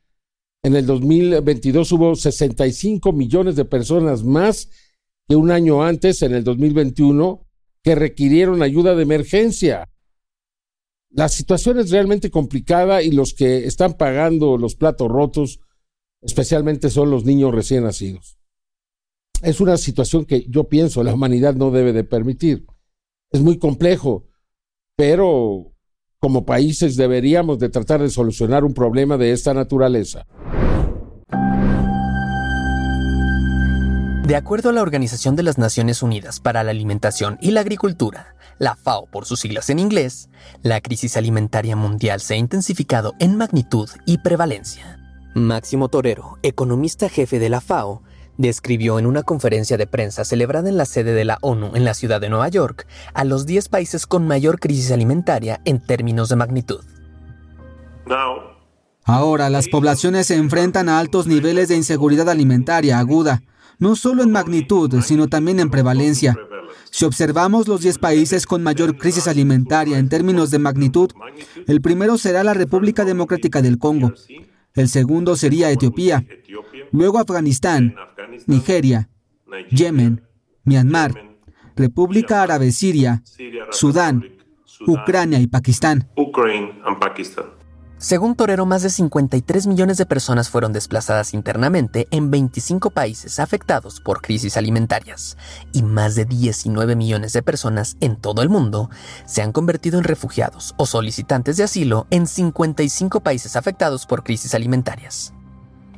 En 0.61 0.75
el 0.75 0.85
2022 0.85 1.91
hubo 1.93 2.15
65 2.15 3.13
millones 3.13 3.55
de 3.55 3.65
personas 3.65 4.23
más 4.23 4.69
que 5.27 5.35
un 5.35 5.49
año 5.49 5.83
antes, 5.83 6.21
en 6.21 6.35
el 6.35 6.43
2021, 6.43 7.47
que 7.81 7.95
requirieron 7.95 8.61
ayuda 8.61 8.95
de 8.95 9.03
emergencia. 9.03 9.89
La 11.09 11.29
situación 11.29 11.79
es 11.79 11.91
realmente 11.91 12.29
complicada 12.29 13.01
y 13.01 13.11
los 13.11 13.33
que 13.33 13.65
están 13.65 13.93
pagando 13.93 14.57
los 14.57 14.75
platos 14.75 15.07
rotos, 15.07 15.59
especialmente 16.21 16.89
son 16.89 17.09
los 17.09 17.23
niños 17.23 17.55
recién 17.55 17.83
nacidos. 17.83 18.37
Es 19.41 19.61
una 19.61 19.77
situación 19.77 20.25
que 20.25 20.45
yo 20.49 20.65
pienso 20.65 21.03
la 21.03 21.13
humanidad 21.13 21.55
no 21.55 21.71
debe 21.71 21.93
de 21.93 22.03
permitir. 22.03 22.65
Es 23.31 23.41
muy 23.41 23.57
complejo, 23.57 24.27
pero 24.97 25.74
como 26.25 26.43
países 26.43 26.95
deberíamos 26.95 27.59
de 27.59 27.69
tratar 27.69 28.01
de 28.01 28.09
solucionar 28.09 28.63
un 28.63 28.73
problema 28.73 29.15
de 29.15 29.31
esta 29.31 29.53
naturaleza. 29.53 30.25
De 34.25 34.35
acuerdo 34.35 34.69
a 34.69 34.71
la 34.71 34.81
Organización 34.81 35.35
de 35.35 35.43
las 35.43 35.59
Naciones 35.59 36.01
Unidas 36.01 36.39
para 36.39 36.63
la 36.63 36.71
Alimentación 36.71 37.37
y 37.41 37.51
la 37.51 37.61
Agricultura, 37.61 38.35
la 38.57 38.75
FAO 38.75 39.05
por 39.05 39.27
sus 39.27 39.41
siglas 39.41 39.69
en 39.69 39.77
inglés, 39.77 40.31
la 40.63 40.81
crisis 40.81 41.15
alimentaria 41.15 41.75
mundial 41.75 42.19
se 42.21 42.33
ha 42.33 42.37
intensificado 42.37 43.13
en 43.19 43.37
magnitud 43.37 43.87
y 44.07 44.17
prevalencia. 44.17 44.97
Máximo 45.35 45.89
Torero, 45.89 46.39
economista 46.41 47.07
jefe 47.07 47.37
de 47.37 47.49
la 47.49 47.61
FAO, 47.61 48.01
describió 48.37 48.99
en 48.99 49.05
una 49.05 49.23
conferencia 49.23 49.77
de 49.77 49.87
prensa 49.87 50.25
celebrada 50.25 50.69
en 50.69 50.77
la 50.77 50.85
sede 50.85 51.13
de 51.13 51.25
la 51.25 51.37
ONU 51.41 51.71
en 51.75 51.85
la 51.85 51.93
ciudad 51.93 52.21
de 52.21 52.29
Nueva 52.29 52.49
York 52.49 52.87
a 53.13 53.23
los 53.23 53.45
10 53.45 53.69
países 53.69 54.07
con 54.07 54.27
mayor 54.27 54.59
crisis 54.59 54.91
alimentaria 54.91 55.61
en 55.65 55.81
términos 55.81 56.29
de 56.29 56.35
magnitud. 56.35 56.81
Ahora 59.03 59.49
las 59.49 59.67
poblaciones 59.67 60.27
se 60.27 60.35
enfrentan 60.35 60.89
a 60.89 60.99
altos 60.99 61.27
niveles 61.27 61.69
de 61.69 61.75
inseguridad 61.75 62.29
alimentaria 62.29 62.99
aguda, 62.99 63.43
no 63.77 63.95
solo 63.95 64.23
en 64.23 64.31
magnitud, 64.31 65.01
sino 65.01 65.27
también 65.27 65.59
en 65.59 65.69
prevalencia. 65.69 66.35
Si 66.89 67.05
observamos 67.05 67.67
los 67.67 67.81
10 67.81 67.99
países 67.99 68.45
con 68.45 68.63
mayor 68.63 68.97
crisis 68.97 69.27
alimentaria 69.27 69.99
en 69.99 70.09
términos 70.09 70.49
de 70.49 70.59
magnitud, 70.59 71.11
el 71.67 71.81
primero 71.81 72.17
será 72.17 72.43
la 72.43 72.53
República 72.53 73.05
Democrática 73.05 73.61
del 73.61 73.77
Congo, 73.77 74.13
el 74.75 74.89
segundo 74.89 75.37
sería 75.37 75.71
Etiopía, 75.71 76.25
luego 76.91 77.19
Afganistán, 77.19 77.95
Nigeria, 78.47 79.09
Yemen, 79.69 80.21
Myanmar, 80.63 81.13
República 81.75 82.41
Árabe 82.41 82.71
Siria, 82.71 83.23
Sudán, 83.71 84.23
Ucrania 84.87 85.39
y 85.39 85.47
Pakistán. 85.47 86.09
Según 87.97 88.35
Torero, 88.35 88.65
más 88.65 88.83
de 88.83 88.89
53 88.89 89.67
millones 89.67 89.97
de 89.97 90.05
personas 90.05 90.49
fueron 90.49 90.73
desplazadas 90.73 91.33
internamente 91.33 92.07
en 92.11 92.29
25 92.29 92.89
países 92.89 93.39
afectados 93.39 94.01
por 94.01 94.21
crisis 94.21 94.57
alimentarias 94.57 95.37
y 95.71 95.81
más 95.81 96.13
de 96.15 96.25
19 96.25 96.95
millones 96.97 97.31
de 97.31 97.41
personas 97.41 97.95
en 98.01 98.17
todo 98.17 98.41
el 98.41 98.49
mundo 98.49 98.89
se 99.25 99.41
han 99.41 99.53
convertido 99.53 99.97
en 99.97 100.03
refugiados 100.03 100.75
o 100.77 100.85
solicitantes 100.85 101.55
de 101.55 101.63
asilo 101.63 102.05
en 102.09 102.27
55 102.27 103.21
países 103.21 103.55
afectados 103.55 104.05
por 104.05 104.23
crisis 104.23 104.53
alimentarias. 104.53 105.33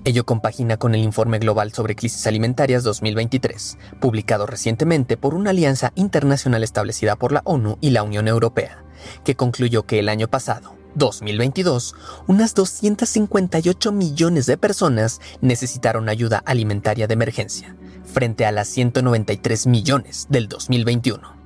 Ello 0.08 0.26
compagina 0.26 0.78
con 0.78 0.96
el 0.96 1.04
Informe 1.04 1.38
Global 1.38 1.74
sobre 1.74 1.93
Crisis 1.93 2.28
Alimentarias 2.28 2.82
2023, 2.86 3.78
publicado 4.00 4.46
recientemente 4.46 5.17
por 5.17 5.34
una 5.34 5.50
alianza 5.50 5.91
internacional 5.96 6.63
establecida 6.63 7.17
por 7.17 7.34
la 7.34 7.41
ONU 7.43 7.78
y 7.82 7.89
la 7.89 8.04
Unión 8.04 8.30
Europea, 8.30 8.86
que 9.26 9.36
concluyó 9.36 9.84
que 9.84 10.00
el 10.00 10.08
año 10.08 10.30
pasado, 10.30 10.78
2022, 10.96 11.93
unas 12.26 12.56
258 12.56 13.91
millones 13.91 14.46
de 14.46 14.58
personas 14.58 15.20
necesitaron 15.41 16.08
ayuda 16.08 16.41
alimentaria 16.46 17.08
de 17.08 17.13
emergencia, 17.13 17.76
frente 18.06 18.46
a 18.46 18.54
las 18.54 18.70
193 18.70 19.67
millones 19.67 20.28
del 20.30 20.48
2021. 20.48 21.37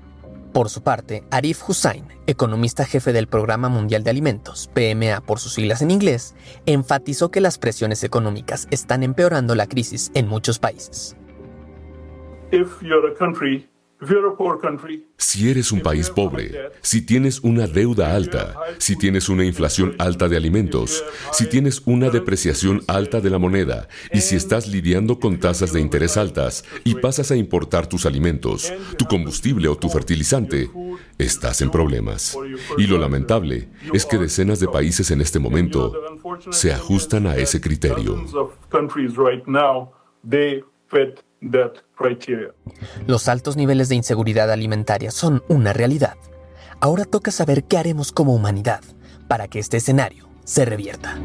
Por 0.53 0.69
su 0.69 0.83
parte, 0.83 1.23
Arif 1.31 1.67
Hussain, 1.67 2.05
economista 2.27 2.85
jefe 2.85 3.13
del 3.13 3.27
Programa 3.27 3.69
Mundial 3.69 4.03
de 4.03 4.09
Alimentos, 4.09 4.69
PMA 4.73 5.21
por 5.21 5.39
sus 5.39 5.53
siglas 5.53 5.81
en 5.81 5.91
inglés, 5.91 6.35
enfatizó 6.65 7.31
que 7.31 7.39
las 7.39 7.57
presiones 7.57 8.03
económicas 8.03 8.67
están 8.69 9.03
empeorando 9.03 9.55
la 9.55 9.67
crisis 9.67 10.11
en 10.13 10.27
muchos 10.27 10.59
países. 10.59 11.15
Si 15.17 15.49
eres 15.49 15.71
un 15.71 15.81
país 15.81 16.09
pobre, 16.09 16.71
si 16.81 17.03
tienes 17.03 17.39
una 17.41 17.67
deuda 17.67 18.15
alta, 18.15 18.55
si 18.79 18.95
tienes 18.95 19.29
una 19.29 19.45
inflación 19.45 19.93
alta 19.99 20.27
de 20.27 20.37
alimentos, 20.37 21.03
si 21.31 21.47
tienes 21.47 21.83
una 21.85 22.09
depreciación 22.09 22.81
alta 22.87 23.21
de 23.21 23.29
la 23.29 23.37
moneda 23.37 23.87
y 24.11 24.21
si 24.21 24.35
estás 24.35 24.67
lidiando 24.67 25.19
con 25.19 25.39
tasas 25.39 25.71
de 25.71 25.81
interés 25.81 26.17
altas 26.17 26.65
y 26.83 26.95
pasas 26.95 27.29
a 27.29 27.35
importar 27.35 27.85
tus 27.85 28.07
alimentos, 28.07 28.73
tu 28.97 29.05
combustible 29.05 29.67
o 29.67 29.77
tu 29.77 29.87
fertilizante, 29.87 30.71
estás 31.19 31.61
en 31.61 31.69
problemas. 31.69 32.35
Y 32.79 32.87
lo 32.87 32.97
lamentable 32.97 33.69
es 33.93 34.07
que 34.07 34.17
decenas 34.17 34.59
de 34.59 34.67
países 34.67 35.11
en 35.11 35.21
este 35.21 35.37
momento 35.37 35.93
se 36.49 36.73
ajustan 36.73 37.27
a 37.27 37.35
ese 37.35 37.61
criterio. 37.61 38.25
Los 43.07 43.27
altos 43.27 43.57
niveles 43.57 43.89
de 43.89 43.95
inseguridad 43.95 44.51
alimentaria 44.51 45.11
son 45.11 45.43
una 45.47 45.73
realidad. 45.73 46.15
Ahora 46.79 47.05
toca 47.05 47.31
saber 47.31 47.63
qué 47.63 47.77
haremos 47.77 48.11
como 48.11 48.33
humanidad 48.33 48.81
para 49.27 49.47
que 49.47 49.59
este 49.59 49.77
escenario 49.77 50.29
se 50.43 50.65
revierta. 50.65 51.17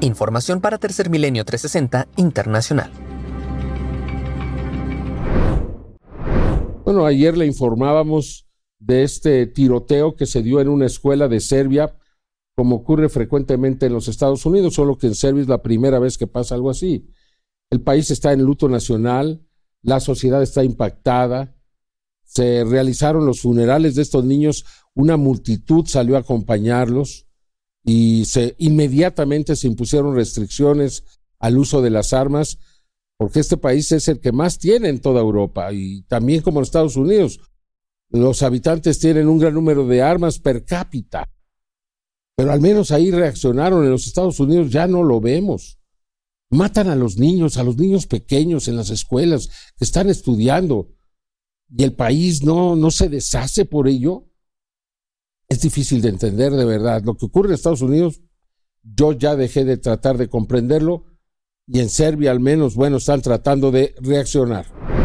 Información 0.00 0.60
para 0.60 0.78
Tercer 0.78 1.10
Milenio 1.10 1.44
360 1.44 2.08
Internacional. 2.16 2.90
Bueno, 6.84 7.06
ayer 7.06 7.36
le 7.36 7.46
informábamos 7.46 8.46
de 8.78 9.02
este 9.02 9.46
tiroteo 9.46 10.14
que 10.14 10.26
se 10.26 10.42
dio 10.42 10.60
en 10.60 10.68
una 10.68 10.86
escuela 10.86 11.28
de 11.28 11.40
Serbia 11.40 11.96
como 12.56 12.76
ocurre 12.76 13.10
frecuentemente 13.10 13.86
en 13.86 13.92
los 13.92 14.08
Estados 14.08 14.46
Unidos, 14.46 14.74
solo 14.74 14.96
que 14.96 15.06
en 15.06 15.14
Serbia 15.14 15.42
es 15.42 15.48
la 15.48 15.62
primera 15.62 15.98
vez 15.98 16.16
que 16.16 16.26
pasa 16.26 16.54
algo 16.54 16.70
así. 16.70 17.06
El 17.70 17.82
país 17.82 18.10
está 18.10 18.32
en 18.32 18.42
luto 18.42 18.68
nacional, 18.68 19.46
la 19.82 20.00
sociedad 20.00 20.42
está 20.42 20.64
impactada, 20.64 21.54
se 22.24 22.64
realizaron 22.64 23.26
los 23.26 23.42
funerales 23.42 23.94
de 23.94 24.02
estos 24.02 24.24
niños, 24.24 24.64
una 24.94 25.18
multitud 25.18 25.86
salió 25.86 26.16
a 26.16 26.20
acompañarlos 26.20 27.26
y 27.84 28.24
se 28.24 28.54
inmediatamente 28.58 29.54
se 29.54 29.66
impusieron 29.66 30.16
restricciones 30.16 31.04
al 31.38 31.58
uso 31.58 31.82
de 31.82 31.90
las 31.90 32.14
armas, 32.14 32.58
porque 33.18 33.40
este 33.40 33.58
país 33.58 33.92
es 33.92 34.08
el 34.08 34.18
que 34.18 34.32
más 34.32 34.58
tiene 34.58 34.88
en 34.88 35.00
toda 35.00 35.20
Europa 35.20 35.72
y 35.72 36.02
también 36.04 36.40
como 36.40 36.58
en 36.58 36.64
Estados 36.64 36.96
Unidos. 36.96 37.38
Los 38.08 38.42
habitantes 38.42 38.98
tienen 38.98 39.28
un 39.28 39.38
gran 39.38 39.52
número 39.52 39.86
de 39.86 40.00
armas 40.00 40.38
per 40.38 40.64
cápita, 40.64 41.28
pero 42.36 42.52
al 42.52 42.60
menos 42.60 42.90
ahí 42.90 43.10
reaccionaron. 43.10 43.84
En 43.84 43.90
los 43.90 44.06
Estados 44.06 44.38
Unidos 44.38 44.70
ya 44.70 44.86
no 44.86 45.02
lo 45.02 45.20
vemos. 45.20 45.78
Matan 46.50 46.88
a 46.88 46.94
los 46.94 47.18
niños, 47.18 47.56
a 47.56 47.64
los 47.64 47.76
niños 47.76 48.06
pequeños 48.06 48.68
en 48.68 48.76
las 48.76 48.90
escuelas 48.90 49.48
que 49.76 49.84
están 49.84 50.08
estudiando 50.08 50.92
y 51.68 51.82
el 51.82 51.94
país 51.94 52.44
no, 52.44 52.76
no 52.76 52.92
se 52.92 53.08
deshace 53.08 53.64
por 53.64 53.88
ello, 53.88 54.30
es 55.48 55.60
difícil 55.60 56.00
de 56.00 56.10
entender 56.10 56.52
de 56.52 56.64
verdad. 56.64 57.02
Lo 57.04 57.16
que 57.16 57.26
ocurre 57.26 57.48
en 57.48 57.54
Estados 57.54 57.82
Unidos, 57.82 58.20
yo 58.82 59.12
ya 59.12 59.34
dejé 59.34 59.64
de 59.64 59.76
tratar 59.76 60.16
de 60.18 60.28
comprenderlo 60.28 61.04
y 61.66 61.80
en 61.80 61.88
Serbia 61.88 62.30
al 62.30 62.40
menos, 62.40 62.76
bueno, 62.76 62.98
están 62.98 63.22
tratando 63.22 63.72
de 63.72 63.94
reaccionar. 64.00 64.95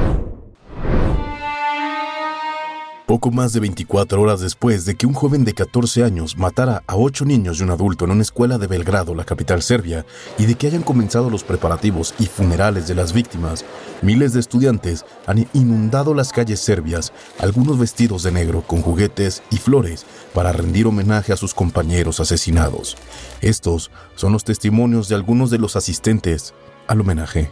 Poco 3.11 3.29
más 3.29 3.51
de 3.51 3.59
24 3.59 4.21
horas 4.21 4.39
después 4.39 4.85
de 4.85 4.95
que 4.95 5.05
un 5.05 5.13
joven 5.13 5.43
de 5.43 5.53
14 5.53 6.05
años 6.05 6.37
matara 6.37 6.81
a 6.87 6.95
8 6.95 7.25
niños 7.25 7.59
y 7.59 7.63
un 7.63 7.71
adulto 7.71 8.05
en 8.05 8.11
una 8.11 8.21
escuela 8.21 8.57
de 8.57 8.67
Belgrado, 8.67 9.13
la 9.13 9.25
capital 9.25 9.61
serbia, 9.61 10.05
y 10.37 10.45
de 10.45 10.55
que 10.55 10.67
hayan 10.67 10.81
comenzado 10.81 11.29
los 11.29 11.43
preparativos 11.43 12.13
y 12.19 12.27
funerales 12.27 12.87
de 12.87 12.95
las 12.95 13.11
víctimas, 13.11 13.65
miles 14.01 14.31
de 14.31 14.39
estudiantes 14.39 15.03
han 15.27 15.45
inundado 15.51 16.13
las 16.13 16.31
calles 16.31 16.61
serbias, 16.61 17.11
algunos 17.37 17.77
vestidos 17.77 18.23
de 18.23 18.31
negro 18.31 18.61
con 18.65 18.81
juguetes 18.81 19.43
y 19.51 19.57
flores 19.57 20.05
para 20.33 20.53
rendir 20.53 20.87
homenaje 20.87 21.33
a 21.33 21.37
sus 21.37 21.53
compañeros 21.53 22.21
asesinados. 22.21 22.95
Estos 23.41 23.91
son 24.15 24.31
los 24.31 24.45
testimonios 24.45 25.09
de 25.09 25.15
algunos 25.15 25.49
de 25.49 25.57
los 25.57 25.75
asistentes 25.75 26.53
al 26.87 27.01
homenaje. 27.01 27.51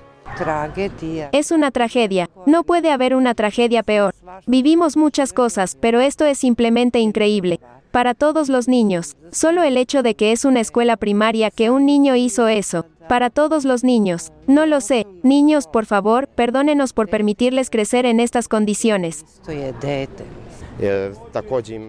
Es 1.32 1.52
una 1.52 1.72
tragedia. 1.72 2.30
No 2.46 2.64
puede 2.64 2.92
haber 2.92 3.16
una 3.16 3.34
tragedia 3.36 3.84
peor. 3.84 4.14
Vivimos 4.48 4.98
muchas 4.98 5.34
cosas, 5.34 5.78
pero 5.80 6.00
esto 6.00 6.26
es 6.26 6.38
simplemente 6.38 7.00
increíble. 7.00 7.60
Para 7.92 8.14
todos 8.14 8.50
los 8.50 8.68
niños. 8.68 9.18
Solo 9.32 9.64
el 9.64 9.76
hecho 9.76 10.04
de 10.04 10.16
que 10.16 10.32
es 10.32 10.46
una 10.46 10.60
escuela 10.60 10.96
primaria 10.98 11.50
que 11.50 11.70
un 11.70 11.86
niño 11.86 12.16
hizo 12.16 12.48
eso. 12.48 12.86
Para 13.08 13.32
todos 13.32 13.66
los 13.66 13.84
niños. 13.84 14.32
No 14.46 14.68
lo 14.68 14.82
sé. 14.82 15.08
Niños, 15.24 15.68
por 15.68 15.88
favor, 15.88 16.28
perdónenos 16.28 16.94
por 16.94 17.10
permitirles 17.10 17.72
crecer 17.72 18.06
en 18.06 18.20
estas 18.20 18.48
condiciones. 18.48 19.26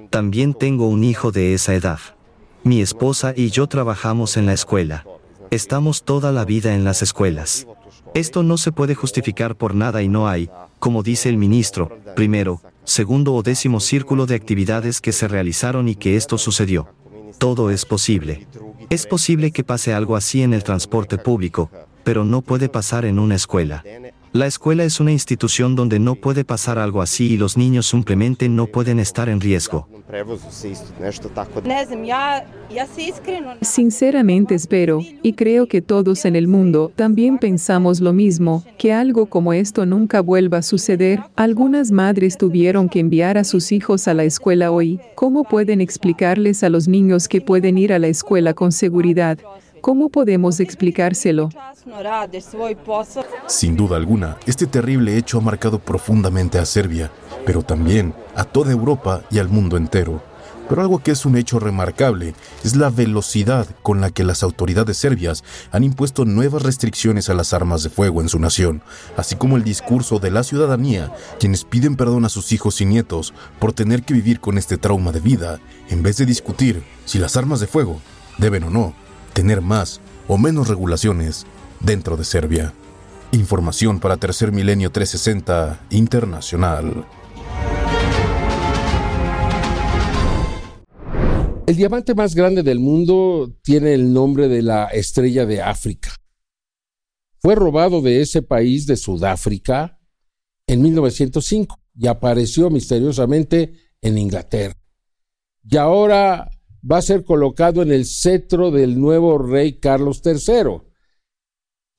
También 0.08 0.54
tengo 0.54 0.88
un 0.88 1.04
hijo 1.04 1.30
de 1.30 1.54
esa 1.54 1.74
edad. 1.74 1.98
Mi 2.64 2.80
esposa 2.80 3.34
y 3.36 3.50
yo 3.50 3.66
trabajamos 3.66 4.36
en 4.36 4.46
la 4.46 4.54
escuela. 4.54 5.04
Estamos 5.50 6.04
toda 6.04 6.32
la 6.32 6.44
vida 6.44 6.74
en 6.74 6.84
las 6.84 7.02
escuelas. 7.02 7.66
Esto 8.14 8.42
no 8.42 8.58
se 8.58 8.72
puede 8.72 8.94
justificar 8.94 9.56
por 9.56 9.74
nada 9.74 10.02
y 10.02 10.08
no 10.08 10.28
hay, 10.28 10.50
como 10.78 11.02
dice 11.02 11.28
el 11.28 11.36
ministro, 11.36 11.96
primero, 12.16 12.60
segundo 12.84 13.34
o 13.34 13.42
décimo 13.42 13.78
círculo 13.78 14.26
de 14.26 14.34
actividades 14.34 15.00
que 15.00 15.12
se 15.12 15.28
realizaron 15.28 15.88
y 15.88 15.94
que 15.94 16.16
esto 16.16 16.36
sucedió. 16.36 16.88
Todo 17.38 17.70
es 17.70 17.84
posible. 17.86 18.48
Es 18.90 19.06
posible 19.06 19.52
que 19.52 19.62
pase 19.62 19.94
algo 19.94 20.16
así 20.16 20.42
en 20.42 20.54
el 20.54 20.64
transporte 20.64 21.18
público, 21.18 21.70
pero 22.02 22.24
no 22.24 22.42
puede 22.42 22.68
pasar 22.68 23.04
en 23.04 23.18
una 23.20 23.36
escuela. 23.36 23.84
La 24.32 24.46
escuela 24.46 24.84
es 24.84 25.00
una 25.00 25.10
institución 25.10 25.74
donde 25.74 25.98
no 25.98 26.14
puede 26.14 26.44
pasar 26.44 26.78
algo 26.78 27.02
así 27.02 27.32
y 27.32 27.36
los 27.36 27.56
niños 27.56 27.86
simplemente 27.86 28.48
no 28.48 28.66
pueden 28.66 29.00
estar 29.00 29.28
en 29.28 29.40
riesgo. 29.40 29.88
Sinceramente 33.60 34.54
espero, 34.54 35.00
y 35.22 35.32
creo 35.32 35.66
que 35.66 35.82
todos 35.82 36.24
en 36.24 36.36
el 36.36 36.46
mundo 36.46 36.92
también 36.94 37.38
pensamos 37.38 38.00
lo 38.00 38.12
mismo, 38.12 38.64
que 38.78 38.92
algo 38.92 39.26
como 39.26 39.52
esto 39.52 39.84
nunca 39.84 40.20
vuelva 40.20 40.58
a 40.58 40.62
suceder. 40.62 41.24
Algunas 41.34 41.90
madres 41.90 42.38
tuvieron 42.38 42.88
que 42.88 43.00
enviar 43.00 43.36
a 43.36 43.42
sus 43.42 43.72
hijos 43.72 44.06
a 44.06 44.14
la 44.14 44.22
escuela 44.22 44.70
hoy. 44.70 45.00
¿Cómo 45.16 45.42
pueden 45.42 45.80
explicarles 45.80 46.62
a 46.62 46.68
los 46.70 46.86
niños 46.86 47.26
que 47.26 47.40
pueden 47.40 47.78
ir 47.78 47.92
a 47.92 47.98
la 47.98 48.06
escuela 48.06 48.54
con 48.54 48.70
seguridad? 48.70 49.38
¿Cómo 49.80 50.10
podemos 50.10 50.60
explicárselo? 50.60 51.48
Sin 53.46 53.76
duda 53.76 53.96
alguna, 53.96 54.36
este 54.46 54.66
terrible 54.66 55.16
hecho 55.16 55.38
ha 55.38 55.40
marcado 55.40 55.78
profundamente 55.78 56.58
a 56.58 56.66
Serbia, 56.66 57.10
pero 57.46 57.62
también 57.62 58.14
a 58.34 58.44
toda 58.44 58.72
Europa 58.72 59.22
y 59.30 59.38
al 59.38 59.48
mundo 59.48 59.76
entero. 59.76 60.22
Pero 60.68 60.82
algo 60.82 60.98
que 61.00 61.10
es 61.10 61.24
un 61.24 61.36
hecho 61.36 61.58
remarcable 61.58 62.34
es 62.62 62.76
la 62.76 62.90
velocidad 62.90 63.66
con 63.82 64.00
la 64.00 64.10
que 64.10 64.22
las 64.22 64.42
autoridades 64.42 64.98
serbias 64.98 65.42
han 65.72 65.82
impuesto 65.82 66.24
nuevas 66.24 66.62
restricciones 66.62 67.28
a 67.28 67.34
las 67.34 67.52
armas 67.52 67.82
de 67.82 67.90
fuego 67.90 68.20
en 68.20 68.28
su 68.28 68.38
nación, 68.38 68.82
así 69.16 69.34
como 69.34 69.56
el 69.56 69.64
discurso 69.64 70.18
de 70.18 70.30
la 70.30 70.44
ciudadanía, 70.44 71.12
quienes 71.40 71.64
piden 71.64 71.96
perdón 71.96 72.24
a 72.24 72.28
sus 72.28 72.52
hijos 72.52 72.80
y 72.80 72.84
nietos 72.84 73.34
por 73.58 73.72
tener 73.72 74.02
que 74.02 74.14
vivir 74.14 74.40
con 74.40 74.58
este 74.58 74.76
trauma 74.76 75.10
de 75.10 75.20
vida, 75.20 75.58
en 75.88 76.02
vez 76.02 76.18
de 76.18 76.26
discutir 76.26 76.84
si 77.04 77.18
las 77.18 77.36
armas 77.36 77.58
de 77.60 77.66
fuego 77.66 78.00
deben 78.38 78.64
o 78.64 78.70
no 78.70 78.94
tener 79.32 79.60
más 79.60 80.00
o 80.28 80.38
menos 80.38 80.68
regulaciones 80.68 81.46
dentro 81.80 82.16
de 82.16 82.24
Serbia. 82.24 82.72
Información 83.32 84.00
para 84.00 84.16
Tercer 84.16 84.52
Milenio 84.52 84.90
360 84.90 85.80
Internacional. 85.90 87.06
El 91.66 91.76
diamante 91.76 92.16
más 92.16 92.34
grande 92.34 92.64
del 92.64 92.80
mundo 92.80 93.56
tiene 93.62 93.94
el 93.94 94.12
nombre 94.12 94.48
de 94.48 94.62
la 94.62 94.86
estrella 94.86 95.46
de 95.46 95.62
África. 95.62 96.10
Fue 97.38 97.54
robado 97.54 98.02
de 98.02 98.20
ese 98.20 98.42
país 98.42 98.86
de 98.86 98.96
Sudáfrica 98.96 100.00
en 100.66 100.82
1905 100.82 101.78
y 101.96 102.08
apareció 102.08 102.70
misteriosamente 102.70 103.72
en 104.00 104.18
Inglaterra. 104.18 104.74
Y 105.62 105.76
ahora 105.76 106.50
va 106.88 106.98
a 106.98 107.02
ser 107.02 107.24
colocado 107.24 107.82
en 107.82 107.92
el 107.92 108.06
cetro 108.06 108.70
del 108.70 108.98
nuevo 108.98 109.38
rey 109.38 109.78
Carlos 109.78 110.22
III. 110.24 110.82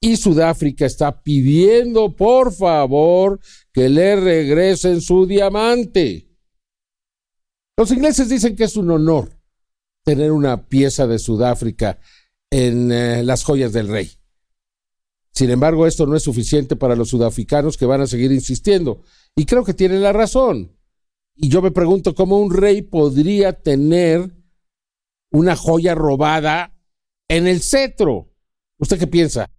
Y 0.01 0.17
Sudáfrica 0.17 0.85
está 0.85 1.21
pidiendo, 1.21 2.15
por 2.15 2.51
favor, 2.51 3.39
que 3.71 3.87
le 3.87 4.15
regresen 4.15 5.01
su 5.01 5.27
diamante. 5.27 6.27
Los 7.77 7.91
ingleses 7.91 8.29
dicen 8.29 8.55
que 8.55 8.63
es 8.63 8.75
un 8.75 8.89
honor 8.89 9.29
tener 10.03 10.31
una 10.31 10.67
pieza 10.67 11.05
de 11.05 11.19
Sudáfrica 11.19 11.99
en 12.49 12.91
eh, 12.91 13.23
las 13.23 13.43
joyas 13.43 13.73
del 13.73 13.87
rey. 13.87 14.11
Sin 15.31 15.49
embargo, 15.49 15.87
esto 15.87 16.05
no 16.05 16.15
es 16.15 16.23
suficiente 16.23 16.75
para 16.75 16.95
los 16.95 17.09
sudafricanos 17.09 17.77
que 17.77 17.85
van 17.85 18.01
a 18.01 18.07
seguir 18.07 18.31
insistiendo. 18.31 19.03
Y 19.35 19.45
creo 19.45 19.63
que 19.63 19.73
tienen 19.73 20.01
la 20.01 20.11
razón. 20.11 20.75
Y 21.35 21.49
yo 21.49 21.61
me 21.61 21.71
pregunto 21.71 22.13
cómo 22.13 22.39
un 22.39 22.53
rey 22.53 22.81
podría 22.81 23.53
tener 23.53 24.40
una 25.31 25.55
joya 25.55 25.95
robada 25.95 26.73
en 27.27 27.47
el 27.47 27.61
cetro. 27.61 28.29
¿Usted 28.77 28.99
qué 28.99 29.07
piensa? 29.07 29.49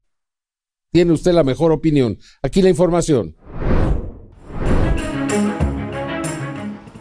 Tiene 0.93 1.13
usted 1.13 1.33
la 1.33 1.43
mejor 1.43 1.73
opinión. 1.73 2.19
Aquí 2.43 2.61
la 2.61 2.69
información. 2.69 3.35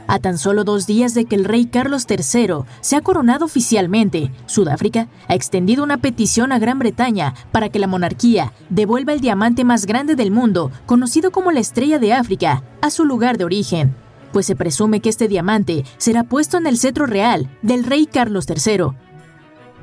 A 0.07 0.19
tan 0.19 0.37
solo 0.37 0.65
dos 0.65 0.87
días 0.87 1.13
de 1.13 1.23
que 1.23 1.35
el 1.35 1.45
rey 1.45 1.67
Carlos 1.67 2.05
III 2.09 2.65
se 2.81 2.97
ha 2.97 3.01
coronado 3.01 3.45
oficialmente, 3.45 4.29
Sudáfrica 4.45 5.07
ha 5.29 5.35
extendido 5.35 5.83
una 5.83 5.99
petición 5.99 6.51
a 6.51 6.59
Gran 6.59 6.79
Bretaña 6.79 7.33
para 7.53 7.69
que 7.69 7.79
la 7.79 7.87
monarquía 7.87 8.51
devuelva 8.69 9.13
el 9.13 9.21
diamante 9.21 9.63
más 9.63 9.85
grande 9.85 10.15
del 10.15 10.31
mundo, 10.31 10.69
conocido 10.85 11.31
como 11.31 11.53
la 11.53 11.61
Estrella 11.61 11.97
de 11.97 12.11
África, 12.11 12.61
a 12.81 12.89
su 12.89 13.05
lugar 13.05 13.37
de 13.37 13.45
origen 13.45 13.95
pues 14.31 14.45
se 14.45 14.55
presume 14.55 14.99
que 14.99 15.09
este 15.09 15.27
diamante 15.27 15.83
será 15.97 16.23
puesto 16.23 16.57
en 16.57 16.67
el 16.67 16.77
cetro 16.77 17.05
real 17.05 17.49
del 17.61 17.83
rey 17.83 18.05
Carlos 18.05 18.45
III. 18.47 18.95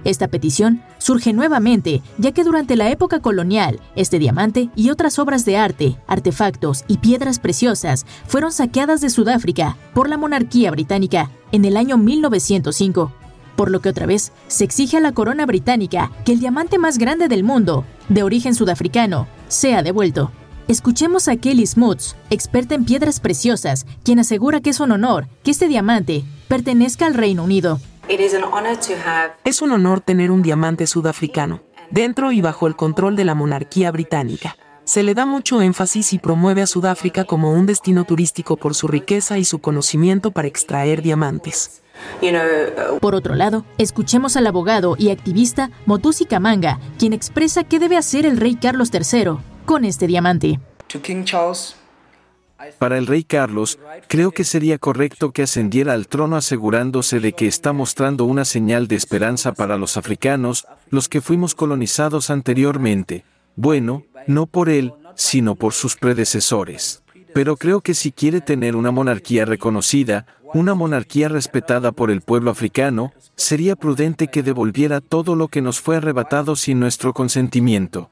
Esta 0.04 0.28
petición 0.28 0.82
surge 0.98 1.32
nuevamente, 1.32 2.02
ya 2.18 2.32
que 2.32 2.44
durante 2.44 2.76
la 2.76 2.90
época 2.90 3.20
colonial, 3.20 3.80
este 3.96 4.18
diamante 4.18 4.70
y 4.76 4.90
otras 4.90 5.18
obras 5.18 5.44
de 5.44 5.56
arte, 5.56 5.96
artefactos 6.06 6.84
y 6.86 6.98
piedras 6.98 7.40
preciosas 7.40 8.06
fueron 8.26 8.52
saqueadas 8.52 9.00
de 9.00 9.10
Sudáfrica 9.10 9.76
por 9.94 10.08
la 10.08 10.16
monarquía 10.16 10.70
británica 10.70 11.30
en 11.52 11.64
el 11.64 11.76
año 11.76 11.98
1905, 11.98 13.12
por 13.56 13.70
lo 13.70 13.80
que 13.80 13.88
otra 13.88 14.06
vez 14.06 14.32
se 14.46 14.64
exige 14.64 14.98
a 14.98 15.00
la 15.00 15.12
corona 15.12 15.44
británica 15.44 16.12
que 16.24 16.32
el 16.32 16.40
diamante 16.40 16.78
más 16.78 16.98
grande 16.98 17.26
del 17.26 17.42
mundo, 17.42 17.84
de 18.08 18.22
origen 18.22 18.54
sudafricano, 18.54 19.26
sea 19.48 19.82
devuelto. 19.82 20.30
Escuchemos 20.68 21.28
a 21.28 21.36
Kelly 21.36 21.66
Smuts, 21.66 22.14
experta 22.28 22.74
en 22.74 22.84
piedras 22.84 23.20
preciosas, 23.20 23.86
quien 24.04 24.18
asegura 24.18 24.60
que 24.60 24.68
es 24.68 24.80
un 24.80 24.92
honor 24.92 25.26
que 25.42 25.50
este 25.50 25.66
diamante 25.66 26.24
pertenezca 26.46 27.06
al 27.06 27.14
Reino 27.14 27.42
Unido. 27.42 27.80
Es 29.44 29.62
un 29.62 29.72
honor 29.72 30.00
tener 30.02 30.30
un 30.30 30.42
diamante 30.42 30.86
sudafricano, 30.86 31.62
dentro 31.90 32.32
y 32.32 32.42
bajo 32.42 32.66
el 32.66 32.76
control 32.76 33.16
de 33.16 33.24
la 33.24 33.34
monarquía 33.34 33.90
británica. 33.90 34.58
Se 34.84 35.02
le 35.02 35.14
da 35.14 35.24
mucho 35.24 35.62
énfasis 35.62 36.12
y 36.12 36.18
promueve 36.18 36.60
a 36.60 36.66
Sudáfrica 36.66 37.24
como 37.24 37.50
un 37.50 37.64
destino 37.64 38.04
turístico 38.04 38.58
por 38.58 38.74
su 38.74 38.88
riqueza 38.88 39.38
y 39.38 39.46
su 39.46 39.60
conocimiento 39.60 40.32
para 40.32 40.48
extraer 40.48 41.00
diamantes. 41.00 41.80
Por 43.00 43.14
otro 43.14 43.34
lado, 43.34 43.64
escuchemos 43.78 44.36
al 44.36 44.46
abogado 44.46 44.96
y 44.98 45.08
activista 45.08 45.70
Motusi 45.86 46.26
Kamanga, 46.26 46.78
quien 46.98 47.14
expresa 47.14 47.64
qué 47.64 47.78
debe 47.78 47.96
hacer 47.96 48.26
el 48.26 48.36
rey 48.36 48.56
Carlos 48.56 48.90
III 48.92 49.38
con 49.68 49.84
este 49.84 50.06
diamante. 50.06 50.58
Para 52.78 52.96
el 52.96 53.06
rey 53.06 53.22
Carlos, 53.22 53.78
creo 54.08 54.30
que 54.32 54.44
sería 54.44 54.78
correcto 54.78 55.30
que 55.30 55.42
ascendiera 55.42 55.92
al 55.92 56.08
trono 56.08 56.36
asegurándose 56.36 57.20
de 57.20 57.34
que 57.34 57.46
está 57.46 57.74
mostrando 57.74 58.24
una 58.24 58.46
señal 58.46 58.88
de 58.88 58.96
esperanza 58.96 59.52
para 59.52 59.76
los 59.76 59.98
africanos, 59.98 60.66
los 60.88 61.10
que 61.10 61.20
fuimos 61.20 61.54
colonizados 61.54 62.30
anteriormente. 62.30 63.26
Bueno, 63.56 64.04
no 64.26 64.46
por 64.46 64.70
él, 64.70 64.94
sino 65.16 65.54
por 65.54 65.74
sus 65.74 65.96
predecesores. 65.96 67.02
Pero 67.34 67.58
creo 67.58 67.82
que 67.82 67.92
si 67.92 68.10
quiere 68.10 68.40
tener 68.40 68.74
una 68.74 68.90
monarquía 68.90 69.44
reconocida, 69.44 70.24
una 70.54 70.74
monarquía 70.74 71.28
respetada 71.28 71.92
por 71.92 72.10
el 72.10 72.22
pueblo 72.22 72.50
africano, 72.50 73.12
sería 73.36 73.76
prudente 73.76 74.28
que 74.28 74.42
devolviera 74.42 75.02
todo 75.02 75.36
lo 75.36 75.48
que 75.48 75.60
nos 75.60 75.78
fue 75.78 75.98
arrebatado 75.98 76.56
sin 76.56 76.80
nuestro 76.80 77.12
consentimiento. 77.12 78.08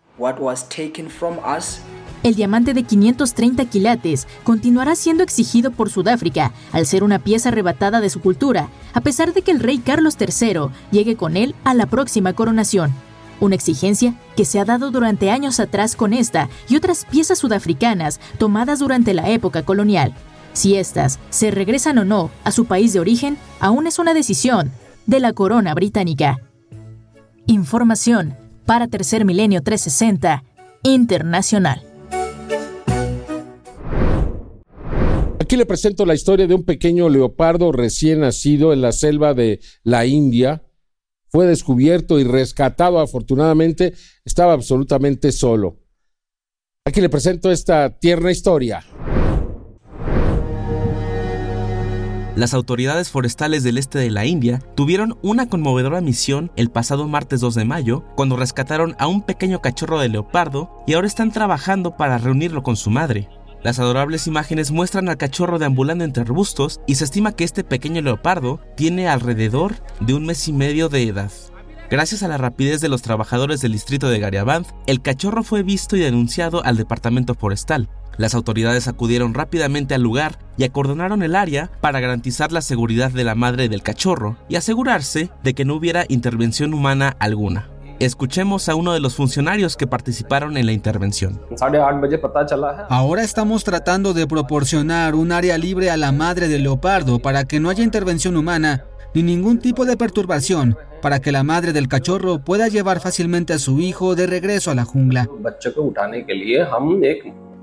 El 2.22 2.34
diamante 2.34 2.74
de 2.74 2.82
530 2.82 3.66
quilates 3.66 4.26
continuará 4.42 4.96
siendo 4.96 5.22
exigido 5.22 5.70
por 5.70 5.90
Sudáfrica 5.90 6.52
al 6.72 6.86
ser 6.86 7.04
una 7.04 7.18
pieza 7.18 7.50
arrebatada 7.50 8.00
de 8.00 8.10
su 8.10 8.20
cultura, 8.20 8.68
a 8.94 9.00
pesar 9.00 9.32
de 9.32 9.42
que 9.42 9.52
el 9.52 9.60
rey 9.60 9.78
Carlos 9.78 10.16
III 10.18 10.70
llegue 10.90 11.16
con 11.16 11.36
él 11.36 11.54
a 11.64 11.74
la 11.74 11.86
próxima 11.86 12.32
coronación. 12.32 12.92
Una 13.38 13.54
exigencia 13.54 14.14
que 14.34 14.44
se 14.46 14.58
ha 14.58 14.64
dado 14.64 14.90
durante 14.90 15.30
años 15.30 15.60
atrás 15.60 15.94
con 15.94 16.14
esta 16.14 16.48
y 16.68 16.76
otras 16.76 17.04
piezas 17.04 17.38
sudafricanas 17.38 18.18
tomadas 18.38 18.78
durante 18.78 19.12
la 19.12 19.28
época 19.28 19.62
colonial. 19.62 20.14
Si 20.54 20.76
éstas 20.76 21.18
se 21.28 21.50
regresan 21.50 21.98
o 21.98 22.04
no 22.04 22.30
a 22.42 22.50
su 22.50 22.64
país 22.64 22.94
de 22.94 23.00
origen, 23.00 23.36
aún 23.60 23.86
es 23.86 23.98
una 23.98 24.14
decisión 24.14 24.72
de 25.04 25.20
la 25.20 25.34
corona 25.34 25.74
británica. 25.74 26.38
Información 27.46 28.36
para 28.66 28.88
Tercer 28.88 29.24
Milenio 29.24 29.62
360 29.62 30.44
Internacional. 30.82 31.82
Aquí 35.40 35.56
le 35.56 35.64
presento 35.64 36.04
la 36.04 36.14
historia 36.14 36.48
de 36.48 36.54
un 36.54 36.64
pequeño 36.64 37.08
leopardo 37.08 37.70
recién 37.70 38.20
nacido 38.20 38.72
en 38.72 38.82
la 38.82 38.90
selva 38.90 39.32
de 39.32 39.60
la 39.84 40.04
India, 40.04 40.64
fue 41.28 41.46
descubierto 41.46 42.18
y 42.18 42.24
rescatado 42.24 42.98
afortunadamente, 42.98 43.94
estaba 44.24 44.54
absolutamente 44.54 45.30
solo. 45.30 45.76
Aquí 46.84 47.00
le 47.00 47.08
presento 47.08 47.50
esta 47.50 47.98
tierna 47.98 48.30
historia. 48.30 48.84
Las 52.36 52.52
autoridades 52.52 53.08
forestales 53.08 53.62
del 53.62 53.78
este 53.78 53.98
de 53.98 54.10
la 54.10 54.26
India 54.26 54.60
tuvieron 54.74 55.18
una 55.22 55.48
conmovedora 55.48 56.02
misión 56.02 56.52
el 56.54 56.70
pasado 56.70 57.08
martes 57.08 57.40
2 57.40 57.54
de 57.54 57.64
mayo, 57.64 58.04
cuando 58.14 58.36
rescataron 58.36 58.94
a 58.98 59.06
un 59.06 59.22
pequeño 59.22 59.62
cachorro 59.62 59.98
de 59.98 60.10
leopardo 60.10 60.84
y 60.86 60.92
ahora 60.92 61.06
están 61.06 61.32
trabajando 61.32 61.96
para 61.96 62.18
reunirlo 62.18 62.62
con 62.62 62.76
su 62.76 62.90
madre. 62.90 63.30
Las 63.62 63.78
adorables 63.78 64.26
imágenes 64.26 64.70
muestran 64.70 65.08
al 65.08 65.16
cachorro 65.16 65.58
deambulando 65.58 66.04
entre 66.04 66.24
arbustos 66.24 66.82
y 66.86 66.96
se 66.96 67.04
estima 67.04 67.32
que 67.32 67.44
este 67.44 67.64
pequeño 67.64 68.02
leopardo 68.02 68.60
tiene 68.76 69.08
alrededor 69.08 69.76
de 70.00 70.12
un 70.12 70.26
mes 70.26 70.46
y 70.46 70.52
medio 70.52 70.90
de 70.90 71.04
edad. 71.04 71.32
Gracias 71.88 72.24
a 72.24 72.28
la 72.28 72.36
rapidez 72.36 72.80
de 72.80 72.88
los 72.88 73.02
trabajadores 73.02 73.60
del 73.60 73.70
distrito 73.70 74.08
de 74.08 74.18
Gariaband, 74.18 74.66
el 74.86 75.02
cachorro 75.02 75.44
fue 75.44 75.62
visto 75.62 75.96
y 75.96 76.00
denunciado 76.00 76.64
al 76.64 76.76
departamento 76.76 77.34
forestal. 77.34 77.88
Las 78.18 78.34
autoridades 78.34 78.88
acudieron 78.88 79.34
rápidamente 79.34 79.94
al 79.94 80.02
lugar 80.02 80.38
y 80.56 80.64
acordonaron 80.64 81.22
el 81.22 81.36
área 81.36 81.70
para 81.80 82.00
garantizar 82.00 82.50
la 82.50 82.60
seguridad 82.60 83.12
de 83.12 83.22
la 83.22 83.36
madre 83.36 83.68
del 83.68 83.84
cachorro 83.84 84.36
y 84.48 84.56
asegurarse 84.56 85.30
de 85.44 85.54
que 85.54 85.64
no 85.64 85.74
hubiera 85.74 86.06
intervención 86.08 86.74
humana 86.74 87.14
alguna. 87.20 87.70
Escuchemos 88.00 88.68
a 88.68 88.74
uno 88.74 88.92
de 88.92 89.00
los 89.00 89.14
funcionarios 89.14 89.76
que 89.76 89.86
participaron 89.86 90.56
en 90.56 90.66
la 90.66 90.72
intervención. 90.72 91.40
Ahora 92.90 93.22
estamos 93.22 93.64
tratando 93.64 94.12
de 94.12 94.26
proporcionar 94.26 95.14
un 95.14 95.30
área 95.30 95.56
libre 95.56 95.90
a 95.90 95.96
la 95.96 96.10
madre 96.10 96.48
del 96.48 96.64
leopardo 96.64 97.20
para 97.20 97.44
que 97.44 97.60
no 97.60 97.70
haya 97.70 97.84
intervención 97.84 98.36
humana 98.36 98.84
ni 99.14 99.22
ningún 99.22 99.58
tipo 99.58 99.86
de 99.86 99.96
perturbación, 99.96 100.76
para 101.06 101.20
que 101.20 101.30
la 101.30 101.44
madre 101.44 101.72
del 101.72 101.86
cachorro 101.86 102.40
pueda 102.40 102.66
llevar 102.66 102.98
fácilmente 102.98 103.52
a 103.52 103.60
su 103.60 103.78
hijo 103.78 104.16
de 104.16 104.26
regreso 104.26 104.72
a 104.72 104.74
la 104.74 104.84
jungla. 104.84 105.28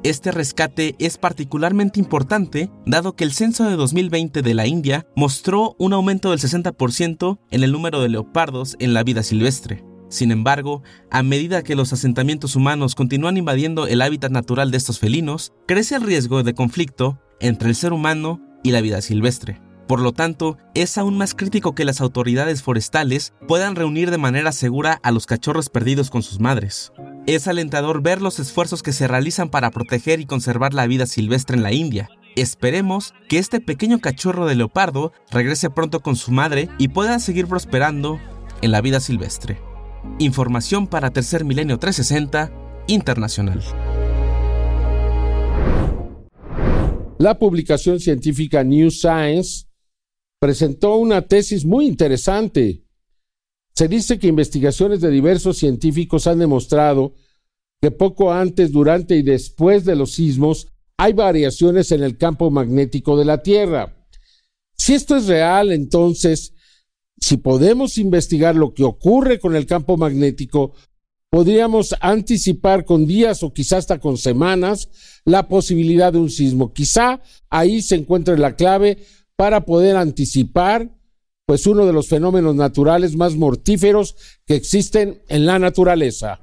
Este 0.02 0.32
rescate 0.32 0.96
es 0.98 1.18
particularmente 1.18 2.00
importante 2.00 2.72
dado 2.86 3.18
que 3.18 3.26
el 3.26 3.34
censo 3.34 3.70
de 3.70 3.76
2020 3.76 4.44
de 4.44 4.54
la 4.54 4.66
India 4.66 5.06
mostró 5.18 5.76
un 5.78 5.91
aumento 5.91 6.30
del 6.30 6.39
60% 6.39 7.38
en 7.52 7.64
el 7.64 7.74
número 7.74 8.02
de 8.02 8.08
leopardos 8.08 8.78
en 8.80 8.94
la 8.94 9.04
vida 9.04 9.24
silvestre. 9.24 9.84
Sin 10.08 10.32
embargo, 10.32 10.82
a 11.12 11.22
medida 11.22 11.64
que 11.64 11.76
los 11.76 11.91
asentamientos 11.91 12.56
humanos 12.56 12.96
continúan 12.96 13.36
invadiendo 13.36 13.88
el 13.88 14.02
hábitat 14.02 14.32
natural 14.32 14.72
de 14.72 14.78
estos 14.78 15.00
felinos, 15.00 15.52
crece 15.68 15.96
el 15.96 16.04
riesgo 16.04 16.44
de 16.44 16.54
conflicto 16.54 17.20
entre 17.41 17.68
el 17.68 17.76
ser 17.76 17.91
humano 17.91 18.39
y 18.64 18.72
la 18.72 18.80
vida 18.80 19.02
silvestre. 19.02 19.60
Por 19.94 20.02
lo 20.02 20.12
tanto, 20.12 20.58
es 20.74 20.98
aún 20.98 21.20
más 21.20 21.36
crítico 21.36 21.76
que 21.76 21.86
las 21.86 22.02
autoridades 22.02 22.64
forestales 22.64 23.32
puedan 23.48 23.76
reunir 23.76 24.10
de 24.10 24.18
manera 24.18 24.52
segura 24.52 25.00
a 25.04 25.12
los 25.12 25.28
cachorros 25.28 25.70
perdidos 25.70 26.10
con 26.10 26.24
sus 26.24 26.39
madres. 26.39 26.91
Es 27.28 27.48
alentador 27.48 28.02
ver 28.02 28.20
los 28.20 28.39
esfuerzos 28.39 28.82
que 28.82 28.91
se 28.91 29.08
realizan 29.08 29.50
para 29.50 29.70
proteger 29.70 30.20
y 30.20 30.26
conservar 30.26 30.74
la 30.74 30.88
vida 30.88 31.06
silvestre 31.06 31.58
en 31.58 31.62
la 31.62 31.74
India. 31.74 32.10
Esperemos 32.36 33.14
que 33.30 33.38
este 33.38 33.60
pequeño 33.60 34.00
cachorro 34.00 34.48
de 34.48 34.56
leopardo 34.56 35.14
regrese 35.30 35.70
pronto 35.70 36.00
con 36.00 36.16
su 36.16 36.32
madre 36.32 36.70
y 36.80 36.88
pueda 36.88 37.20
seguir 37.20 37.46
prosperando 37.46 38.20
en 38.64 38.72
la 38.72 38.82
vida 38.82 39.00
silvestre. 39.00 39.62
Información 40.18 40.88
para 40.88 41.12
Tercer 41.12 41.46
Milenio 41.46 41.78
360 41.78 42.52
Internacional. 42.88 43.62
La 47.20 47.38
publicación 47.38 48.00
científica 48.00 48.64
New 48.64 48.89
Science 48.89 49.68
presentó 50.44 50.98
una 50.98 51.22
tesis 51.22 51.64
muy 51.64 51.86
interesante. 51.86 52.84
Se 53.74 53.88
dice 53.88 54.20
que 54.20 54.28
investigaciones 54.28 55.00
de 55.00 55.10
diversos 55.10 55.58
científicos 55.58 56.28
han 56.28 56.39
demostrado 56.39 57.14
que 57.82 57.91
poco 57.91 58.30
antes, 58.30 58.74
durante 58.74 59.16
y 59.16 59.22
después 59.22 59.86
de 59.86 59.96
los 59.96 60.12
sismos 60.16 60.68
hay 60.98 61.14
variaciones 61.14 61.94
en 61.94 62.04
el 62.04 62.18
campo 62.18 62.52
magnético 62.52 63.18
de 63.18 63.24
la 63.24 63.41
Tierra. 63.41 64.06
Si 64.78 64.94
esto 64.94 65.16
es 65.16 65.28
real, 65.28 65.72
entonces 65.72 66.54
si 67.22 67.38
podemos 67.38 67.98
investigar 67.98 68.54
lo 68.58 68.74
que 68.74 68.84
ocurre 68.84 69.39
con 69.39 69.56
el 69.56 69.66
campo 69.66 69.96
magnético, 69.96 70.74
podríamos 71.30 71.96
anticipar 72.02 72.84
con 72.84 73.08
días 73.08 73.44
o 73.44 73.54
quizás 73.54 73.80
hasta 73.80 74.02
con 74.02 74.18
semanas 74.18 74.89
la 75.24 75.48
posibilidad 75.48 76.12
de 76.12 76.20
un 76.20 76.30
sismo. 76.30 76.74
Quizá 76.74 77.22
ahí 77.50 77.82
se 77.82 77.96
encuentre 77.96 78.38
la 78.38 78.58
clave 78.58 78.98
para 79.36 79.66
poder 79.66 79.98
anticipar 79.98 80.90
pues 81.46 81.68
uno 81.68 81.86
de 81.86 81.94
los 81.94 82.08
fenómenos 82.08 82.56
naturales 82.56 83.16
más 83.18 83.36
mortíferos 83.36 84.16
que 84.46 84.56
existen 84.56 85.22
en 85.28 85.46
la 85.46 85.60
naturaleza. 85.60 86.40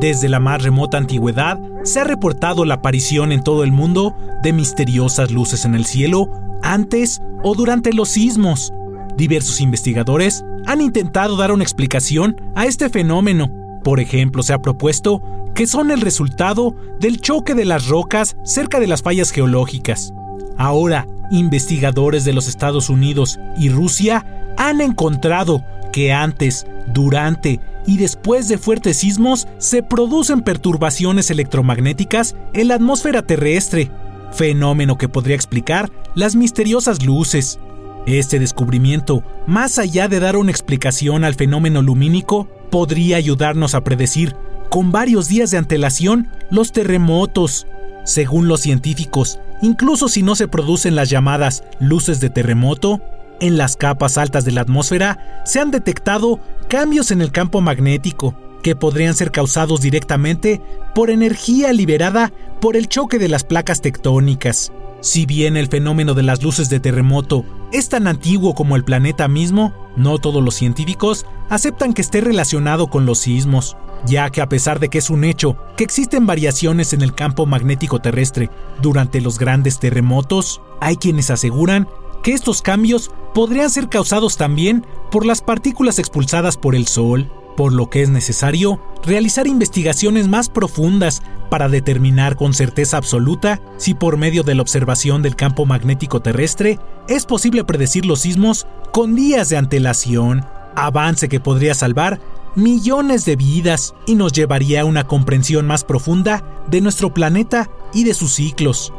Desde 0.00 0.28
la 0.28 0.40
más 0.40 0.62
remota 0.62 0.96
antigüedad 0.96 1.60
se 1.82 2.00
ha 2.00 2.04
reportado 2.04 2.64
la 2.64 2.74
aparición 2.74 3.32
en 3.32 3.42
todo 3.42 3.64
el 3.64 3.72
mundo 3.72 4.14
de 4.42 4.52
misteriosas 4.52 5.32
luces 5.32 5.64
en 5.64 5.74
el 5.74 5.84
cielo 5.84 6.30
antes 6.62 7.20
o 7.42 7.54
durante 7.54 7.92
los 7.92 8.10
sismos. 8.10 8.72
Diversos 9.16 9.60
investigadores 9.60 10.44
han 10.66 10.80
intentado 10.80 11.36
dar 11.36 11.50
una 11.50 11.64
explicación 11.64 12.40
a 12.54 12.66
este 12.66 12.88
fenómeno. 12.88 13.50
Por 13.82 14.00
ejemplo, 14.00 14.42
se 14.42 14.52
ha 14.52 14.62
propuesto 14.62 15.20
que 15.54 15.66
son 15.66 15.90
el 15.90 16.00
resultado 16.00 16.76
del 17.00 17.20
choque 17.20 17.54
de 17.54 17.64
las 17.64 17.88
rocas 17.88 18.36
cerca 18.44 18.78
de 18.78 18.86
las 18.86 19.02
fallas 19.02 19.32
geológicas. 19.32 20.12
Ahora, 20.58 21.06
investigadores 21.30 22.24
de 22.24 22.32
los 22.32 22.48
Estados 22.48 22.90
Unidos 22.90 23.38
y 23.56 23.68
Rusia 23.70 24.26
han 24.56 24.80
encontrado 24.80 25.64
que 25.92 26.12
antes, 26.12 26.66
durante 26.92 27.60
y 27.86 27.96
después 27.96 28.48
de 28.48 28.58
fuertes 28.58 28.98
sismos 28.98 29.48
se 29.58 29.82
producen 29.82 30.42
perturbaciones 30.42 31.30
electromagnéticas 31.30 32.36
en 32.52 32.68
la 32.68 32.74
atmósfera 32.74 33.22
terrestre, 33.22 33.90
fenómeno 34.32 34.98
que 34.98 35.08
podría 35.08 35.36
explicar 35.36 35.90
las 36.14 36.36
misteriosas 36.36 37.04
luces. 37.04 37.58
Este 38.06 38.38
descubrimiento, 38.38 39.22
más 39.46 39.78
allá 39.78 40.08
de 40.08 40.20
dar 40.20 40.36
una 40.36 40.50
explicación 40.50 41.24
al 41.24 41.34
fenómeno 41.34 41.82
lumínico, 41.82 42.48
podría 42.70 43.16
ayudarnos 43.16 43.74
a 43.74 43.82
predecir, 43.82 44.34
con 44.70 44.92
varios 44.92 45.28
días 45.28 45.50
de 45.50 45.58
antelación, 45.58 46.28
los 46.50 46.72
terremotos. 46.72 47.66
Según 48.08 48.48
los 48.48 48.60
científicos, 48.62 49.38
incluso 49.60 50.08
si 50.08 50.22
no 50.22 50.34
se 50.34 50.48
producen 50.48 50.96
las 50.96 51.10
llamadas 51.10 51.62
luces 51.78 52.20
de 52.20 52.30
terremoto, 52.30 53.02
en 53.38 53.58
las 53.58 53.76
capas 53.76 54.16
altas 54.16 54.46
de 54.46 54.52
la 54.52 54.62
atmósfera 54.62 55.42
se 55.44 55.60
han 55.60 55.70
detectado 55.70 56.40
cambios 56.68 57.10
en 57.10 57.20
el 57.20 57.32
campo 57.32 57.60
magnético, 57.60 58.34
que 58.62 58.74
podrían 58.74 59.14
ser 59.14 59.30
causados 59.30 59.82
directamente 59.82 60.62
por 60.94 61.10
energía 61.10 61.70
liberada 61.74 62.32
por 62.62 62.76
el 62.76 62.88
choque 62.88 63.18
de 63.18 63.28
las 63.28 63.44
placas 63.44 63.82
tectónicas. 63.82 64.72
Si 65.00 65.26
bien 65.26 65.56
el 65.56 65.68
fenómeno 65.68 66.14
de 66.14 66.24
las 66.24 66.42
luces 66.42 66.68
de 66.70 66.80
terremoto 66.80 67.44
es 67.72 67.88
tan 67.88 68.08
antiguo 68.08 68.54
como 68.54 68.74
el 68.74 68.84
planeta 68.84 69.28
mismo, 69.28 69.72
no 69.96 70.18
todos 70.18 70.42
los 70.42 70.54
científicos 70.54 71.24
aceptan 71.48 71.92
que 71.92 72.02
esté 72.02 72.20
relacionado 72.20 72.88
con 72.88 73.06
los 73.06 73.20
sismos, 73.20 73.76
ya 74.06 74.30
que 74.30 74.40
a 74.40 74.48
pesar 74.48 74.80
de 74.80 74.88
que 74.88 74.98
es 74.98 75.08
un 75.08 75.22
hecho 75.22 75.56
que 75.76 75.84
existen 75.84 76.26
variaciones 76.26 76.92
en 76.92 77.02
el 77.02 77.14
campo 77.14 77.46
magnético 77.46 78.00
terrestre 78.00 78.50
durante 78.82 79.20
los 79.20 79.38
grandes 79.38 79.78
terremotos, 79.78 80.60
hay 80.80 80.96
quienes 80.96 81.30
aseguran 81.30 81.88
que 82.24 82.32
estos 82.32 82.60
cambios 82.60 83.12
podrían 83.34 83.70
ser 83.70 83.88
causados 83.88 84.36
también 84.36 84.84
por 85.12 85.24
las 85.24 85.42
partículas 85.42 86.00
expulsadas 86.00 86.56
por 86.56 86.74
el 86.74 86.88
Sol, 86.88 87.30
por 87.58 87.72
lo 87.72 87.90
que 87.90 88.02
es 88.02 88.08
necesario 88.08 88.80
realizar 89.02 89.48
investigaciones 89.48 90.28
más 90.28 90.48
profundas 90.48 91.24
para 91.50 91.68
determinar 91.68 92.36
con 92.36 92.54
certeza 92.54 92.98
absoluta 92.98 93.60
si 93.78 93.94
por 93.94 94.16
medio 94.16 94.44
de 94.44 94.54
la 94.54 94.62
observación 94.62 95.22
del 95.22 95.34
campo 95.34 95.66
magnético 95.66 96.20
terrestre 96.20 96.78
es 97.08 97.26
posible 97.26 97.64
predecir 97.64 98.06
los 98.06 98.20
sismos 98.20 98.68
con 98.92 99.16
días 99.16 99.48
de 99.48 99.56
antelación, 99.56 100.44
avance 100.76 101.28
que 101.28 101.40
podría 101.40 101.74
salvar 101.74 102.20
millones 102.54 103.24
de 103.24 103.34
vidas 103.34 103.92
y 104.06 104.14
nos 104.14 104.32
llevaría 104.32 104.82
a 104.82 104.84
una 104.84 105.08
comprensión 105.08 105.66
más 105.66 105.82
profunda 105.82 106.44
de 106.68 106.80
nuestro 106.80 107.12
planeta 107.12 107.68
y 107.92 108.04
de 108.04 108.14
sus 108.14 108.34
ciclos. 108.34 108.92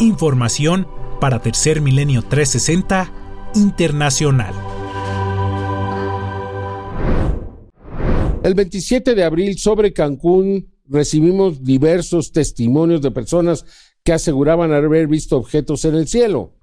Información 0.00 0.88
para 1.20 1.38
Tercer 1.38 1.82
Milenio 1.82 2.22
360 2.22 3.12
Internacional. 3.54 4.81
El 8.42 8.54
27 8.54 9.14
de 9.14 9.22
abril 9.22 9.56
sobre 9.56 9.92
Cancún 9.92 10.74
recibimos 10.88 11.62
diversos 11.62 12.32
testimonios 12.32 13.00
de 13.00 13.12
personas 13.12 13.64
que 14.02 14.12
aseguraban 14.12 14.72
haber 14.72 15.06
visto 15.06 15.36
objetos 15.36 15.84
en 15.84 15.94
el 15.94 16.08
cielo. 16.08 16.58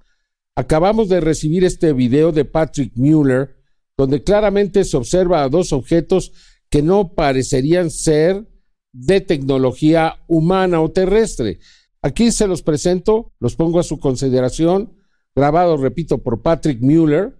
Acabamos 0.54 1.08
de 1.08 1.20
recibir 1.20 1.64
este 1.64 1.94
video 1.94 2.32
de 2.32 2.44
Patrick 2.44 2.92
Mueller, 2.96 3.56
donde 3.96 4.22
claramente 4.22 4.84
se 4.84 4.98
observa 4.98 5.42
a 5.42 5.48
dos 5.48 5.72
objetos 5.72 6.32
que 6.68 6.82
no 6.82 7.14
parecerían 7.14 7.90
ser 7.90 8.46
de 8.92 9.22
tecnología 9.22 10.22
humana 10.28 10.82
o 10.82 10.90
terrestre. 10.90 11.60
Aquí 12.02 12.30
se 12.30 12.46
los 12.46 12.60
presento, 12.60 13.32
los 13.40 13.56
pongo 13.56 13.80
a 13.80 13.84
su 13.84 13.98
consideración, 13.98 14.92
grabado, 15.34 15.78
repito, 15.78 16.18
por 16.18 16.42
Patrick 16.42 16.82
Mueller, 16.82 17.38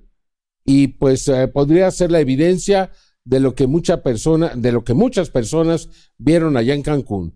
y 0.65 0.89
pues 0.89 1.29
eh, 1.29 1.47
podría 1.49 1.91
ser 1.91 2.11
la 2.11 2.21
evidencia 2.21 2.91
de 3.25 3.41
lo 3.41 3.55
que 3.55 3.67
mucha 3.67 4.03
persona, 4.03 4.53
de 4.55 4.73
lo 4.73 4.85
que 4.85 4.95
muchas 4.95 5.31
personas 5.31 5.89
vieron 6.19 6.57
allá 6.57 6.75
en 6.75 6.83
Cancún. 6.83 7.35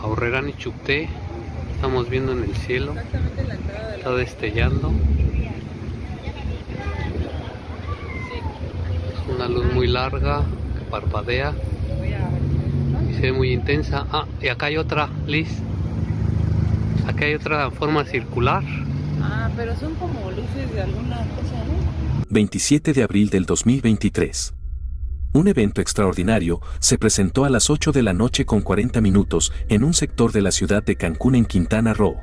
Aurrerán 0.00 0.48
y 0.48 0.52
Chupté, 0.54 1.08
estamos 1.74 2.08
viendo 2.08 2.32
en 2.32 2.44
el 2.44 2.54
cielo, 2.54 2.94
está 3.96 4.14
destellando. 4.14 4.92
Es 9.12 9.34
una 9.34 9.48
luz 9.48 9.66
muy 9.74 9.88
larga 9.88 10.44
que 10.78 10.84
parpadea 10.90 11.52
y 13.10 13.14
se 13.14 13.20
ve 13.22 13.32
muy 13.32 13.52
intensa. 13.52 14.06
Ah, 14.12 14.26
y 14.40 14.48
acá 14.48 14.66
hay 14.66 14.76
otra, 14.76 15.08
Liz. 15.26 15.48
Acá 17.08 17.24
hay 17.24 17.34
otra 17.34 17.70
forma 17.72 18.04
circular. 18.04 18.62
Ah, 19.28 19.50
pero 19.56 19.76
son 19.76 19.94
como 19.96 20.30
luces 20.30 20.72
de 20.72 20.82
alguna 20.82 21.16
cosa, 21.16 21.64
¿no? 21.66 22.24
27 22.30 22.92
de 22.92 23.02
abril 23.02 23.28
del 23.28 23.44
2023. 23.44 24.54
Un 25.32 25.48
evento 25.48 25.80
extraordinario 25.80 26.60
se 26.78 26.96
presentó 26.96 27.44
a 27.44 27.50
las 27.50 27.68
8 27.68 27.92
de 27.92 28.02
la 28.02 28.12
noche 28.12 28.46
con 28.46 28.62
40 28.62 29.00
minutos 29.00 29.52
en 29.68 29.82
un 29.82 29.94
sector 29.94 30.32
de 30.32 30.42
la 30.42 30.50
ciudad 30.52 30.82
de 30.82 30.96
Cancún 30.96 31.34
en 31.34 31.44
Quintana 31.44 31.92
Roo. 31.92 32.16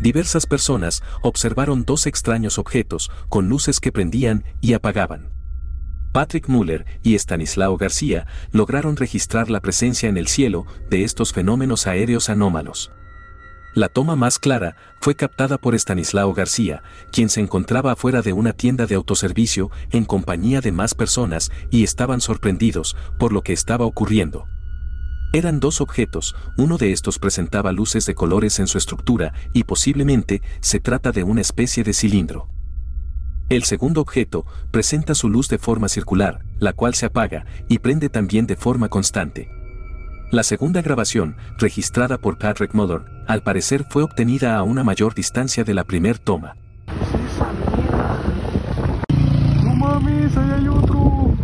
Diversas 0.00 0.46
personas 0.46 1.02
observaron 1.22 1.84
dos 1.84 2.06
extraños 2.06 2.58
objetos 2.58 3.10
con 3.28 3.48
luces 3.48 3.80
que 3.80 3.92
prendían 3.92 4.44
y 4.60 4.74
apagaban. 4.74 5.30
Patrick 6.12 6.48
Muller 6.48 6.84
y 7.02 7.14
Stanislao 7.14 7.76
García 7.76 8.26
lograron 8.50 8.96
registrar 8.96 9.50
la 9.50 9.60
presencia 9.60 10.08
en 10.08 10.16
el 10.16 10.26
cielo 10.26 10.66
de 10.90 11.04
estos 11.04 11.32
fenómenos 11.32 11.86
aéreos 11.86 12.28
anómalos. 12.28 12.90
La 13.74 13.88
toma 13.88 14.16
más 14.16 14.38
clara 14.38 14.76
fue 15.00 15.14
captada 15.14 15.58
por 15.58 15.74
Estanislao 15.74 16.32
García, 16.32 16.82
quien 17.12 17.28
se 17.28 17.40
encontraba 17.40 17.92
afuera 17.92 18.22
de 18.22 18.32
una 18.32 18.52
tienda 18.52 18.86
de 18.86 18.94
autoservicio 18.94 19.70
en 19.90 20.04
compañía 20.04 20.60
de 20.60 20.72
más 20.72 20.94
personas 20.94 21.50
y 21.70 21.84
estaban 21.84 22.20
sorprendidos 22.20 22.96
por 23.18 23.32
lo 23.32 23.42
que 23.42 23.52
estaba 23.52 23.84
ocurriendo. 23.84 24.46
Eran 25.34 25.60
dos 25.60 25.82
objetos, 25.82 26.34
uno 26.56 26.78
de 26.78 26.92
estos 26.92 27.18
presentaba 27.18 27.70
luces 27.70 28.06
de 28.06 28.14
colores 28.14 28.58
en 28.58 28.66
su 28.66 28.78
estructura 28.78 29.34
y 29.52 29.64
posiblemente 29.64 30.40
se 30.60 30.80
trata 30.80 31.12
de 31.12 31.22
una 31.22 31.42
especie 31.42 31.84
de 31.84 31.92
cilindro. 31.92 32.48
El 33.50 33.64
segundo 33.64 34.00
objeto 34.00 34.46
presenta 34.70 35.14
su 35.14 35.28
luz 35.28 35.48
de 35.48 35.58
forma 35.58 35.88
circular, 35.88 36.44
la 36.58 36.72
cual 36.72 36.94
se 36.94 37.06
apaga 37.06 37.44
y 37.68 37.78
prende 37.78 38.08
también 38.08 38.46
de 38.46 38.56
forma 38.56 38.88
constante. 38.88 39.50
La 40.30 40.42
segunda 40.42 40.82
grabación, 40.82 41.36
registrada 41.56 42.18
por 42.18 42.36
Patrick 42.36 42.74
Muller, 42.74 43.00
al 43.26 43.42
parecer 43.42 43.86
fue 43.88 44.02
obtenida 44.02 44.56
a 44.56 44.62
una 44.62 44.84
mayor 44.84 45.14
distancia 45.14 45.64
de 45.64 45.72
la 45.72 45.84
primer 45.84 46.18
toma. 46.18 46.54
No 49.64 49.74
mames, 49.74 50.36
ahí 50.36 50.50
hay 50.50 50.68
otro. 50.68 51.34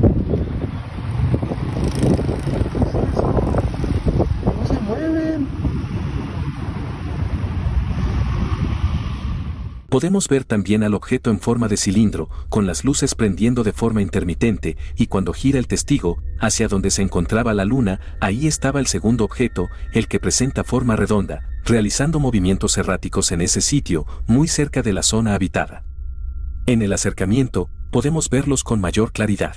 No 4.44 4.66
se 4.68 4.80
mueven. 4.80 5.48
Podemos 9.94 10.26
ver 10.26 10.42
también 10.42 10.82
al 10.82 10.92
objeto 10.92 11.30
en 11.30 11.38
forma 11.38 11.68
de 11.68 11.76
cilindro, 11.76 12.28
con 12.48 12.66
las 12.66 12.84
luces 12.84 13.14
prendiendo 13.14 13.62
de 13.62 13.72
forma 13.72 14.02
intermitente, 14.02 14.76
y 14.96 15.06
cuando 15.06 15.32
gira 15.32 15.60
el 15.60 15.68
testigo, 15.68 16.20
hacia 16.40 16.66
donde 16.66 16.90
se 16.90 17.02
encontraba 17.02 17.54
la 17.54 17.64
luna, 17.64 18.00
ahí 18.20 18.48
estaba 18.48 18.80
el 18.80 18.88
segundo 18.88 19.22
objeto, 19.22 19.68
el 19.92 20.08
que 20.08 20.18
presenta 20.18 20.64
forma 20.64 20.96
redonda, 20.96 21.48
realizando 21.64 22.18
movimientos 22.18 22.76
erráticos 22.76 23.30
en 23.30 23.40
ese 23.40 23.60
sitio, 23.60 24.04
muy 24.26 24.48
cerca 24.48 24.82
de 24.82 24.92
la 24.92 25.04
zona 25.04 25.36
habitada. 25.36 25.84
En 26.66 26.82
el 26.82 26.92
acercamiento, 26.92 27.70
podemos 27.92 28.28
verlos 28.28 28.64
con 28.64 28.80
mayor 28.80 29.12
claridad. 29.12 29.54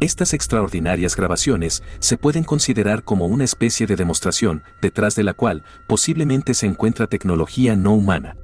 Estas 0.00 0.32
extraordinarias 0.32 1.16
grabaciones 1.16 1.82
se 1.98 2.16
pueden 2.16 2.44
considerar 2.44 3.04
como 3.04 3.26
una 3.26 3.44
especie 3.44 3.86
de 3.86 3.96
demostración, 3.96 4.62
detrás 4.80 5.16
de 5.16 5.24
la 5.24 5.34
cual 5.34 5.64
posiblemente 5.86 6.54
se 6.54 6.64
encuentra 6.64 7.08
tecnología 7.08 7.76
no 7.76 7.92
humana. 7.92 8.38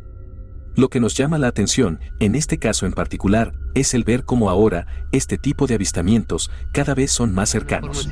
Lo 0.80 0.88
que 0.88 0.98
nos 0.98 1.12
llama 1.12 1.36
la 1.36 1.48
atención, 1.48 2.00
en 2.20 2.34
este 2.34 2.56
caso 2.56 2.86
en 2.86 2.92
particular, 2.92 3.52
es 3.74 3.92
el 3.92 4.02
ver 4.02 4.24
cómo 4.24 4.48
ahora 4.48 4.86
este 5.12 5.36
tipo 5.36 5.66
de 5.66 5.74
avistamientos 5.74 6.50
cada 6.72 6.94
vez 6.94 7.12
son 7.12 7.34
más 7.34 7.50
cercanos. 7.50 8.08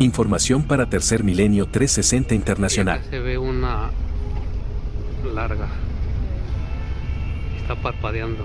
Información 0.00 0.64
para 0.66 0.90
Tercer 0.90 1.22
Milenio 1.22 1.66
360 1.66 2.34
Internacional. 2.34 3.04
Se 3.08 3.20
ve 3.20 3.38
una 3.38 3.92
larga. 5.32 5.68
Está 7.60 7.80
parpadeando. 7.80 8.44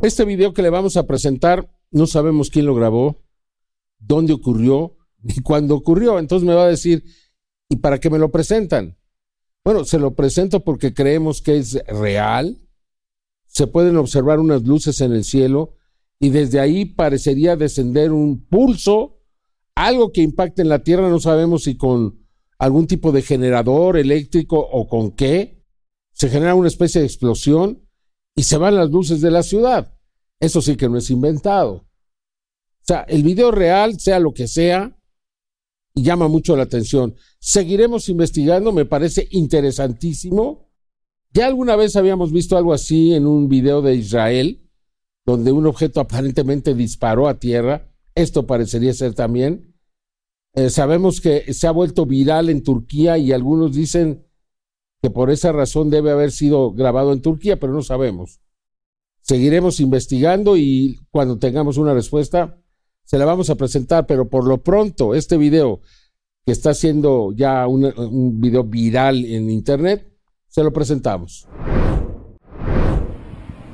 Este 0.00 0.24
video 0.24 0.54
que 0.54 0.62
le 0.62 0.70
vamos 0.70 0.96
a 0.96 1.06
presentar, 1.06 1.70
no 1.90 2.06
sabemos 2.06 2.48
quién 2.48 2.64
lo 2.64 2.74
grabó, 2.74 3.22
dónde 3.98 4.32
ocurrió, 4.32 4.96
ni 5.20 5.34
cuándo 5.42 5.74
ocurrió. 5.74 6.18
Entonces 6.18 6.48
me 6.48 6.54
va 6.54 6.64
a 6.64 6.68
decir, 6.68 7.04
¿y 7.68 7.76
para 7.76 7.98
qué 7.98 8.08
me 8.08 8.18
lo 8.18 8.30
presentan? 8.30 8.96
Bueno, 9.64 9.84
se 9.84 9.98
lo 9.98 10.14
presento 10.14 10.60
porque 10.60 10.92
creemos 10.92 11.40
que 11.40 11.56
es 11.56 11.82
real. 11.86 12.60
Se 13.46 13.66
pueden 13.66 13.96
observar 13.96 14.38
unas 14.38 14.62
luces 14.64 15.00
en 15.00 15.12
el 15.12 15.24
cielo 15.24 15.76
y 16.20 16.28
desde 16.30 16.60
ahí 16.60 16.84
parecería 16.84 17.56
descender 17.56 18.12
un 18.12 18.46
pulso, 18.46 19.20
algo 19.74 20.12
que 20.12 20.20
impacte 20.20 20.62
en 20.62 20.68
la 20.68 20.80
Tierra, 20.80 21.08
no 21.08 21.18
sabemos 21.18 21.64
si 21.64 21.76
con 21.76 22.24
algún 22.58 22.86
tipo 22.86 23.10
de 23.10 23.22
generador 23.22 23.96
eléctrico 23.96 24.58
o 24.58 24.86
con 24.86 25.12
qué. 25.12 25.64
Se 26.12 26.28
genera 26.28 26.54
una 26.54 26.68
especie 26.68 27.00
de 27.00 27.06
explosión 27.06 27.88
y 28.36 28.44
se 28.44 28.58
van 28.58 28.76
las 28.76 28.90
luces 28.90 29.20
de 29.20 29.30
la 29.30 29.42
ciudad. 29.42 29.98
Eso 30.40 30.60
sí 30.60 30.76
que 30.76 30.88
no 30.88 30.98
es 30.98 31.10
inventado. 31.10 31.72
O 31.72 32.86
sea, 32.86 33.00
el 33.08 33.22
video 33.22 33.50
real, 33.50 33.98
sea 33.98 34.20
lo 34.20 34.34
que 34.34 34.46
sea, 34.46 34.96
y 35.94 36.02
llama 36.02 36.28
mucho 36.28 36.56
la 36.56 36.64
atención. 36.64 37.14
Seguiremos 37.38 38.08
investigando, 38.08 38.72
me 38.72 38.84
parece 38.84 39.28
interesantísimo. 39.30 40.68
Ya 41.32 41.46
alguna 41.46 41.76
vez 41.76 41.96
habíamos 41.96 42.32
visto 42.32 42.56
algo 42.56 42.72
así 42.72 43.14
en 43.14 43.26
un 43.26 43.48
video 43.48 43.80
de 43.80 43.94
Israel, 43.94 44.68
donde 45.24 45.52
un 45.52 45.66
objeto 45.66 46.00
aparentemente 46.00 46.74
disparó 46.74 47.28
a 47.28 47.38
tierra. 47.38 47.90
Esto 48.14 48.46
parecería 48.46 48.92
ser 48.92 49.14
también. 49.14 49.74
Eh, 50.54 50.70
sabemos 50.70 51.20
que 51.20 51.52
se 51.52 51.66
ha 51.66 51.72
vuelto 51.72 52.06
viral 52.06 52.48
en 52.48 52.62
Turquía 52.62 53.18
y 53.18 53.32
algunos 53.32 53.74
dicen 53.74 54.26
que 55.02 55.10
por 55.10 55.30
esa 55.30 55.52
razón 55.52 55.90
debe 55.90 56.10
haber 56.10 56.30
sido 56.30 56.72
grabado 56.72 57.12
en 57.12 57.20
Turquía, 57.20 57.58
pero 57.58 57.72
no 57.72 57.82
sabemos. 57.82 58.40
Seguiremos 59.20 59.80
investigando 59.80 60.56
y 60.56 61.00
cuando 61.10 61.38
tengamos 61.38 61.76
una 61.76 61.94
respuesta 61.94 62.60
se 63.04 63.18
la 63.18 63.24
vamos 63.24 63.50
a 63.50 63.54
presentar, 63.54 64.06
pero 64.06 64.28
por 64.28 64.46
lo 64.46 64.58
pronto 64.58 65.14
este 65.14 65.36
video 65.36 65.80
que 66.44 66.52
está 66.52 66.74
siendo 66.74 67.32
ya 67.34 67.66
un, 67.66 68.40
video 68.40 68.64
viral 68.64 69.24
en 69.24 69.50
internet, 69.50 70.10
se 70.48 70.62
lo 70.62 70.72
presentamos. 70.72 71.46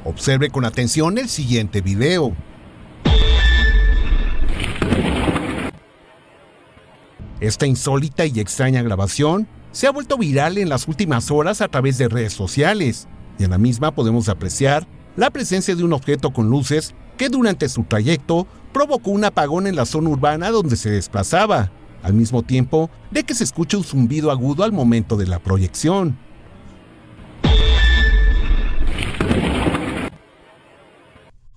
Observe 0.04 0.50
con 0.50 0.64
atención 0.64 1.18
el 1.18 1.28
siguiente 1.28 1.80
video. 1.80 2.34
Esta 7.40 7.66
insólita 7.66 8.26
y 8.26 8.38
extraña 8.38 8.82
grabación 8.82 9.48
se 9.72 9.86
ha 9.86 9.92
vuelto 9.92 10.18
viral 10.18 10.58
en 10.58 10.68
las 10.68 10.88
últimas 10.88 11.30
horas 11.30 11.60
a 11.60 11.68
través 11.68 11.96
de 11.98 12.08
redes 12.08 12.32
sociales, 12.32 13.08
y 13.38 13.44
en 13.44 13.50
la 13.50 13.58
misma 13.58 13.94
podemos 13.94 14.28
apreciar 14.28 14.86
la 15.16 15.30
presencia 15.30 15.74
de 15.74 15.84
un 15.84 15.92
objeto 15.92 16.32
con 16.32 16.50
luces 16.50 16.94
que 17.16 17.28
durante 17.28 17.68
su 17.68 17.84
trayecto 17.84 18.46
provocó 18.72 19.10
un 19.10 19.24
apagón 19.24 19.66
en 19.66 19.76
la 19.76 19.86
zona 19.86 20.10
urbana 20.10 20.50
donde 20.50 20.76
se 20.76 20.90
desplazaba, 20.90 21.70
al 22.02 22.14
mismo 22.14 22.42
tiempo 22.42 22.90
de 23.10 23.24
que 23.24 23.34
se 23.34 23.44
escucha 23.44 23.76
un 23.76 23.84
zumbido 23.84 24.30
agudo 24.30 24.64
al 24.64 24.72
momento 24.72 25.16
de 25.16 25.26
la 25.26 25.38
proyección. 25.38 26.18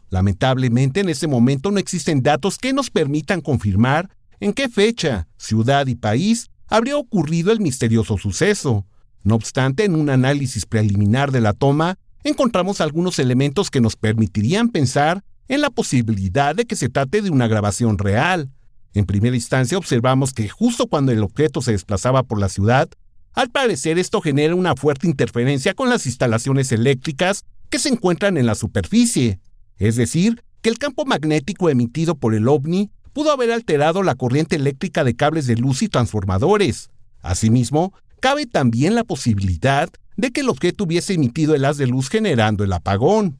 Lamentablemente 0.10 1.00
en 1.00 1.10
ese 1.10 1.28
momento 1.28 1.72
no 1.72 1.80
existen 1.80 2.22
datos 2.22 2.60
que 2.60 2.72
nos 2.72 2.92
permitan 2.92 3.42
confirmar 3.42 4.10
en 4.40 4.54
qué 4.54 4.70
fecha, 4.70 5.28
ciudad 5.38 5.88
y 5.88 5.96
país 5.96 6.52
habría 6.68 6.98
ocurrido 6.98 7.52
el 7.52 7.60
misterioso 7.60 8.18
suceso. 8.18 8.86
No 9.24 9.36
obstante, 9.36 9.86
en 9.86 9.96
un 9.96 10.10
análisis 10.10 10.66
preliminar 10.66 11.32
de 11.32 11.42
la 11.42 11.54
toma, 11.54 11.98
encontramos 12.24 12.82
algunos 12.82 13.20
elementos 13.20 13.72
que 13.72 13.82
nos 13.82 13.96
permitirían 13.96 14.70
pensar 14.70 15.24
en 15.48 15.62
la 15.62 15.70
posibilidad 15.70 16.56
de 16.56 16.66
que 16.66 16.76
se 16.76 16.90
trate 16.90 17.22
de 17.22 17.30
una 17.30 17.48
grabación 17.48 17.98
real. 17.98 18.50
En 18.94 19.06
primera 19.06 19.36
instancia 19.36 19.78
observamos 19.78 20.34
que 20.34 20.50
justo 20.50 20.88
cuando 20.88 21.12
el 21.12 21.24
objeto 21.24 21.62
se 21.62 21.72
desplazaba 21.72 22.24
por 22.24 22.40
la 22.40 22.50
ciudad, 22.50 22.90
al 23.34 23.50
parecer 23.50 23.98
esto 23.98 24.22
genera 24.22 24.56
una 24.56 24.76
fuerte 24.76 25.08
interferencia 25.08 25.74
con 25.74 25.90
las 25.90 26.06
instalaciones 26.06 26.72
eléctricas 26.72 27.46
que 27.70 27.80
se 27.80 27.90
encuentran 27.90 28.38
en 28.38 28.46
la 28.46 28.56
superficie. 28.56 29.40
Es 29.78 29.96
decir, 29.96 30.44
que 30.62 30.70
el 30.70 30.78
campo 30.78 31.06
magnético 31.06 31.70
emitido 31.70 32.16
por 32.16 32.36
el 32.36 32.48
ovni 32.48 32.92
pudo 33.12 33.32
haber 33.32 33.52
alterado 33.52 34.04
la 34.04 34.16
corriente 34.16 34.56
eléctrica 34.56 35.04
de 35.04 35.16
cables 35.16 35.48
de 35.48 35.56
luz 35.56 35.82
y 35.82 35.90
transformadores. 35.90 36.90
Asimismo, 37.22 37.94
cabe 38.20 38.46
también 38.46 38.96
la 38.96 39.04
posibilidad 39.04 39.90
de 40.16 40.32
que 40.32 40.42
el 40.42 40.50
objeto 40.50 40.84
hubiese 40.84 41.14
emitido 41.14 41.56
el 41.56 41.66
haz 41.66 41.78
de 41.78 41.88
luz 41.88 42.10
generando 42.10 42.64
el 42.64 42.74
apagón. 42.74 43.40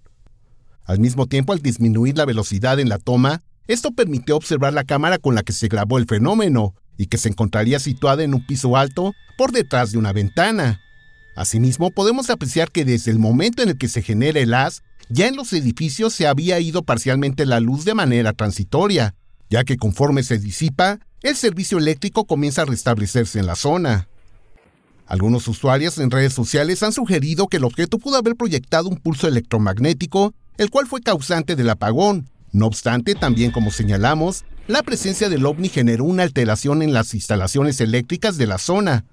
Al 0.86 1.00
mismo 1.00 1.28
tiempo, 1.28 1.54
al 1.54 1.62
disminuir 1.62 2.18
la 2.18 2.26
velocidad 2.26 2.80
en 2.80 2.90
la 2.90 2.98
toma, 2.98 3.42
esto 3.68 3.92
permitió 3.92 4.36
observar 4.36 4.74
la 4.74 4.84
cámara 4.84 5.18
con 5.18 5.36
la 5.36 5.44
que 5.44 5.54
se 5.54 5.68
grabó 5.68 5.98
el 5.98 6.06
fenómeno 6.06 6.76
y 6.98 7.08
que 7.08 7.18
se 7.18 7.30
encontraría 7.30 7.80
situada 7.80 8.24
en 8.24 8.34
un 8.34 8.46
piso 8.46 8.76
alto 8.76 9.14
por 9.38 9.52
detrás 9.52 9.92
de 9.92 9.98
una 9.98 10.12
ventana. 10.12 10.82
Asimismo, 11.36 11.90
podemos 11.92 12.30
apreciar 12.30 12.70
que 12.72 12.86
desde 12.86 13.12
el 13.12 13.20
momento 13.20 13.64
en 13.64 13.70
el 13.70 13.78
que 13.78 13.88
se 13.88 14.02
genera 14.02 14.40
el 14.40 14.54
haz, 14.54 14.84
ya 15.10 15.28
en 15.28 15.36
los 15.36 15.54
edificios 15.54 16.14
se 16.14 16.28
había 16.28 16.60
ido 16.60 16.84
parcialmente 16.84 17.46
la 17.46 17.60
luz 17.60 17.86
de 17.86 17.96
manera 17.96 18.34
transitoria, 18.34 19.16
ya 19.50 19.64
que 19.64 19.78
conforme 19.78 20.24
se 20.24 20.38
disipa, 20.38 21.00
el 21.22 21.36
servicio 21.36 21.78
eléctrico 21.78 22.26
comienza 22.26 22.64
a 22.64 22.66
restablecerse 22.66 23.40
en 23.40 23.48
la 23.48 23.56
zona. 23.56 24.08
Algunos 25.06 25.48
usuarios 25.48 25.98
en 25.98 26.12
redes 26.12 26.34
sociales 26.34 26.84
han 26.84 26.94
sugerido 26.94 27.48
que 27.48 27.58
el 27.58 27.64
objeto 27.64 27.98
pudo 27.98 28.18
haber 28.18 28.36
proyectado 28.36 28.90
un 28.90 28.98
pulso 28.98 29.28
electromagnético, 29.28 30.34
el 30.58 30.70
cual 30.70 30.88
fue 30.88 31.02
causante 31.02 31.56
del 31.56 31.70
apagón, 31.70 32.30
no 32.52 32.68
obstante, 32.68 33.16
también 33.16 33.52
como 33.52 33.72
señalamos, 33.72 34.46
la 34.68 34.84
presencia 34.84 35.28
del 35.28 35.46
ovni 35.46 35.70
generó 35.70 36.06
una 36.06 36.24
alteración 36.24 36.82
en 36.84 36.94
las 36.94 37.14
instalaciones 37.14 37.82
eléctricas 37.82 38.38
de 38.38 38.48
la 38.48 38.60
zona. 38.60 39.06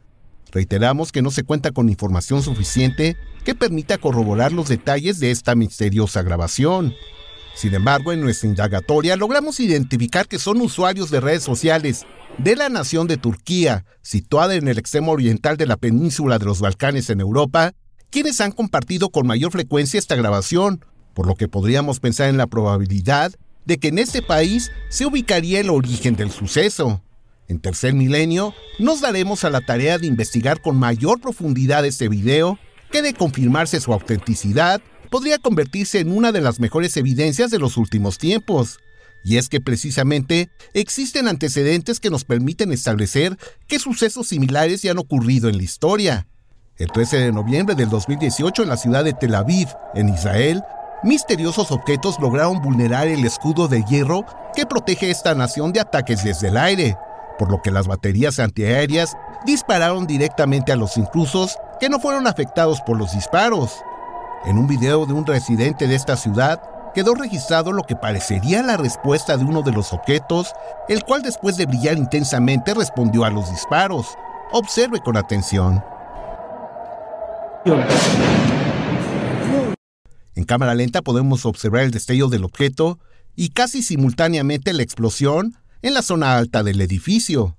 Reiteramos 0.53 1.11
que 1.11 1.23
no 1.23 1.31
se 1.31 1.43
cuenta 1.43 1.71
con 1.71 1.89
información 1.89 2.43
suficiente 2.43 3.17
que 3.45 3.55
permita 3.55 3.99
corroborar 3.99 4.53
los 4.53 4.69
detalles 4.69 5.19
de 5.21 5.31
esta 5.31 5.55
misteriosa 5.55 6.23
grabación. 6.23 6.95
Sin 7.55 7.75
embargo, 7.75 8.13
en 8.13 8.21
nuestra 8.21 8.49
indagatoria 8.49 9.17
logramos 9.17 9.59
identificar 9.61 10.29
que 10.29 10.39
son 10.39 10.61
usuarios 10.61 11.11
de 11.11 11.21
redes 11.21 11.43
sociales 11.43 12.07
de 12.39 12.57
la 12.57 12.69
nación 12.69 13.07
de 13.07 13.17
Turquía, 13.17 13.85
situada 14.03 14.55
en 14.55 14.69
el 14.69 14.79
extremo 14.79 15.13
oriental 15.13 15.57
de 15.57 15.67
la 15.67 15.77
península 15.77 16.39
de 16.39 16.45
los 16.45 16.61
Balcanes 16.61 17.11
en 17.11 17.21
Europa, 17.21 17.73
quienes 18.11 18.41
han 18.41 18.53
compartido 18.53 19.11
con 19.11 19.27
mayor 19.27 19.53
frecuencia 19.53 19.99
esta 19.99 20.17
grabación, 20.17 20.85
por 21.15 21.27
lo 21.27 21.35
que 21.35 21.49
podríamos 21.49 22.01
pensar 22.01 22.29
en 22.29 22.37
la 22.37 22.47
probabilidad 22.47 23.33
de 23.65 23.79
que 23.79 23.89
en 23.89 23.99
este 23.99 24.23
país 24.23 24.71
se 24.89 25.07
ubicaría 25.07 25.61
el 25.61 25.71
origen 25.71 26.17
del 26.17 26.31
suceso. 26.31 27.03
En 27.49 27.59
tercer 27.59 27.95
milenio, 27.95 28.55
nos 28.79 29.01
daremos 29.01 29.45
a 29.45 29.51
la 29.51 29.61
tarea 29.61 29.99
de 29.99 30.07
investigar 30.07 30.61
con 30.63 30.79
mayor 30.79 31.21
profundidad 31.21 31.85
este 31.85 32.09
video, 32.09 32.59
que 32.91 33.03
de 33.03 33.15
confirmarse 33.15 33.81
su 33.81 33.93
autenticidad, 33.93 34.81
podría 35.11 35.39
convertirse 35.39 35.99
en 35.99 36.17
una 36.17 36.33
de 36.33 36.41
las 36.41 36.61
mejores 36.61 36.97
evidencias 36.97 37.51
de 37.51 37.59
los 37.59 37.77
últimos 37.77 38.19
tiempos. 38.19 38.79
Y 39.25 39.37
es 39.37 39.49
que 39.49 39.61
precisamente 39.61 40.49
existen 40.73 41.29
antecedentes 41.29 42.01
que 42.01 42.11
nos 42.11 42.25
permiten 42.25 42.73
establecer 42.73 43.37
que 43.67 43.79
sucesos 43.79 44.29
similares 44.29 44.83
ya 44.83 44.93
han 44.93 44.99
ocurrido 44.99 45.49
en 45.49 45.59
la 45.59 45.65
historia. 45.65 46.27
El 46.79 46.91
13 46.91 47.19
de 47.19 47.33
noviembre 47.33 47.75
del 47.75 47.91
2018 47.91 48.63
en 48.63 48.69
la 48.69 48.79
ciudad 48.79 49.05
de 49.05 49.13
Tel 49.13 49.35
Aviv, 49.35 49.69
en 49.95 50.09
Israel, 50.09 50.63
misteriosos 51.03 51.71
objetos 51.71 52.19
lograron 52.21 52.61
vulnerar 52.61 53.09
el 53.09 53.25
escudo 53.25 53.69
de 53.69 53.83
hierro 53.85 54.25
que 54.55 54.67
protege 54.67 55.11
esta 55.11 55.35
nación 55.35 55.73
de 55.73 55.81
ataques 55.81 56.25
desde 56.25 56.49
el 56.49 56.57
aire, 56.57 56.97
por 57.39 57.51
lo 57.51 57.63
que 57.63 57.71
las 57.71 57.87
baterías 57.87 58.39
antiaéreas 58.39 59.17
dispararon 59.45 60.07
directamente 60.07 60.73
a 60.73 60.77
los 60.77 60.97
intrusos 60.97 61.57
que 61.79 61.89
no 61.89 61.99
fueron 61.99 62.27
afectados 62.27 62.81
por 62.83 62.99
los 62.99 63.13
disparos. 63.13 63.83
En 64.45 64.59
un 64.59 64.67
video 64.67 65.07
de 65.07 65.13
un 65.13 65.27
residente 65.27 65.87
de 65.87 65.95
esta 65.95 66.17
ciudad 66.17 66.63
quedó 66.95 67.15
registrado 67.15 67.73
lo 67.73 67.85
que 67.85 67.97
parecería 67.97 68.63
la 68.63 68.77
respuesta 68.77 69.37
de 69.37 69.45
uno 69.45 69.63
de 69.63 69.73
los 69.73 69.93
objetos, 69.93 70.55
el 70.89 71.05
cual 71.05 71.23
después 71.23 71.57
de 71.57 71.67
brillar 71.67 71.97
intensamente 71.97 72.75
respondió 72.75 73.25
a 73.25 73.31
los 73.31 73.51
disparos. 73.51 74.17
Observe 74.53 75.01
con 75.01 75.17
atención. 75.17 75.83
En 80.35 80.45
cámara 80.45 80.75
lenta 80.75 81.03
podemos 81.03 81.45
observar 81.47 81.83
el 81.83 81.91
destello 81.91 82.29
del 82.29 82.45
objeto 82.45 82.99
y 83.37 83.51
casi 83.51 83.83
simultáneamente 83.83 84.73
la 84.73 84.83
explosión 84.83 85.57
en 85.83 85.95
la 85.95 86.03
zona 86.03 86.37
alta 86.37 86.63
del 86.63 86.81
edificio. 86.81 87.57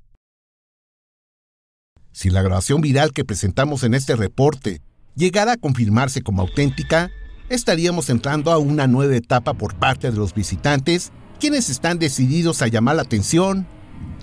Si 2.12 2.30
la 2.30 2.42
grabación 2.42 2.82
viral 2.82 3.14
que 3.14 3.26
presentamos 3.26 3.84
en 3.84 3.94
este 3.94 4.16
reporte 4.16 4.82
llegara 5.16 5.54
a 5.54 5.58
confirmarse 5.58 6.22
como 6.22 6.42
auténtica, 6.42 7.10
estaríamos 7.50 8.10
entrando 8.10 8.52
a 8.52 8.58
una 8.58 8.88
nueva 8.88 9.16
etapa 9.16 9.54
por 9.54 9.76
parte 9.76 10.12
de 10.12 10.18
los 10.18 10.34
visitantes, 10.34 11.12
quienes 11.40 11.70
están 11.70 12.00
decididos 12.00 12.62
a 12.62 12.68
llamar 12.68 12.98
la 12.98 13.02
atención 13.04 13.68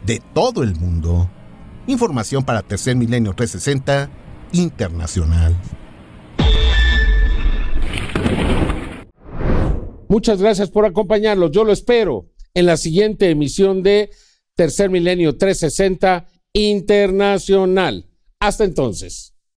de 0.07 0.23
todo 0.35 0.63
el 0.63 0.77
mundo. 0.77 1.31
Información 1.87 2.45
para 2.45 2.63
Tercer 2.63 2.97
Milenio 2.97 3.35
360 3.35 4.11
Internacional. 4.53 5.57
Muchas 10.09 10.41
gracias 10.41 10.71
por 10.71 10.87
acompañarnos. 10.87 11.51
Yo 11.51 11.65
lo 11.65 11.73
espero 11.73 12.31
en 12.55 12.67
la 12.67 12.77
siguiente 12.77 13.31
emisión 13.31 13.83
de 13.83 14.11
Tercer 14.55 14.91
Milenio 14.91 15.37
360 15.37 16.27
Internacional. 16.55 18.09
Hasta 18.41 18.65
entonces. 18.65 19.38